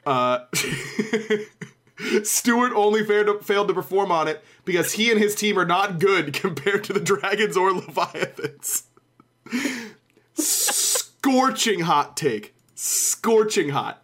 Uh, 0.04 0.40
Stewart 2.22 2.72
only 2.74 3.04
failed 3.04 3.26
to, 3.26 3.44
failed 3.44 3.68
to 3.68 3.74
perform 3.74 4.12
on 4.12 4.28
it 4.28 4.44
because 4.64 4.92
he 4.92 5.10
and 5.10 5.20
his 5.20 5.34
team 5.34 5.58
are 5.58 5.66
not 5.66 5.98
good 5.98 6.32
compared 6.34 6.84
to 6.84 6.92
the 6.92 7.00
Dragons 7.00 7.56
or 7.56 7.72
Leviathans. 7.72 8.84
Scorching 10.34 11.80
hot 11.80 12.16
take. 12.16 12.54
Scorching 12.74 13.70
hot. 13.70 14.02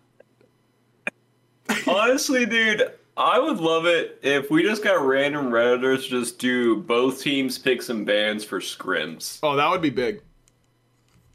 Honestly, 1.86 2.46
dude, 2.46 2.92
I 3.16 3.38
would 3.38 3.58
love 3.58 3.86
it 3.86 4.18
if 4.22 4.50
we 4.50 4.62
just 4.62 4.84
got 4.84 5.04
random 5.04 5.46
redditors 5.46 6.06
just 6.06 6.38
do 6.38 6.76
both 6.76 7.22
teams 7.22 7.58
pick 7.58 7.80
some 7.82 8.04
bands 8.04 8.44
for 8.44 8.60
scrims. 8.60 9.38
Oh, 9.42 9.56
that 9.56 9.70
would 9.70 9.82
be 9.82 9.90
big. 9.90 10.20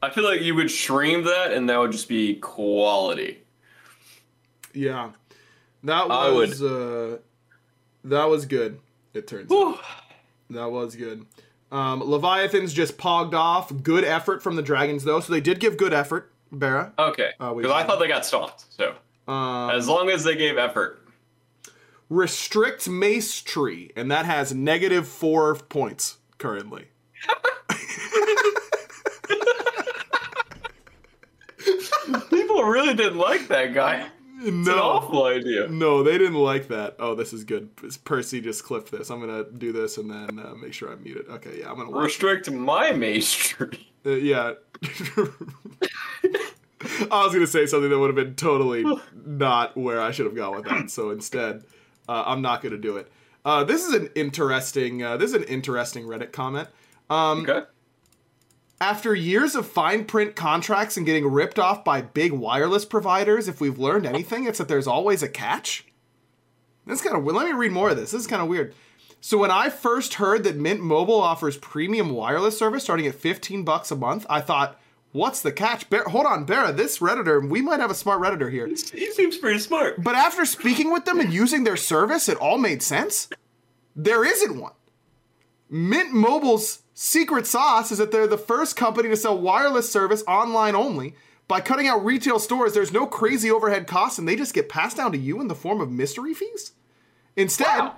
I 0.03 0.09
feel 0.09 0.23
like 0.23 0.41
you 0.41 0.55
would 0.55 0.71
stream 0.71 1.23
that, 1.25 1.51
and 1.53 1.69
that 1.69 1.79
would 1.79 1.91
just 1.91 2.07
be 2.07 2.35
quality. 2.35 3.43
Yeah. 4.73 5.11
That 5.83 6.07
was 6.09 6.61
uh 6.61 7.17
that 8.03 8.25
was 8.25 8.45
good, 8.45 8.79
it 9.13 9.27
turns 9.27 9.51
out. 9.51 9.79
That 10.49 10.71
was 10.71 10.95
good. 10.95 11.25
Um, 11.71 12.01
Leviathans 12.01 12.73
just 12.73 12.97
pogged 12.97 13.33
off. 13.33 13.71
Good 13.83 14.03
effort 14.03 14.43
from 14.43 14.55
the 14.57 14.61
Dragons 14.61 15.03
though, 15.03 15.19
so 15.21 15.31
they 15.31 15.41
did 15.41 15.59
give 15.59 15.77
good 15.77 15.93
effort, 15.93 16.31
Barra. 16.51 16.93
Okay, 16.99 17.31
Uh, 17.39 17.53
because 17.53 17.71
I 17.71 17.83
thought 17.83 17.99
they 17.99 18.07
got 18.07 18.25
stopped. 18.25 18.65
So 18.69 18.95
Um, 19.31 19.69
as 19.71 19.87
long 19.87 20.09
as 20.09 20.23
they 20.23 20.35
gave 20.35 20.57
effort, 20.57 20.99
Restrict 22.09 22.89
Mace 22.89 23.41
Tree, 23.41 23.91
and 23.95 24.11
that 24.11 24.25
has 24.25 24.53
negative 24.53 25.07
four 25.07 25.55
points 25.55 26.17
currently. 26.37 26.87
people 32.29 32.63
really 32.63 32.93
didn't 32.93 33.17
like 33.17 33.47
that 33.47 33.73
guy. 33.73 34.07
It's 34.43 34.67
No. 34.67 34.81
awful 34.81 35.25
idea. 35.25 35.67
No, 35.67 36.01
they 36.03 36.17
didn't 36.17 36.33
like 36.35 36.67
that. 36.69 36.95
Oh, 36.99 37.13
this 37.15 37.31
is 37.33 37.43
good. 37.43 37.69
Percy 38.05 38.41
just 38.41 38.63
clipped 38.63 38.91
this. 38.91 39.09
I'm 39.11 39.19
gonna 39.19 39.43
do 39.45 39.71
this 39.71 39.97
and 39.97 40.09
then 40.09 40.39
uh, 40.39 40.55
make 40.55 40.73
sure 40.73 40.91
I 40.91 40.95
mute 40.95 41.17
it. 41.17 41.27
Okay, 41.31 41.59
yeah, 41.59 41.69
I'm 41.71 41.77
gonna. 41.77 41.91
Restrict 41.91 42.49
my 42.49 42.91
maestry. 42.91 43.87
Uh, 44.05 44.09
yeah. 44.11 44.53
I 47.11 47.23
was 47.23 47.33
gonna 47.33 47.45
say 47.45 47.65
something 47.67 47.89
that 47.89 47.99
would 47.99 48.07
have 48.07 48.15
been 48.15 48.35
totally 48.35 48.83
not 49.25 49.77
where 49.77 50.01
I 50.01 50.11
should 50.11 50.25
have 50.25 50.35
gone 50.35 50.55
with 50.55 50.65
that. 50.65 50.89
So 50.89 51.11
instead, 51.11 51.63
uh, 52.09 52.23
I'm 52.25 52.41
not 52.41 52.63
gonna 52.63 52.77
do 52.77 52.97
it. 52.97 53.11
Uh, 53.45 53.63
this 53.63 53.85
is 53.85 53.93
an 53.93 54.09
interesting. 54.15 55.03
Uh, 55.03 55.17
this 55.17 55.29
is 55.31 55.35
an 55.35 55.43
interesting 55.43 56.05
Reddit 56.05 56.31
comment. 56.31 56.67
Um, 57.09 57.41
Okay. 57.47 57.61
After 58.81 59.13
years 59.13 59.53
of 59.53 59.67
fine 59.67 60.05
print 60.05 60.35
contracts 60.35 60.97
and 60.97 61.05
getting 61.05 61.27
ripped 61.31 61.59
off 61.59 61.83
by 61.83 62.01
big 62.01 62.31
wireless 62.31 62.83
providers, 62.83 63.47
if 63.47 63.61
we've 63.61 63.77
learned 63.77 64.07
anything, 64.07 64.45
it's 64.45 64.57
that 64.57 64.67
there's 64.67 64.87
always 64.87 65.21
a 65.21 65.29
catch. 65.29 65.85
That's 66.87 67.03
kind 67.03 67.15
of 67.15 67.23
weird. 67.23 67.35
Let 67.35 67.45
me 67.45 67.53
read 67.53 67.71
more 67.71 67.91
of 67.91 67.97
this. 67.97 68.09
This 68.09 68.21
is 68.21 68.27
kind 68.27 68.41
of 68.41 68.47
weird. 68.47 68.73
So 69.21 69.37
when 69.37 69.51
I 69.51 69.69
first 69.69 70.15
heard 70.15 70.43
that 70.45 70.55
Mint 70.55 70.81
Mobile 70.81 71.21
offers 71.21 71.57
premium 71.57 72.09
wireless 72.09 72.57
service 72.57 72.83
starting 72.83 73.05
at 73.05 73.13
15 73.13 73.63
bucks 73.63 73.91
a 73.91 73.95
month, 73.95 74.25
I 74.31 74.41
thought, 74.41 74.81
what's 75.11 75.43
the 75.43 75.51
catch? 75.51 75.87
Bar- 75.91 76.09
Hold 76.09 76.25
on, 76.25 76.45
Barra, 76.45 76.73
this 76.73 76.97
Redditor, 76.97 77.47
we 77.47 77.61
might 77.61 77.81
have 77.81 77.91
a 77.91 77.95
smart 77.95 78.19
Redditor 78.19 78.51
here. 78.51 78.65
He 78.65 79.11
seems 79.11 79.37
pretty 79.37 79.59
smart. 79.59 80.03
But 80.03 80.15
after 80.15 80.43
speaking 80.43 80.91
with 80.91 81.05
them 81.05 81.19
and 81.19 81.31
using 81.31 81.65
their 81.65 81.77
service, 81.77 82.27
it 82.27 82.37
all 82.39 82.57
made 82.57 82.81
sense. 82.81 83.29
There 83.95 84.25
isn't 84.25 84.59
one. 84.59 84.73
Mint 85.69 86.11
Mobile's 86.13 86.80
secret 86.93 87.47
sauce 87.47 87.91
is 87.91 87.97
that 87.97 88.11
they're 88.11 88.27
the 88.27 88.37
first 88.37 88.75
company 88.75 89.09
to 89.09 89.15
sell 89.15 89.37
wireless 89.37 89.91
service 89.91 90.23
online 90.27 90.75
only. 90.75 91.15
By 91.47 91.59
cutting 91.61 91.87
out 91.87 92.05
retail 92.05 92.39
stores, 92.39 92.73
there's 92.73 92.93
no 92.93 93.05
crazy 93.05 93.51
overhead 93.51 93.85
costs 93.87 94.17
and 94.17 94.27
they 94.27 94.35
just 94.35 94.53
get 94.53 94.69
passed 94.69 94.97
down 94.97 95.11
to 95.11 95.17
you 95.17 95.41
in 95.41 95.47
the 95.47 95.55
form 95.55 95.81
of 95.81 95.91
mystery 95.91 96.33
fees. 96.33 96.73
Instead, 97.35 97.79
Wow. 97.79 97.95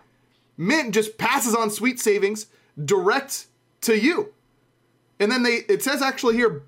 Mint 0.58 0.94
just 0.94 1.18
passes 1.18 1.56
on 1.56 1.70
sweet 1.70 2.00
savings 2.00 2.48
direct 2.84 3.48
to 3.82 3.98
you. 4.00 4.34
And 5.20 5.32
then 5.32 5.44
they 5.44 5.58
it 5.68 5.84
says 5.84 6.02
actually 6.02 6.36
here 6.36 6.64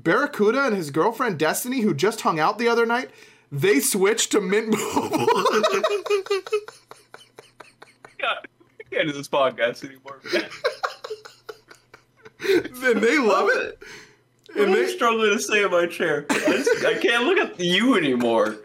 BaRRaCCuDDa 0.00 0.68
and 0.68 0.76
his 0.76 0.90
girlfriend 0.90 1.38
Destiny, 1.38 1.80
who 1.80 1.92
just 1.94 2.20
hung 2.20 2.38
out 2.38 2.58
the 2.58 2.68
other 2.68 2.86
night, 2.86 3.10
they 3.50 3.80
switched 3.80 4.30
to 4.32 4.40
Mint 4.40 4.68
Mobile. 4.68 5.26
God, 8.18 8.46
I 8.48 8.82
can't 8.90 9.08
do 9.08 9.12
this 9.12 9.28
podcast 9.28 9.84
anymore. 9.84 10.20
man. 12.48 12.64
and 12.84 13.00
they 13.02 13.18
love 13.18 13.48
it. 13.52 13.82
I'm 14.54 14.62
And 14.62 14.72
really 14.74 14.86
they, 14.86 14.92
struggling 14.92 15.32
to 15.32 15.38
stay 15.38 15.62
in 15.64 15.70
my 15.70 15.86
chair. 15.86 16.26
I, 16.30 16.38
just, 16.38 16.84
I 16.84 16.94
can't 16.98 17.24
look 17.24 17.38
at 17.38 17.60
you 17.60 17.96
anymore. 17.96 18.56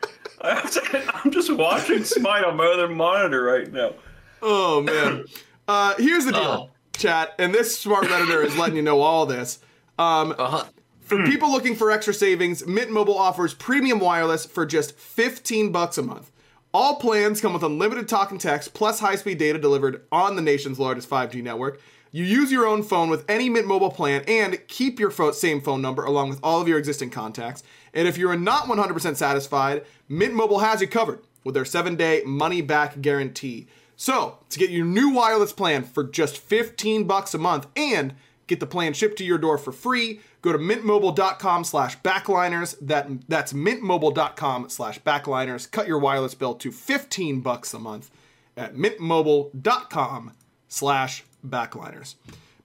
I 0.41 0.55
have 0.55 0.71
to, 0.71 1.11
I'm 1.23 1.31
just 1.31 1.53
watching 1.53 2.03
Smite 2.03 2.43
on 2.43 2.57
my 2.57 2.65
other 2.65 2.87
monitor 2.89 3.43
right 3.43 3.71
now. 3.71 3.93
oh 4.41 4.81
man. 4.81 5.25
Uh, 5.67 5.93
here's 5.97 6.25
the 6.25 6.31
deal, 6.33 6.41
Oh. 6.41 6.69
chat, 6.97 7.33
and 7.39 7.53
this 7.53 7.77
smart 7.79 8.03
redditor 8.05 8.43
is 8.43 8.57
letting 8.57 8.75
you 8.75 8.81
know 8.81 8.99
all 9.01 9.25
this. 9.25 9.59
Um, 9.97 10.35
Uh-huh. 10.37 10.65
For 10.99 11.23
people 11.25 11.51
looking 11.51 11.75
for 11.75 11.91
extra 11.91 12.13
savings, 12.13 12.65
Mint 12.65 12.89
Mobile 12.89 13.17
offers 13.17 13.53
premium 13.53 13.99
wireless 13.99 14.45
for 14.45 14.65
just 14.65 14.97
15 14.97 15.71
bucks 15.71 15.97
a 15.97 16.01
month. 16.01 16.31
All 16.73 16.95
plans 16.95 17.39
come 17.41 17.53
with 17.53 17.61
unlimited 17.61 18.07
talk 18.07 18.31
and 18.31 18.39
text 18.41 18.73
plus 18.73 18.99
high-speed 19.01 19.37
data 19.37 19.59
delivered 19.59 20.05
on 20.11 20.35
the 20.37 20.41
nation's 20.41 20.79
largest 20.79 21.09
5G 21.09 21.43
network. 21.43 21.79
You 22.15 22.23
use 22.25 22.51
your 22.51 22.67
own 22.67 22.83
phone 22.83 23.09
with 23.09 23.25
any 23.27 23.49
Mint 23.49 23.65
Mobile 23.65 23.89
plan 23.89 24.23
and 24.27 24.59
keep 24.67 24.99
your 24.99 25.09
pho- 25.09 25.31
same 25.31 25.59
phone 25.59 25.81
number 25.81 26.05
along 26.05 26.29
with 26.29 26.39
all 26.43 26.61
of 26.61 26.67
your 26.67 26.77
existing 26.77 27.09
contacts. 27.09 27.63
And 27.91 28.07
if 28.07 28.19
you're 28.19 28.37
not 28.37 28.65
100% 28.65 29.15
satisfied, 29.15 29.83
Mint 30.07 30.35
Mobile 30.35 30.59
has 30.59 30.79
you 30.79 30.87
covered 30.87 31.21
with 31.43 31.55
their 31.55 31.63
7-day 31.63 32.21
money-back 32.23 33.01
guarantee. 33.01 33.65
So, 33.95 34.37
to 34.49 34.59
get 34.59 34.69
your 34.69 34.85
new 34.85 35.09
wireless 35.09 35.53
plan 35.53 35.81
for 35.83 36.03
just 36.03 36.37
15 36.37 37.05
bucks 37.05 37.33
a 37.33 37.39
month 37.39 37.65
and 37.75 38.13
get 38.45 38.59
the 38.59 38.67
plan 38.67 38.93
shipped 38.93 39.17
to 39.17 39.23
your 39.25 39.39
door 39.39 39.57
for 39.57 39.71
free, 39.71 40.19
go 40.43 40.51
to 40.51 40.59
mintmobile.com 40.59 41.63
slash 41.63 41.99
backliners. 42.01 42.75
That, 42.79 43.27
that's 43.27 43.53
mintmobile.com 43.53 44.69
slash 44.69 44.99
backliners. 45.01 45.71
Cut 45.71 45.87
your 45.87 45.97
wireless 45.97 46.35
bill 46.35 46.53
to 46.53 46.71
15 46.71 47.41
bucks 47.41 47.73
a 47.73 47.79
month 47.79 48.11
at 48.55 48.75
mintmobile.com 48.75 50.33
slash 50.67 51.23
backliners. 51.47 52.15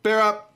Bear 0.03 0.21
up. 0.21 0.55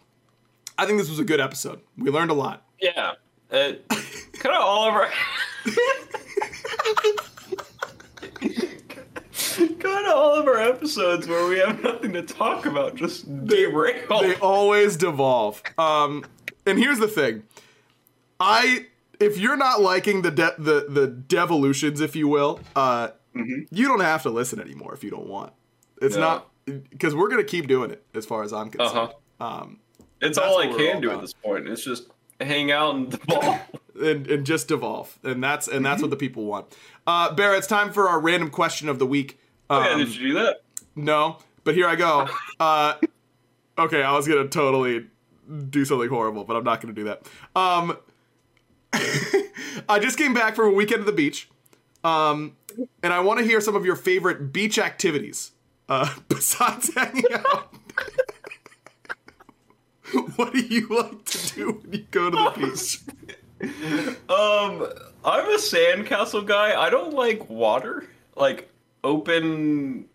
I 0.79 0.87
think 0.87 0.99
this 0.99 1.09
was 1.11 1.19
a 1.19 1.25
good 1.25 1.41
episode. 1.41 1.81
We 1.99 2.11
learned 2.11 2.31
a 2.31 2.35
lot. 2.35 2.65
Yeah. 2.81 3.13
Uh, 3.51 3.73
kind 4.39 4.55
of 4.57 4.63
all 4.63 4.85
over. 4.87 5.09
kind 9.79 10.07
of 10.07 10.13
all 10.15 10.35
of 10.35 10.47
our 10.47 10.59
episodes 10.59 11.27
where 11.29 11.47
we 11.49 11.59
have 11.59 11.83
nothing 11.83 12.13
to 12.15 12.23
talk 12.23 12.67
about, 12.67 12.95
just 12.97 13.25
they, 13.47 13.57
derail. 13.67 14.21
They 14.21 14.37
always 14.37 14.97
devolve. 14.97 15.63
Um, 15.79 16.25
and 16.67 16.79
here's 16.79 16.99
the 16.99 17.09
thing, 17.09 17.43
I 18.41 18.87
if 19.21 19.39
you're 19.39 19.57
not 19.57 19.81
liking 19.81 20.23
the 20.23 20.31
de- 20.31 20.55
the 20.59 20.87
the 20.89 21.07
devolutions, 21.07 22.01
if 22.01 22.17
you 22.17 22.29
will, 22.29 22.61
uh, 22.75 23.09
you 23.35 23.89
don't 23.89 24.01
have 24.01 24.23
to 24.23 24.31
listen 24.31 24.61
anymore 24.61 24.95
if 24.95 25.05
you 25.05 25.11
don't 25.11 25.27
want. 25.29 25.53
It's 26.01 26.15
Yeah. 26.17 26.21
not 26.23 26.49
because 26.91 27.15
we're 27.15 27.29
gonna 27.29 27.45
keep 27.45 27.67
doing 27.69 27.91
it 27.91 28.05
as 28.15 28.25
far 28.27 28.43
as 28.43 28.53
I'm 28.53 28.69
Uh 28.69 28.71
concerned. 28.71 29.13
huh. 29.41 29.45
Um, 29.45 29.79
It's 30.21 30.37
That's 30.37 30.39
all 30.39 30.61
I 30.63 30.67
what 30.67 30.79
we're 30.79 30.87
all 30.87 30.93
can 30.93 31.03
do 31.03 31.09
about. 31.09 31.19
at 31.19 31.23
this 31.23 31.33
point. 31.35 31.69
It's 31.69 31.85
just 31.85 32.09
hang 32.41 32.71
out 32.73 32.95
and 32.95 33.11
the 33.13 33.19
ball. 33.19 33.59
and, 34.03 34.27
and 34.27 34.47
just 34.47 34.69
devolve, 34.69 35.19
and 35.23 35.43
that's 35.43 35.69
and 35.69 35.85
that's 35.85 36.01
what 36.03 36.11
the 36.11 36.17
people 36.17 36.45
want. 36.45 36.67
Uh, 37.07 37.33
Bear, 37.35 37.55
it's 37.55 37.67
time 37.67 37.93
for 37.93 38.09
our 38.09 38.21
random 38.21 38.51
question 38.51 38.89
of 38.89 38.99
the 38.99 39.07
week. 39.07 39.39
Um, 39.71 39.85
yeah, 39.85 39.97
did 39.99 40.15
you 40.17 40.29
do 40.29 40.35
that? 40.35 40.63
No, 40.97 41.39
but 41.65 41.75
here 41.75 41.87
I 41.89 41.97
go. 41.97 42.29
Uh, 42.61 42.95
okay, 43.79 44.03
I 44.03 44.13
was 44.17 44.27
gonna 44.29 44.47
totally 44.49 45.07
do 45.71 45.85
something 45.85 46.09
horrible, 46.09 46.45
but 46.45 46.57
I'm 46.57 46.65
not 46.65 46.81
gonna 46.81 46.93
do 46.95 47.05
that. 47.05 47.27
Um, 47.57 47.97
I 49.89 49.99
just 50.01 50.19
came 50.19 50.35
back 50.35 50.55
from 50.55 50.67
a 50.67 50.73
weekend 50.73 51.01
at 51.01 51.07
the 51.07 51.13
beach, 51.13 51.49
um, 52.05 52.57
and 53.03 53.13
I 53.13 53.21
want 53.21 53.41
to 53.41 53.45
hear 53.45 53.61
some 53.61 53.75
of 53.75 53.85
your 53.85 53.97
favorite 53.97 54.53
beach 54.53 54.79
activities 54.79 55.52
uh, 55.93 56.09
besides 56.29 56.95
hanging 56.95 57.25
out. 57.35 57.75
what 60.37 60.53
do 60.53 60.61
you 60.61 60.89
like 60.89 61.25
to 61.27 61.55
do 61.55 61.73
when 61.73 61.93
you 61.93 62.07
go 62.11 62.31
to 62.31 62.37
the 62.37 62.51
beach? 62.67 63.01
Um, 64.29 64.87
I'm 65.25 65.47
a 65.49 65.59
sandcastle 65.59 66.47
guy. 66.47 66.81
I 66.81 66.91
don't 66.91 67.15
like 67.15 67.49
water. 67.49 68.07
Like 68.37 68.69
open. 69.05 70.07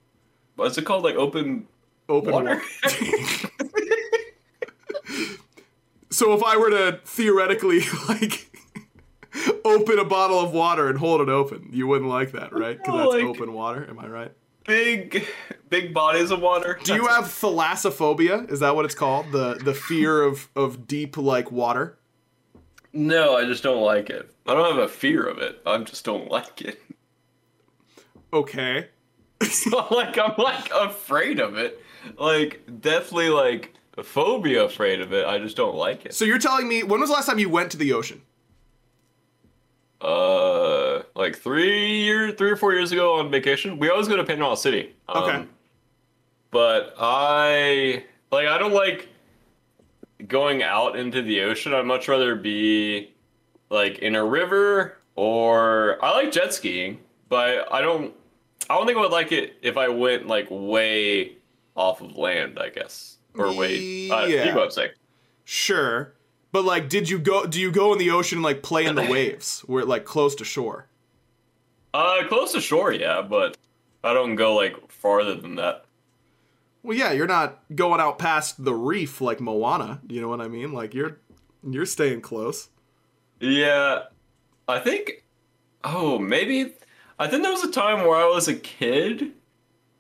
What's 0.56 0.78
it 0.78 0.86
called? 0.86 1.04
Like 1.04 1.16
open 1.16 1.68
Open 2.10 2.32
water. 2.32 2.62
So 6.10 6.34
if 6.34 6.42
I 6.42 6.58
were 6.58 6.72
to 6.72 7.00
theoretically 7.06 7.82
like 8.10 8.50
open 9.64 10.00
a 10.00 10.04
bottle 10.06 10.40
of 10.40 10.52
water 10.52 10.90
and 10.90 10.98
hold 10.98 11.22
it 11.22 11.30
open, 11.30 11.70
you 11.72 11.86
wouldn't 11.86 12.10
like 12.10 12.32
that, 12.32 12.54
right? 12.54 12.76
Because 12.76 12.96
that's 12.98 13.12
Like- 13.12 13.24
open 13.24 13.54
water. 13.54 13.86
Am 13.88 14.00
I 14.00 14.08
right? 14.08 14.32
big, 14.66 15.28
big 15.70 15.94
bodies 15.94 16.32
of 16.32 16.42
water. 16.42 16.80
Do 16.84 16.94
you 16.96 17.08
have 17.08 17.26
thalassophobia? 17.26 18.50
Is 18.52 18.60
that 18.62 18.76
what 18.76 18.86
it's 18.86 18.96
called? 18.96 19.32
The 19.32 19.56
the 19.56 19.74
fear 19.74 20.22
of 20.24 20.50
of 20.56 20.88
deep 20.88 21.18
like 21.18 21.52
water. 21.52 21.98
No, 22.94 23.36
I 23.36 23.46
just 23.46 23.64
don't 23.64 23.82
like 23.84 24.10
it. 24.10 24.34
I 24.48 24.54
don't 24.54 24.66
have 24.74 24.84
a 24.84 24.88
fear 24.88 25.24
of 25.28 25.38
it. 25.40 25.62
I 25.66 25.78
just 25.80 26.04
don't 26.06 26.30
like 26.32 26.62
it. 26.62 26.82
Okay. 28.34 28.88
It's 29.40 29.68
not 29.68 29.92
like 29.92 30.18
I'm 30.18 30.34
like 30.40 30.72
afraid 30.74 31.40
of 31.40 31.58
it. 31.58 31.80
Like 32.18 32.64
definitely 32.82 33.30
like 33.30 33.76
a 33.96 34.04
phobia 34.04 34.64
afraid 34.64 35.00
of 35.00 35.14
it. 35.14 35.28
I 35.28 35.38
just 35.38 35.56
don't 35.56 35.76
like 35.76 36.08
it. 36.08 36.16
So 36.16 36.26
you're 36.26 36.40
telling 36.40 36.68
me 36.68 36.82
when 36.82 37.00
was 37.00 37.10
the 37.10 37.14
last 37.14 37.28
time 37.28 37.38
you 37.38 37.48
went 37.48 37.70
to 37.72 37.78
the 37.78 37.94
ocean? 37.94 38.24
Uh, 40.02 41.04
like 41.16 41.36
three 41.38 42.02
years, 42.04 42.34
three 42.36 42.50
or 42.50 42.56
four 42.56 42.74
years 42.74 42.92
ago 42.92 43.20
on 43.20 43.30
vacation. 43.30 43.78
We 43.78 43.90
always 43.90 44.08
go 44.08 44.16
to 44.16 44.24
Panama 44.24 44.56
City. 44.56 44.96
Um, 45.08 45.24
Okay. 45.24 45.46
But 46.52 46.96
I 46.98 48.04
like 48.32 48.48
I 48.48 48.58
don't 48.58 48.74
like 48.74 49.10
going 50.28 50.64
out 50.64 50.98
into 50.98 51.22
the 51.22 51.42
ocean. 51.42 51.74
I'd 51.74 51.86
much 51.86 52.08
rather 52.08 52.36
be 52.36 53.14
like 53.70 54.00
in 54.00 54.16
a 54.16 54.24
river 54.24 54.98
or 55.16 56.04
I 56.04 56.12
like 56.12 56.32
jet 56.32 56.54
skiing, 56.54 57.00
but 57.30 57.72
I 57.72 57.82
don't. 57.82 58.14
I 58.70 58.76
don't 58.76 58.86
think 58.86 58.98
I 58.98 59.02
would 59.02 59.12
like 59.12 59.32
it 59.32 59.56
if 59.62 59.78
I 59.78 59.88
went 59.88 60.28
like 60.28 60.48
way 60.50 61.38
off 61.76 62.02
of 62.02 62.18
land. 62.18 62.60
I 62.60 62.70
guess 62.70 63.18
or 63.36 63.54
way. 63.54 64.10
Uh, 64.10 64.26
Yeah. 64.26 64.46
You 64.46 64.52
know 64.52 64.58
what 64.58 64.66
I'm 64.66 64.72
saying? 64.72 64.92
Sure. 65.44 66.14
But 66.52 66.66
like 66.66 66.90
did 66.90 67.10
you 67.10 67.20
go 67.20 67.46
do 67.46 67.60
you 67.60 67.72
go 67.72 67.94
in 67.94 68.00
the 68.00 68.10
ocean 68.10 68.38
and 68.38 68.44
like 68.44 68.64
play 68.64 68.86
in 68.86 68.96
the 68.96 69.02
waves 69.10 69.62
where 69.62 69.86
like 69.86 70.06
close 70.06 70.36
to 70.36 70.46
shore? 70.46 70.88
Uh, 71.94 72.28
close 72.28 72.52
to 72.52 72.62
shore, 72.62 72.92
yeah, 72.92 73.22
but 73.22 73.58
I 74.04 74.14
don't 74.14 74.36
go 74.36 74.56
like 74.56 74.92
farther 74.92 75.36
than 75.36 75.56
that. 75.56 75.86
Well, 76.88 76.96
yeah, 76.96 77.12
you're 77.12 77.28
not 77.28 77.60
going 77.76 78.00
out 78.00 78.18
past 78.18 78.64
the 78.64 78.74
reef 78.74 79.20
like 79.20 79.42
Moana. 79.42 80.00
You 80.08 80.22
know 80.22 80.30
what 80.30 80.40
I 80.40 80.48
mean? 80.48 80.72
Like 80.72 80.94
you're 80.94 81.18
you're 81.62 81.86
staying 81.86 82.22
close. 82.22 82.70
Yeah, 83.42 84.04
I 84.70 84.80
think. 84.80 85.26
Oh, 85.84 86.18
maybe. 86.18 86.76
I 87.20 87.28
think 87.28 87.44
there 87.44 87.52
was 87.52 87.66
a 87.66 87.72
time 87.74 88.08
where 88.08 88.16
I 88.16 88.28
was 88.28 88.48
a 88.48 88.56
kid, 88.56 89.34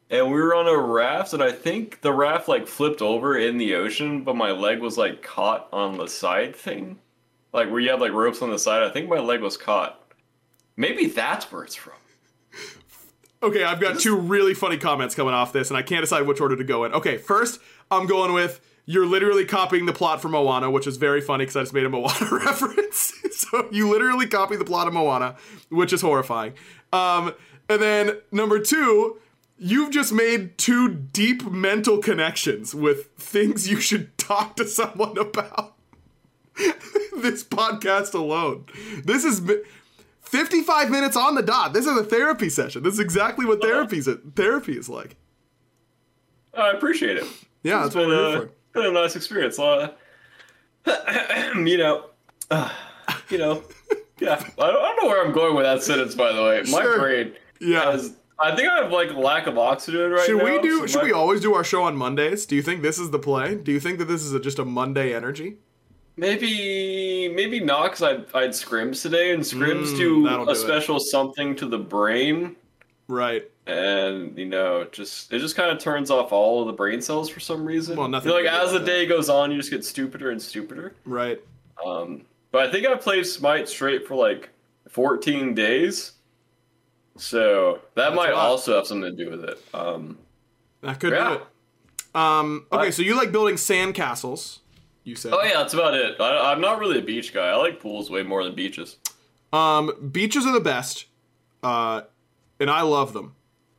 and 0.09 0.27
we 0.27 0.39
were 0.39 0.55
on 0.55 0.69
a 0.69 0.77
raft, 0.77 1.33
and 1.33 1.43
I 1.43 1.51
think 1.51 1.99
the 1.99 2.13
raft 2.13 2.47
like 2.47 2.67
flipped 2.67 3.01
over 3.01 3.37
in 3.37 3.57
the 3.57 3.75
ocean, 3.75 4.23
but 4.23 4.37
my 4.37 4.51
leg 4.51 4.79
was 4.79 4.97
like 4.97 5.21
caught 5.21 5.67
on 5.73 5.97
the 5.97 6.07
side 6.07 6.55
thing, 6.55 6.99
like 7.51 7.69
where 7.69 7.81
you 7.81 7.89
have 7.89 7.99
like 7.99 8.13
ropes 8.13 8.41
on 8.41 8.49
the 8.49 8.57
side. 8.57 8.83
I 8.83 8.89
think 8.89 9.09
my 9.09 9.19
leg 9.19 9.41
was 9.41 9.57
caught. 9.57 10.09
Maybe 10.77 11.07
that's 11.07 11.51
where 11.51 11.65
it's 11.65 11.75
from. 11.75 11.95
Okay, 13.43 13.63
I've 13.63 13.79
got 13.79 13.99
two 13.99 14.17
really 14.17 14.55
funny 14.55 14.77
comments 14.77 15.13
coming 15.13 15.33
off 15.33 15.53
this, 15.53 15.69
and 15.69 15.77
I 15.77 15.83
can't 15.83 16.01
decide 16.01 16.25
which 16.25 16.41
order 16.41 16.55
to 16.55 16.63
go 16.63 16.85
in. 16.85 16.93
Okay, 16.93 17.17
first, 17.17 17.59
I'm 17.91 18.07
going 18.07 18.33
with 18.33 18.61
you're 18.89 19.05
literally 19.05 19.45
copying 19.45 19.85
the 19.85 19.93
plot 19.93 20.21
from 20.21 20.31
Moana, 20.31 20.71
which 20.71 20.87
is 20.87 20.97
very 20.97 21.21
funny 21.21 21.43
because 21.43 21.57
I 21.57 21.61
just 21.61 21.73
made 21.73 21.85
a 21.85 21.89
Moana 21.89 22.29
reference. 22.31 23.13
so 23.31 23.67
you 23.69 23.89
literally 23.89 24.27
copy 24.27 24.55
the 24.55 24.65
plot 24.65 24.87
of 24.87 24.93
Moana, 24.93 25.35
which 25.69 25.93
is 25.93 26.01
horrifying. 26.01 26.53
Um, 26.91 27.33
and 27.69 27.81
then 27.81 28.17
number 28.31 28.59
two, 28.59 29.19
you've 29.57 29.91
just 29.91 30.13
made 30.13 30.57
two 30.57 30.89
deep 30.89 31.45
mental 31.45 31.97
connections 31.97 32.73
with 32.73 33.07
things 33.17 33.69
you 33.69 33.81
should 33.81 34.17
talk 34.17 34.55
to 34.55 34.65
someone 34.65 35.17
about. 35.17 35.75
this 37.17 37.43
podcast 37.43 38.15
alone. 38.15 38.65
This 39.03 39.23
is 39.23 39.41
55 40.27 40.89
minutes 40.89 41.15
on 41.15 41.35
the 41.35 41.41
dot. 41.41 41.73
This 41.73 41.85
is 41.85 41.97
a 41.97 42.03
therapy 42.03 42.49
session. 42.49 42.83
This 42.83 42.93
is 42.93 42.99
exactly 42.99 43.45
what 43.45 43.61
therapy's 43.61 44.07
therapy 44.35 44.77
is 44.77 44.89
like. 44.89 45.15
I 46.53 46.71
appreciate 46.71 47.17
it. 47.17 47.23
Yeah, 47.63 47.85
It's 47.85 47.93
that's 47.93 47.95
what 47.95 48.01
been, 48.03 48.09
we're 48.09 48.25
a, 48.27 48.31
here 48.31 48.49
for. 48.73 48.81
been 48.81 48.85
a 48.85 48.91
nice 48.91 49.15
experience. 49.15 49.59
Uh, 49.59 49.89
you 51.55 51.77
know, 51.77 52.05
uh, 52.51 52.69
you 53.29 53.37
know, 53.37 53.63
yeah. 54.19 54.33
I 54.35 54.37
don't, 54.37 54.59
I 54.59 54.67
don't 54.95 55.03
know 55.03 55.09
where 55.09 55.25
I'm 55.25 55.33
going 55.33 55.55
with 55.55 55.65
that 55.65 55.83
sentence. 55.83 56.15
By 56.15 56.31
the 56.33 56.43
way, 56.43 56.61
my 56.71 56.81
Sure. 56.81 56.99
brain 56.99 57.33
Yeah. 57.59 57.91
has. 57.91 58.13
I 58.39 58.55
think 58.55 58.69
I 58.69 58.83
have 58.83 58.91
like 58.91 59.13
lack 59.15 59.47
of 59.47 59.57
oxygen 59.57 60.11
right 60.11 60.25
Should 60.25 60.37
now. 60.37 60.43
we 60.43 60.61
do? 60.61 60.79
so 60.81 60.87
Should 60.87 60.97
my- 60.99 61.03
we 61.05 61.11
always 61.11 61.41
do 61.41 61.55
our 61.55 61.63
show 61.63 61.83
on 61.83 61.95
Mondays? 61.97 62.45
Do 62.45 62.55
you 62.55 62.61
think 62.61 62.81
this 62.83 62.99
is 62.99 63.09
the 63.11 63.19
play? 63.19 63.55
Do 63.55 63.71
you 63.71 63.79
think 63.79 63.97
that 63.99 64.05
this 64.05 64.21
is 64.23 64.31
a, 64.33 64.39
just 64.39 64.59
a 64.59 64.65
Monday 64.65 65.13
energy? 65.15 65.57
Maybe, 66.19 67.29
maybe 67.33 67.59
not 67.59 67.91
because 67.91 68.01
I 68.01 68.37
I 68.37 68.41
had 68.43 68.51
scrims 68.51 69.01
today, 69.03 69.33
and 69.33 69.43
scrims 69.43 69.93
Mm, 69.93 69.97
do 69.97 70.27
do 70.27 70.27
a 70.27 70.51
it. 70.51 70.55
special 70.55 70.99
something 70.99 71.55
to 71.57 71.67
the 71.67 71.77
brain, 71.77 72.55
Right. 73.07 73.49
and 73.67 74.35
you 74.37 74.45
know, 74.47 74.85
just 74.91 75.31
it 75.31 75.39
just 75.39 75.55
kind 75.55 75.69
of 75.69 75.77
turns 75.77 76.09
off 76.09 76.31
all 76.31 76.61
of 76.61 76.67
the 76.67 76.73
brain 76.73 77.01
cells 77.01 77.29
for 77.29 77.39
some 77.39 77.63
reason. 77.65 77.97
Well, 77.97 78.07
nothing 78.07 78.31
like 78.31 78.45
as 78.45 78.71
the 78.71 78.79
with 78.79 78.87
day 78.87 79.05
goes 79.05 79.29
on, 79.29 79.51
you 79.51 79.57
just 79.57 79.69
get 79.69 79.85
stupider 79.85 80.31
and 80.31 80.41
stupider. 80.41 80.95
Right. 81.05 81.39
Um, 81.85 82.23
but 82.51 82.67
I 82.67 82.71
think 82.71 82.87
I 82.87 82.95
played 82.95 83.25
Smite 83.27 83.69
straight 83.69 84.07
for 84.07 84.15
like 84.15 84.49
14 84.89 85.53
days. 85.53 86.13
So 87.15 87.79
that 87.95 88.09
That's 88.09 88.15
might 88.15 88.31
also 88.31 88.75
have 88.75 88.87
something 88.87 89.15
to 89.15 89.23
do 89.25 89.29
with 89.29 89.43
it. 89.43 89.59
Um, 89.73 90.17
That 90.81 90.99
could 90.99 91.13
Yeah. 91.13 91.29
do 91.29 91.33
it. 91.35 91.41
Um, 92.15 92.65
okay, 92.71 92.87
I- 92.87 92.89
so 92.91 93.01
you 93.03 93.15
like 93.15 93.31
building 93.31 93.55
sandcastles? 93.55 94.59
You 95.07 95.15
said. 95.15 95.31
oh, 95.33 95.41
yeah, 95.41 95.53
that's 95.53 95.73
about 95.73 95.93
it. 95.93 96.19
I, 96.19 96.51
I'm 96.51 96.59
not 96.59 96.79
really 96.79 96.99
a 96.99 97.01
beach 97.01 97.33
guy. 97.33 97.47
I 97.47 97.55
like 97.55 97.79
pools 97.79 98.09
way 98.11 98.23
more 98.23 98.43
than 98.43 98.55
beaches. 98.55 98.97
Um, 99.53 100.09
beaches 100.11 100.45
are 100.45 100.51
the 100.51 100.59
best, 100.59 101.05
uh, 101.63 102.01
and 102.59 102.69
I 102.69 102.81
love 102.81 103.13
them. 103.13 103.33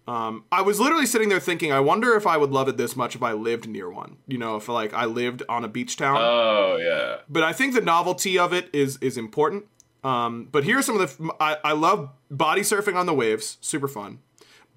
Um, 0.07 0.45
I 0.51 0.63
was 0.63 0.81
literally 0.81 1.05
sitting 1.05 1.29
there 1.29 1.39
thinking, 1.39 1.71
I 1.71 1.81
wonder 1.81 2.15
if 2.15 2.27
I 2.27 2.39
would 2.39 2.51
love 2.51 2.67
it 2.69 2.79
this 2.79 2.97
much 2.97 3.15
if 3.15 3.23
I 3.23 3.33
lived 3.35 3.69
near 3.69 3.91
one. 3.91 4.17
You 4.27 4.39
know, 4.39 4.57
if 4.57 4.67
like 4.71 4.95
I 4.95 5.05
lived 5.05 5.43
on 5.51 5.65
a 5.65 5.69
beach 5.69 5.99
town. 5.99 6.17
Oh, 6.19 6.79
yeah. 6.81 7.19
but 7.29 7.43
I 7.43 7.53
think 7.53 7.75
the 7.75 7.83
novelty 7.83 8.39
of 8.39 8.55
it 8.55 8.71
is 8.73 8.97
is 9.03 9.19
important. 9.19 9.67
Um, 10.03 10.49
but 10.51 10.65
here 10.65 10.79
are 10.79 10.83
some 10.83 10.99
of 10.99 11.19
the. 11.19 11.31
I, 11.39 11.59
I 11.63 11.73
love 11.73 12.09
body 12.31 12.63
surfing 12.63 12.95
on 12.97 13.05
the 13.05 13.13
waves, 13.13 13.59
super 13.61 13.87
fun. 13.89 14.21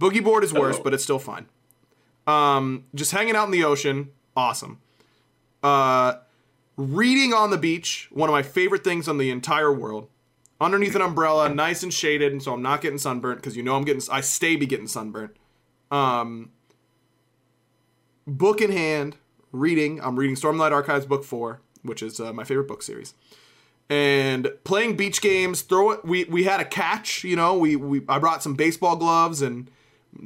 Boogie 0.02 0.22
board 0.22 0.44
is 0.44 0.52
worse, 0.52 0.76
Oh. 0.78 0.84
but 0.84 0.94
it's 0.94 1.04
still 1.04 1.20
fun. 1.20 1.48
Um, 2.28 2.84
just 2.94 3.12
hanging 3.12 3.38
out 3.38 3.46
in 3.46 3.52
the 3.52 3.64
ocean, 3.64 4.10
awesome. 4.36 4.80
Uh, 5.64 6.16
reading 6.82 7.34
on 7.34 7.50
the 7.50 7.58
beach, 7.58 8.08
one 8.12 8.30
of 8.30 8.34
my 8.34 8.44
favorite 8.44 8.84
things 8.84 9.08
on 9.08 9.18
the 9.18 9.30
entire 9.30 9.72
world. 9.72 10.08
Underneath 10.60 10.96
an 10.96 11.02
umbrella, 11.02 11.50
nice 11.50 11.82
and 11.82 11.94
shaded, 11.94 12.32
and 12.32 12.42
so 12.44 12.54
I'm 12.54 12.62
not 12.62 12.82
getting 12.82 13.00
sunburnt 13.00 13.40
because 13.40 13.58
you 13.58 13.64
know 13.64 13.76
I'm 13.76 13.84
getting. 13.84 14.02
I 14.12 14.22
stay 14.22 14.56
be 14.56 14.68
getting 14.68 14.88
sunburnt. 14.88 15.36
Um, 15.90 16.52
book 18.28 18.62
in 18.62 18.72
hand, 18.72 19.18
reading. 19.52 20.00
I'm 20.02 20.18
reading 20.18 20.36
Stormlight 20.36 20.72
Archives 20.72 21.06
book 21.06 21.24
four, 21.24 21.62
which 21.82 22.04
is 22.04 22.20
uh, 22.20 22.32
my 22.32 22.44
favorite 22.44 22.68
book 22.68 22.84
series. 22.84 23.16
And 23.90 24.52
playing 24.64 24.96
beach 24.98 25.22
games, 25.22 25.62
throw 25.62 25.92
it. 25.92 26.06
We 26.06 26.26
we 26.26 26.44
had 26.44 26.60
a 26.60 26.66
catch, 26.66 27.24
you 27.24 27.36
know. 27.36 27.58
We 27.58 27.76
we 27.76 28.04
I 28.08 28.20
brought 28.20 28.44
some 28.44 28.54
baseball 28.54 28.96
gloves 28.96 29.42
and 29.42 29.70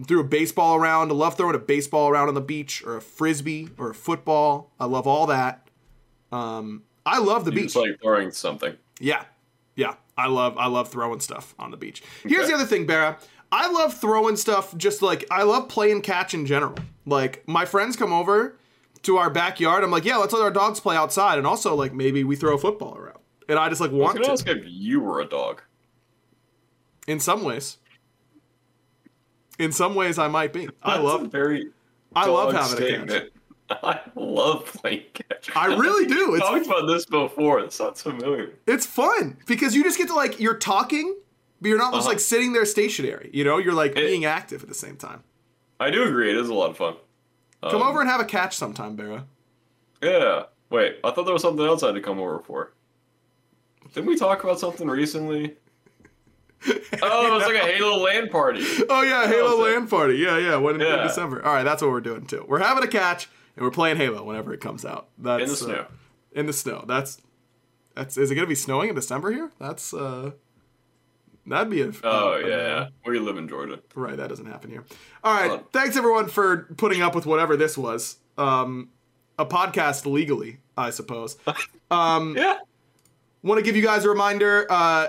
threw 0.06 0.20
a 0.20 0.24
baseball 0.24 0.76
around. 0.76 1.12
I 1.12 1.16
love 1.16 1.36
throwing 1.38 1.56
a 1.56 1.60
baseball 1.60 2.10
around 2.10 2.28
on 2.28 2.34
the 2.34 2.42
beach 2.42 2.84
or 2.86 2.98
a 2.98 3.02
frisbee 3.02 3.70
or 3.78 3.92
a 3.92 3.96
football. 3.96 4.72
I 4.80 4.86
love 4.86 5.08
all 5.08 5.26
that. 5.28 5.65
Um, 6.36 6.84
I 7.06 7.20
love 7.20 7.46
the 7.46 7.52
You 7.54 7.62
beach. 7.62 7.76
like 7.76 8.02
throwing 8.02 8.32
something. 8.32 8.76
Yeah, 9.00 9.24
yeah. 9.76 9.96
I 10.18 10.28
love 10.28 10.58
I 10.58 10.68
love 10.68 10.90
throwing 10.90 11.20
stuff 11.20 11.54
on 11.60 11.72
the 11.72 11.78
beach. 11.78 12.02
Here's 12.24 12.42
Okay. 12.44 12.50
the 12.50 12.56
other 12.56 12.66
thing, 12.66 12.86
Barra. 12.86 13.18
I 13.52 13.70
love 13.72 13.94
throwing 13.94 14.36
stuff. 14.38 14.76
Just 14.78 15.02
like 15.02 15.26
I 15.30 15.44
love 15.44 15.70
playing 15.70 16.02
catch 16.02 16.34
in 16.34 16.46
general. 16.46 16.76
Like 17.06 17.48
my 17.48 17.66
friends 17.66 17.96
come 17.96 18.12
over 18.14 18.56
to 19.04 19.18
our 19.18 19.30
backyard. 19.30 19.84
I'm 19.84 19.92
like, 19.92 20.04
yeah, 20.06 20.18
let's 20.18 20.34
let 20.34 20.42
our 20.42 20.52
dogs 20.52 20.80
play 20.80 20.96
outside, 20.96 21.38
and 21.38 21.46
also 21.46 21.76
like 21.76 21.94
maybe 21.94 22.24
we 22.24 22.36
throw 22.36 22.56
a 22.56 22.58
football 22.58 22.98
around. 22.98 23.20
And 23.48 23.60
I 23.60 23.70
just 23.70 23.80
like 23.82 23.92
I 23.92 23.94
was 23.94 24.02
want 24.02 24.24
to. 24.24 24.32
ask 24.32 24.48
if 24.48 24.64
you 24.66 25.00
were 25.00 25.20
a 25.22 25.26
dog. 25.26 25.62
In 27.08 27.20
some 27.20 27.44
ways. 27.44 27.78
In 29.60 29.72
some 29.72 29.96
ways, 29.96 30.18
I 30.18 30.28
might 30.28 30.52
be. 30.52 30.68
I 30.82 30.98
That's 30.98 31.00
a 31.00 31.04
love. 31.04 31.28
very. 31.32 31.70
I 32.16 32.26
love 32.28 32.54
having 32.54 32.84
a 32.84 33.06
catch. 33.06 33.24
I 33.70 34.00
love 34.16 34.66
playing 34.66 35.04
catch. 35.14 35.56
I 35.56 35.68
really 35.76 36.06
do. 36.06 36.36
It's 36.36 36.46
talked 36.46 36.66
about 36.66 36.86
this 36.88 37.06
before. 37.06 37.60
It 37.60 37.74
sounds 37.74 38.02
familiar. 38.02 38.54
it's 38.68 38.86
fun 38.86 39.38
because 39.48 39.76
you 39.76 39.84
just 39.84 39.98
get 39.98 40.08
to 40.10 40.14
like 40.16 40.40
you're 40.40 40.58
talking, 40.58 41.16
but 41.62 41.70
you're 41.70 41.78
not 41.78 41.94
just 41.94 42.06
Uh-huh. 42.06 42.12
like 42.14 42.20
sitting 42.20 42.54
there 42.54 42.66
stationary. 42.66 43.30
You 43.34 43.44
know, 43.44 43.58
you're 43.58 43.74
like 43.74 43.92
It- 43.92 43.96
being 43.96 44.26
active 44.26 44.62
at 44.62 44.70
the 44.70 44.76
same 44.76 44.98
time. 44.98 45.24
I 45.80 45.90
do 45.90 46.04
agree. 46.04 46.30
It 46.30 46.38
is 46.38 46.48
a 46.50 46.54
lot 46.54 46.70
of 46.70 46.78
fun. 46.78 46.96
Come 47.64 47.82
Um, 47.82 47.88
over 47.88 48.00
and 48.02 48.10
have 48.10 48.22
a 48.22 48.26
catch 48.26 48.56
sometime, 48.56 48.96
Barra. 48.96 49.26
Yeah. 50.02 50.44
Wait, 50.70 50.98
I 51.04 51.12
thought 51.12 51.24
there 51.26 51.34
was 51.34 51.42
something 51.42 51.66
else 51.66 51.82
I 51.84 51.88
had 51.88 51.96
to 51.96 52.02
come 52.02 52.20
over 52.20 52.40
for. 52.40 52.74
Didn't 53.94 54.08
we 54.08 54.16
talk 54.18 54.44
about 54.44 54.60
something 54.60 54.88
recently? 54.88 55.56
Oh, 56.68 57.28
it 57.28 57.32
was 57.32 57.44
like 57.46 57.56
a 57.56 57.60
Halo 57.60 57.98
LAN 58.04 58.30
party. 58.30 58.66
Oh 58.90 59.04
yeah, 59.04 59.28
Halo 59.28 59.62
LAN 59.64 59.84
it? 59.84 59.90
Party. 59.90 60.16
Yeah, 60.16 60.38
yeah. 60.40 60.56
When 60.56 60.82
in 60.82 61.04
December. 61.08 61.46
All 61.46 61.54
right, 61.54 61.64
that's 61.64 61.82
what 61.82 61.92
we're 61.92 62.02
doing 62.02 62.26
too. 62.26 62.44
We're 62.48 62.60
having 62.60 62.84
a 62.84 62.88
catch 62.88 63.30
and 63.56 63.64
we're 63.66 63.72
playing 63.72 63.98
Halo 63.98 64.24
whenever 64.24 64.54
it 64.54 64.60
comes 64.62 64.86
out. 64.86 65.10
That's 65.18 65.42
In 65.44 65.48
the 65.48 65.54
uh, 65.54 65.56
snow. 65.78 65.88
in 66.34 66.46
the 66.46 66.54
snow. 66.54 66.84
That's 66.88 67.22
that's. 67.96 68.18
Is 68.18 68.32
it 68.32 68.36
gonna 68.36 68.48
be 68.48 68.56
snowing 68.56 68.90
in 68.90 68.96
December 68.96 69.32
here? 69.32 69.52
That's 69.60 69.94
uh. 69.94 70.32
That'd 71.48 71.70
be 71.70 71.82
a. 71.82 71.92
Oh 72.04 72.38
yeah, 72.38 72.48
yeah. 72.48 72.88
We 73.06 73.20
live 73.20 73.38
in 73.38 73.48
Georgia. 73.48 73.80
Right, 73.94 74.18
that 74.18 74.30
doesn't 74.30 74.48
happen 74.48 74.72
here. 74.72 74.84
All 75.24 75.34
right, 75.34 75.52
Fun. 75.52 75.64
thanks 75.72 75.96
everyone 75.96 76.28
for 76.28 76.64
putting 76.78 77.02
up 77.04 77.14
with 77.14 77.26
whatever 77.28 77.56
this 77.56 77.78
was. 77.78 78.18
Um, 78.38 78.90
a 79.38 79.46
podcast 79.46 80.06
legally, 80.12 80.58
I 80.78 80.90
suppose. 80.90 81.38
Um, 81.92 82.36
Yeah. 82.36 82.58
Want 83.44 83.60
to 83.60 83.64
give 83.64 83.76
you 83.76 83.84
guys 83.84 84.06
a 84.06 84.10
reminder 84.10 84.66
uh, 84.72 85.08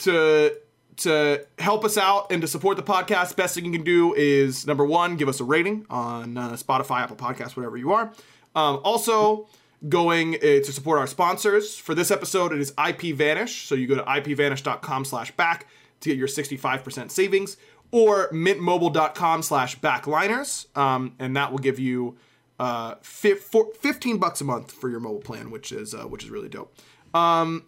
to 0.00 0.54
to 0.98 1.46
help 1.58 1.84
us 1.84 1.96
out 1.96 2.30
and 2.30 2.42
to 2.42 2.48
support 2.48 2.76
the 2.76 2.82
podcast. 2.82 3.36
Best 3.36 3.54
thing 3.54 3.64
you 3.64 3.72
can 3.72 3.84
do 3.84 4.14
is 4.14 4.66
number 4.66 4.84
one, 4.84 5.16
give 5.16 5.28
us 5.28 5.40
a 5.40 5.44
rating 5.44 5.86
on 5.90 6.36
uh, 6.36 6.52
Spotify, 6.52 7.02
Apple 7.02 7.16
Podcasts, 7.16 7.56
whatever 7.56 7.76
you 7.76 7.92
are. 7.92 8.12
Um, 8.54 8.80
also, 8.84 9.48
going 9.88 10.34
uh, 10.36 10.38
to 10.40 10.72
support 10.72 10.98
our 10.98 11.06
sponsors 11.06 11.76
for 11.76 11.94
this 11.94 12.10
episode, 12.10 12.52
it 12.52 12.58
is 12.58 12.72
IPVanish. 12.72 13.66
So 13.66 13.74
you 13.74 13.86
go 13.86 13.94
to 13.94 14.02
ipvanish.com/back 14.02 15.66
to 16.00 16.08
get 16.08 16.18
your 16.18 16.28
65% 16.28 17.10
savings, 17.10 17.56
or 17.90 18.28
mintmobile.com 18.30 19.42
slash 19.42 19.78
backliners, 19.80 20.76
um, 20.76 21.14
and 21.18 21.36
that 21.36 21.50
will 21.50 21.58
give 21.58 21.78
you 21.78 22.16
uh, 22.58 22.96
fi- 23.02 23.34
four, 23.34 23.68
15 23.80 24.18
bucks 24.18 24.40
a 24.40 24.44
month 24.44 24.72
for 24.72 24.90
your 24.90 25.00
mobile 25.00 25.20
plan, 25.20 25.50
which 25.50 25.72
is 25.72 25.94
uh, 25.94 26.04
which 26.04 26.24
is 26.24 26.30
really 26.30 26.48
dope. 26.48 26.74
Um, 27.14 27.64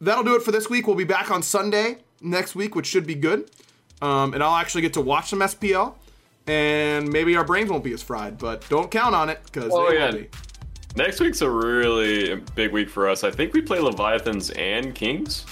that'll 0.00 0.24
do 0.24 0.36
it 0.36 0.42
for 0.42 0.52
this 0.52 0.70
week. 0.70 0.86
We'll 0.86 0.96
be 0.96 1.04
back 1.04 1.30
on 1.30 1.42
Sunday 1.42 1.98
next 2.20 2.54
week, 2.54 2.74
which 2.74 2.86
should 2.86 3.06
be 3.06 3.14
good. 3.14 3.50
Um, 4.02 4.32
and 4.34 4.42
I'll 4.42 4.56
actually 4.56 4.82
get 4.82 4.94
to 4.94 5.00
watch 5.00 5.28
some 5.30 5.40
SPL, 5.40 5.94
and 6.46 7.08
maybe 7.12 7.36
our 7.36 7.44
brains 7.44 7.70
won't 7.70 7.84
be 7.84 7.92
as 7.92 8.02
fried, 8.02 8.38
but 8.38 8.66
don't 8.68 8.90
count 8.90 9.14
on 9.14 9.28
it 9.28 9.40
because 9.44 9.70
Oh, 9.72 9.88
they 9.90 9.96
yeah. 9.98 10.06
will 10.10 10.18
be. 10.18 10.28
Next 10.96 11.20
week's 11.20 11.40
a 11.42 11.50
really 11.50 12.36
big 12.54 12.72
week 12.72 12.88
for 12.90 13.08
us. 13.08 13.22
I 13.24 13.30
think 13.30 13.52
we 13.52 13.60
play 13.62 13.78
Leviathans 13.78 14.50
and 14.56 14.94
Kings. 14.94 15.44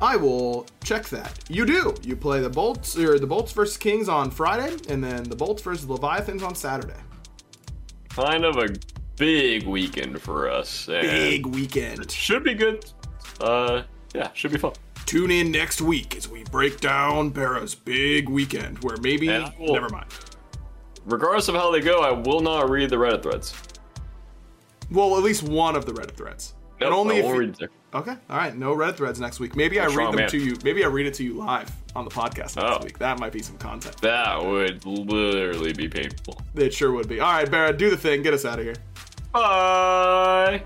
I 0.00 0.16
will 0.16 0.66
check 0.84 1.06
that. 1.08 1.38
You 1.48 1.66
do. 1.66 1.94
You 2.02 2.16
play 2.16 2.40
the 2.40 2.48
Bolts 2.50 2.96
or 2.96 3.18
the 3.18 3.26
Bolts 3.26 3.52
versus 3.52 3.76
Kings 3.76 4.08
on 4.08 4.30
Friday, 4.30 4.76
and 4.88 5.02
then 5.02 5.24
the 5.24 5.36
Bolts 5.36 5.62
versus 5.62 5.86
Leviathans 5.88 6.42
on 6.42 6.54
Saturday. 6.54 7.00
Kind 8.10 8.44
of 8.44 8.56
a 8.56 8.68
big 9.16 9.66
weekend 9.66 10.20
for 10.22 10.50
us. 10.50 10.86
Big 10.86 11.44
weekend. 11.46 12.10
Should 12.10 12.44
be 12.44 12.54
good. 12.54 12.84
Uh, 13.40 13.82
yeah, 14.14 14.30
should 14.32 14.52
be 14.52 14.58
fun. 14.58 14.72
Tune 15.06 15.30
in 15.30 15.50
next 15.52 15.80
week 15.80 16.16
as 16.16 16.28
we 16.28 16.42
break 16.44 16.80
down 16.80 17.30
Barra's 17.30 17.74
big 17.74 18.28
weekend, 18.28 18.82
where 18.82 18.96
maybe 18.98 19.28
will- 19.58 19.74
never 19.74 19.88
mind. 19.88 20.06
Regardless 21.04 21.46
of 21.48 21.54
how 21.54 21.70
they 21.70 21.80
go, 21.80 22.00
I 22.00 22.10
will 22.10 22.40
not 22.40 22.68
read 22.68 22.90
the 22.90 22.96
Reddit 22.96 23.22
threads. 23.22 23.54
Well, 24.90 25.16
at 25.16 25.22
least 25.22 25.44
one 25.44 25.76
of 25.76 25.86
the 25.86 25.92
Reddit 25.92 26.16
threads. 26.16 26.54
Nope, 26.80 26.88
and 26.88 26.94
only 26.94 27.18
if 27.18 27.24
you-. 27.60 27.68
Okay, 27.94 28.16
all 28.28 28.36
right. 28.36 28.54
No 28.56 28.74
Reddit 28.74 28.96
threads 28.96 29.20
next 29.20 29.38
week. 29.40 29.54
Maybe 29.56 29.78
I 29.80 29.86
read 29.86 30.08
them 30.08 30.16
man. 30.16 30.28
to 30.28 30.36
you. 30.38 30.56
Maybe 30.64 30.84
I 30.84 30.88
read 30.88 31.06
it 31.06 31.14
to 31.14 31.24
you 31.24 31.34
live 31.34 31.70
on 31.94 32.04
the 32.04 32.10
podcast 32.10 32.56
next 32.56 32.58
Oh. 32.58 32.80
week. 32.82 32.98
That 32.98 33.18
might 33.20 33.32
be 33.32 33.40
some 33.40 33.56
content. 33.56 33.96
That 34.02 34.44
would 34.44 34.84
literally 34.84 35.72
be 35.72 35.88
painful. 35.88 36.42
It 36.56 36.74
sure 36.74 36.90
would 36.92 37.08
be. 37.08 37.20
All 37.20 37.32
right, 37.32 37.50
Barra, 37.50 37.72
do 37.72 37.88
the 37.88 37.96
thing. 37.96 38.22
Get 38.22 38.34
us 38.34 38.44
out 38.44 38.58
of 38.58 38.64
here. 38.64 38.74
Bye. 39.32 40.62